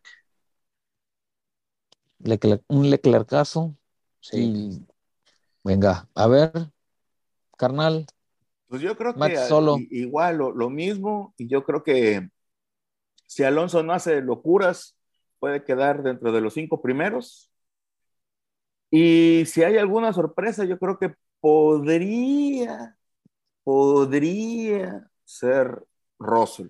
Leclerc- 2.20 2.64
un 2.68 2.90
Leclercazo. 2.90 3.76
Sí. 4.22 4.86
Venga, 5.70 6.10
a 6.16 6.26
ver, 6.26 6.52
carnal, 7.56 8.08
Pues 8.70 8.82
yo 8.82 8.98
creo 8.98 9.14
que 9.14 9.38
ah, 9.38 9.46
Solo. 9.48 9.78
igual 9.92 10.38
lo, 10.38 10.52
lo 10.52 10.72
mismo, 10.72 11.36
y 11.38 11.48
yo 11.48 11.64
creo 11.64 11.84
que 11.84 12.28
si 13.28 13.44
Alonso 13.44 13.84
no 13.84 13.94
hace 13.94 14.20
locuras, 14.22 14.98
puede 15.38 15.64
quedar 15.64 16.02
dentro 16.02 16.32
de 16.32 16.42
los 16.42 16.56
cinco 16.56 16.82
primeros. 16.82 17.52
Y 18.90 19.44
si 19.46 19.62
hay 19.62 19.78
alguna 19.78 20.12
sorpresa, 20.12 20.66
yo 20.66 20.80
creo 20.80 20.98
que 20.98 21.14
podría, 21.40 22.98
podría 23.64 25.08
ser 25.24 25.86
Russell. 26.18 26.70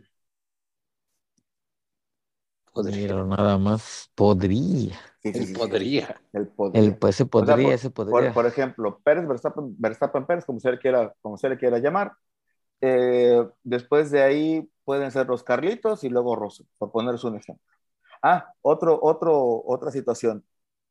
Podría. 2.73 3.13
Nada 3.23 3.57
más 3.57 4.11
podría. 4.13 4.99
Sí, 5.21 5.33
sí, 5.33 5.39
Él 5.39 5.45
sí, 5.47 5.53
sí, 5.53 5.59
podría. 5.59 6.21
él 6.33 6.47
podría. 6.47 6.81
El, 6.83 6.95
pues 6.97 7.15
se 7.15 7.25
podría, 7.25 7.55
por, 7.55 7.73
ese 7.73 7.89
por- 7.89 8.09
podría. 8.09 8.33
por 8.33 8.45
ejemplo, 8.45 8.99
Pérez, 9.03 9.27
Verstappen, 9.27 9.75
Verstappen 9.77 10.25
Pérez, 10.25 10.45
como 10.45 10.59
se 10.59 10.71
le 10.71 10.79
quiera, 10.79 11.13
como 11.21 11.37
se 11.37 11.49
le 11.49 11.57
quiera 11.57 11.77
llamar. 11.79 12.13
Eh, 12.81 13.45
después 13.63 14.11
de 14.11 14.21
ahí 14.23 14.69
pueden 14.85 15.11
ser 15.11 15.27
los 15.27 15.43
Carlitos 15.43 16.03
y 16.05 16.09
luego 16.09 16.35
Russell, 16.35 16.65
por 16.77 16.91
ponerse 16.91 17.27
un 17.27 17.35
ejemplo. 17.35 17.63
Ah, 18.23 18.53
otro, 18.61 18.97
otro, 19.01 19.61
otra 19.65 19.91
situación. 19.91 20.43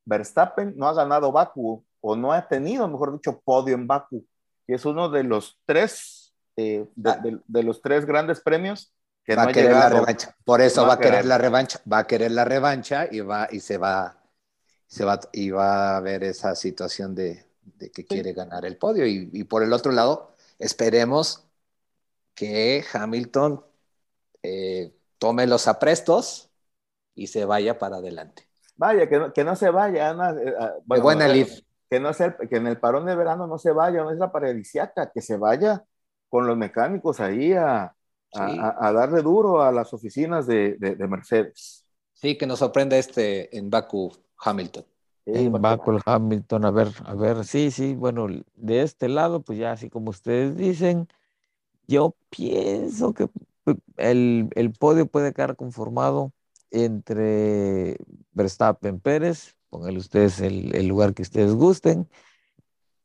Verstappen 0.05 0.75
no 0.77 0.89
ha 0.89 0.93
ganado 0.95 1.33
Baku 1.33 1.85
o 2.01 2.17
no 2.17 2.33
ha 2.33 2.47
tenido, 2.47 2.87
mejor 2.89 3.13
dicho, 3.15 3.41
podio 3.45 3.75
en 3.75 3.87
Baku, 3.87 4.25
que 4.67 4.75
es 4.75 4.85
uno 4.85 5.09
de 5.09 5.25
los 5.25 5.59
tres, 5.67 6.35
eh, 6.57 6.87
de, 6.95 7.11
Ah. 7.11 7.17
de- 7.23 7.41
de 7.47 7.63
los 7.63 7.81
tres 7.81 8.05
grandes 8.05 8.41
premios 8.41 8.93
que 9.25 9.35
va 9.37 9.45
no 9.45 9.51
a 9.51 9.53
querer 9.53 9.73
la 9.73 9.89
revancha. 9.91 10.35
Por 10.45 10.61
eso 10.61 10.83
va 10.87 10.93
ha 10.93 10.95
a 10.95 10.99
querer 10.99 11.13
quedado. 11.23 11.29
la 11.29 11.39
revancha. 11.39 11.81
Va 11.91 11.99
a 11.99 12.07
querer 12.07 12.31
la 12.31 12.45
revancha 12.45 13.07
y 13.11 13.21
va 13.21 13.49
y 13.51 13.61
se 13.61 13.77
va, 13.79 14.17
se 14.89 15.05
va 15.07 15.21
y 15.33 15.51
va 15.53 15.97
a 15.99 16.01
ver 16.01 16.25
esa 16.25 16.57
situación 16.57 17.15
de, 17.15 17.47
de 17.63 17.91
que 17.93 18.07
quiere 18.07 18.35
ganar 18.35 18.67
el 18.67 18.79
podio. 18.79 19.07
Y, 19.07 19.31
y 19.33 19.45
por 19.45 19.63
el 19.63 19.73
otro 19.75 19.93
lado, 19.93 20.35
esperemos 20.59 21.45
que 22.35 22.85
Hamilton 22.93 23.65
eh, 24.43 24.95
tome 25.19 25.47
los 25.47 25.69
aprestos 25.69 26.51
y 27.15 27.29
se 27.29 27.45
vaya 27.45 27.79
para 27.79 27.97
adelante. 27.99 28.49
Vaya, 28.77 29.09
que 29.09 29.19
no, 29.19 29.33
que 29.33 29.45
no 29.45 29.57
se 29.57 29.71
vaya, 29.71 30.11
Ana. 30.11 30.31
eh, 30.31 30.55
ah, 30.59 30.75
bueno, 30.85 31.03
buena 31.05 31.27
eh, 31.29 31.35
lid. 31.35 31.49
que 31.91 32.01
no 32.01 32.13
sea, 32.15 32.37
que 32.37 32.57
en 32.57 32.67
el 32.69 32.79
parón 32.79 33.07
de 33.07 33.17
verano 33.17 33.47
no 33.47 33.59
se 33.59 33.73
vaya, 33.73 34.03
no 34.03 34.11
es 34.13 34.19
la 34.19 34.33
paradisiaca, 34.33 35.11
que 35.13 35.21
se 35.21 35.37
vaya 35.37 35.85
con 36.29 36.47
los 36.47 36.57
mecánicos 36.57 37.21
ahí 37.21 37.53
a, 37.55 37.95
Sí. 38.33 38.41
a- 38.41 38.89
a 38.89 38.93
darle 38.93 39.23
duro 39.23 39.63
a 39.63 39.73
las 39.73 39.93
oficinas 39.95 40.47
de, 40.47 40.77
de- 40.79 40.97
de 40.97 41.09
Mercedes. 41.09 41.85
Sí, 42.15 42.37
que 42.37 42.47
nos 42.47 42.59
sorprenda 42.59 42.97
este 42.99 43.57
en 43.57 43.71
Baku 43.71 44.13
Hamilton. 44.41 44.85
Sí, 45.27 45.49
Baku, 45.51 45.93
el 45.93 46.01
Hamilton, 46.07 46.65
a 46.65 46.71
ver, 46.71 46.89
a 47.05 47.15
ver, 47.15 47.45
sí, 47.45 47.71
sí, 47.71 47.95
bueno, 47.95 48.29
de 48.55 48.83
este 48.83 49.09
lado, 49.09 49.43
pues 49.43 49.59
ya 49.59 49.73
así 49.73 49.91
como 49.91 50.11
ustedes 50.11 50.57
dicen, 50.57 51.07
yo 51.87 52.17
pienso 52.31 53.15
que 53.15 53.27
pu- 53.65 53.81
el, 53.97 54.49
el 54.55 54.73
podio 54.73 55.07
puede 55.07 55.35
quedar 55.35 55.57
conformado 55.57 56.33
entre 56.71 57.99
Verstappen 58.33 59.01
Pérez, 59.01 59.57
pónganle 59.71 59.99
ustedes 59.99 60.41
el, 60.41 60.75
el 60.75 60.89
lugar 60.89 61.15
que 61.15 61.23
ustedes 61.23 61.53
gusten, 61.55 62.09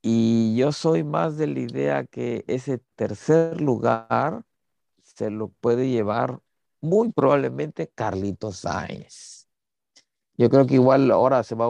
y 0.02 0.56
yo 0.58 0.72
soy 0.72 1.04
más 1.04 1.38
de 1.38 1.48
la 1.48 1.60
idea 1.60 2.06
que 2.06 2.44
ese 2.48 2.80
tercer 2.96 3.62
lugar 3.62 4.44
se 5.04 5.30
lo 5.30 5.50
puede 5.50 5.90
llevar 5.90 6.40
muy 6.82 7.12
probablemente 7.12 7.88
Carlitos 7.88 8.58
Sainz. 8.58 9.43
Yo 10.38 10.50
creo 10.50 10.66
que 10.66 10.76
igual 10.76 11.12
ahora 11.12 11.44
se 11.44 11.56
va, 11.56 11.66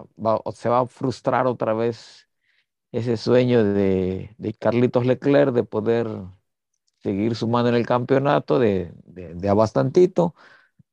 a 0.00 0.86
frustrar 0.86 1.46
otra 1.46 1.74
vez 1.74 2.28
ese 2.92 3.16
sueño 3.16 3.64
de, 3.64 4.34
de 4.38 4.54
Carlitos 4.54 5.06
Leclerc 5.06 5.52
de 5.52 5.64
poder 5.64 6.08
seguir 7.00 7.34
sumando 7.36 7.68
en 7.70 7.76
el 7.76 7.86
campeonato 7.86 8.58
de, 8.58 8.92
de, 9.04 9.48
a 9.48 9.54
bastantito, 9.54 10.34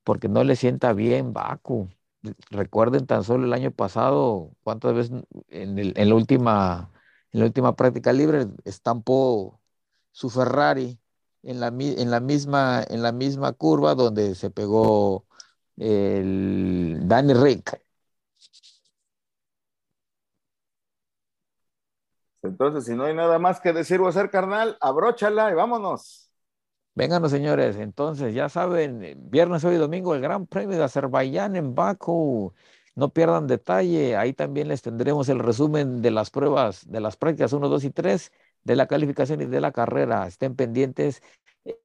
porque 0.03 0.29
no 0.29 0.43
le 0.43 0.55
sienta 0.55 0.93
bien 0.93 1.33
Baku. 1.33 1.89
Recuerden 2.51 3.05
tan 3.07 3.23
solo 3.23 3.45
el 3.45 3.53
año 3.53 3.71
pasado, 3.71 4.51
cuántas 4.63 4.93
veces 4.95 5.23
en, 5.49 6.09
la 6.09 6.15
última, 6.15 6.91
en 7.31 7.41
la 7.41 7.45
última 7.47 7.75
práctica 7.75 8.13
libre 8.13 8.47
estampó 8.65 9.61
su 10.11 10.29
Ferrari 10.29 10.99
en 11.43 11.59
la 11.59 11.71
misma, 11.71 12.83
en 12.89 13.03
la 13.03 13.11
misma 13.11 13.53
curva 13.53 13.95
donde 13.95 14.35
se 14.35 14.49
pegó 14.49 15.25
el 15.77 16.99
Danny 17.03 17.33
Rick. 17.33 17.81
Entonces, 22.43 22.85
si 22.85 22.93
no 22.93 23.05
hay 23.05 23.13
nada 23.13 23.39
más 23.39 23.59
que 23.59 23.73
decir 23.73 23.99
o 24.01 24.07
hacer, 24.07 24.29
carnal, 24.29 24.77
abróchala 24.79 25.51
y 25.51 25.55
vámonos. 25.55 26.31
Vénganos, 26.93 27.31
señores. 27.31 27.75
Entonces, 27.75 28.33
ya 28.33 28.47
saben, 28.49 29.15
viernes, 29.29 29.65
hoy 29.65 29.75
y 29.75 29.77
domingo, 29.77 30.15
el 30.15 30.21
Gran 30.21 30.47
Premio 30.47 30.77
de 30.77 30.83
Azerbaiyán 30.83 31.55
en 31.55 31.75
Baku. 31.75 32.53
No 32.95 33.09
pierdan 33.09 33.47
detalle. 33.47 34.15
Ahí 34.15 34.31
también 34.31 34.69
les 34.69 34.81
tendremos 34.81 35.27
el 35.27 35.39
resumen 35.39 36.01
de 36.01 36.11
las 36.11 36.29
pruebas, 36.29 36.89
de 36.89 37.01
las 37.01 37.17
prácticas 37.17 37.51
1, 37.51 37.67
2 37.67 37.83
y 37.83 37.89
3, 37.89 38.31
de 38.63 38.75
la 38.77 38.87
calificación 38.87 39.41
y 39.41 39.45
de 39.45 39.59
la 39.59 39.71
carrera. 39.73 40.27
Estén 40.27 40.55
pendientes 40.55 41.21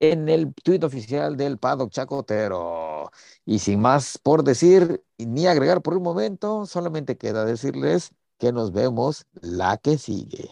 en 0.01 0.29
el 0.29 0.53
tuit 0.55 0.85
oficial 0.85 1.37
del 1.37 1.59
Paddock 1.59 1.91
Chacotero. 1.91 3.11
Y 3.45 3.59
sin 3.59 3.81
más 3.81 4.19
por 4.19 4.45
decir 4.45 5.03
ni 5.19 5.47
agregar 5.47 5.83
por 5.83 5.97
un 5.97 6.03
momento, 6.03 6.67
solamente 6.67 7.17
queda 7.17 7.45
decirles 7.45 8.13
que 8.39 8.53
nos 8.53 8.73
vemos 8.73 9.27
la 9.41 9.77
que 9.77 9.99
sigue. 9.99 10.51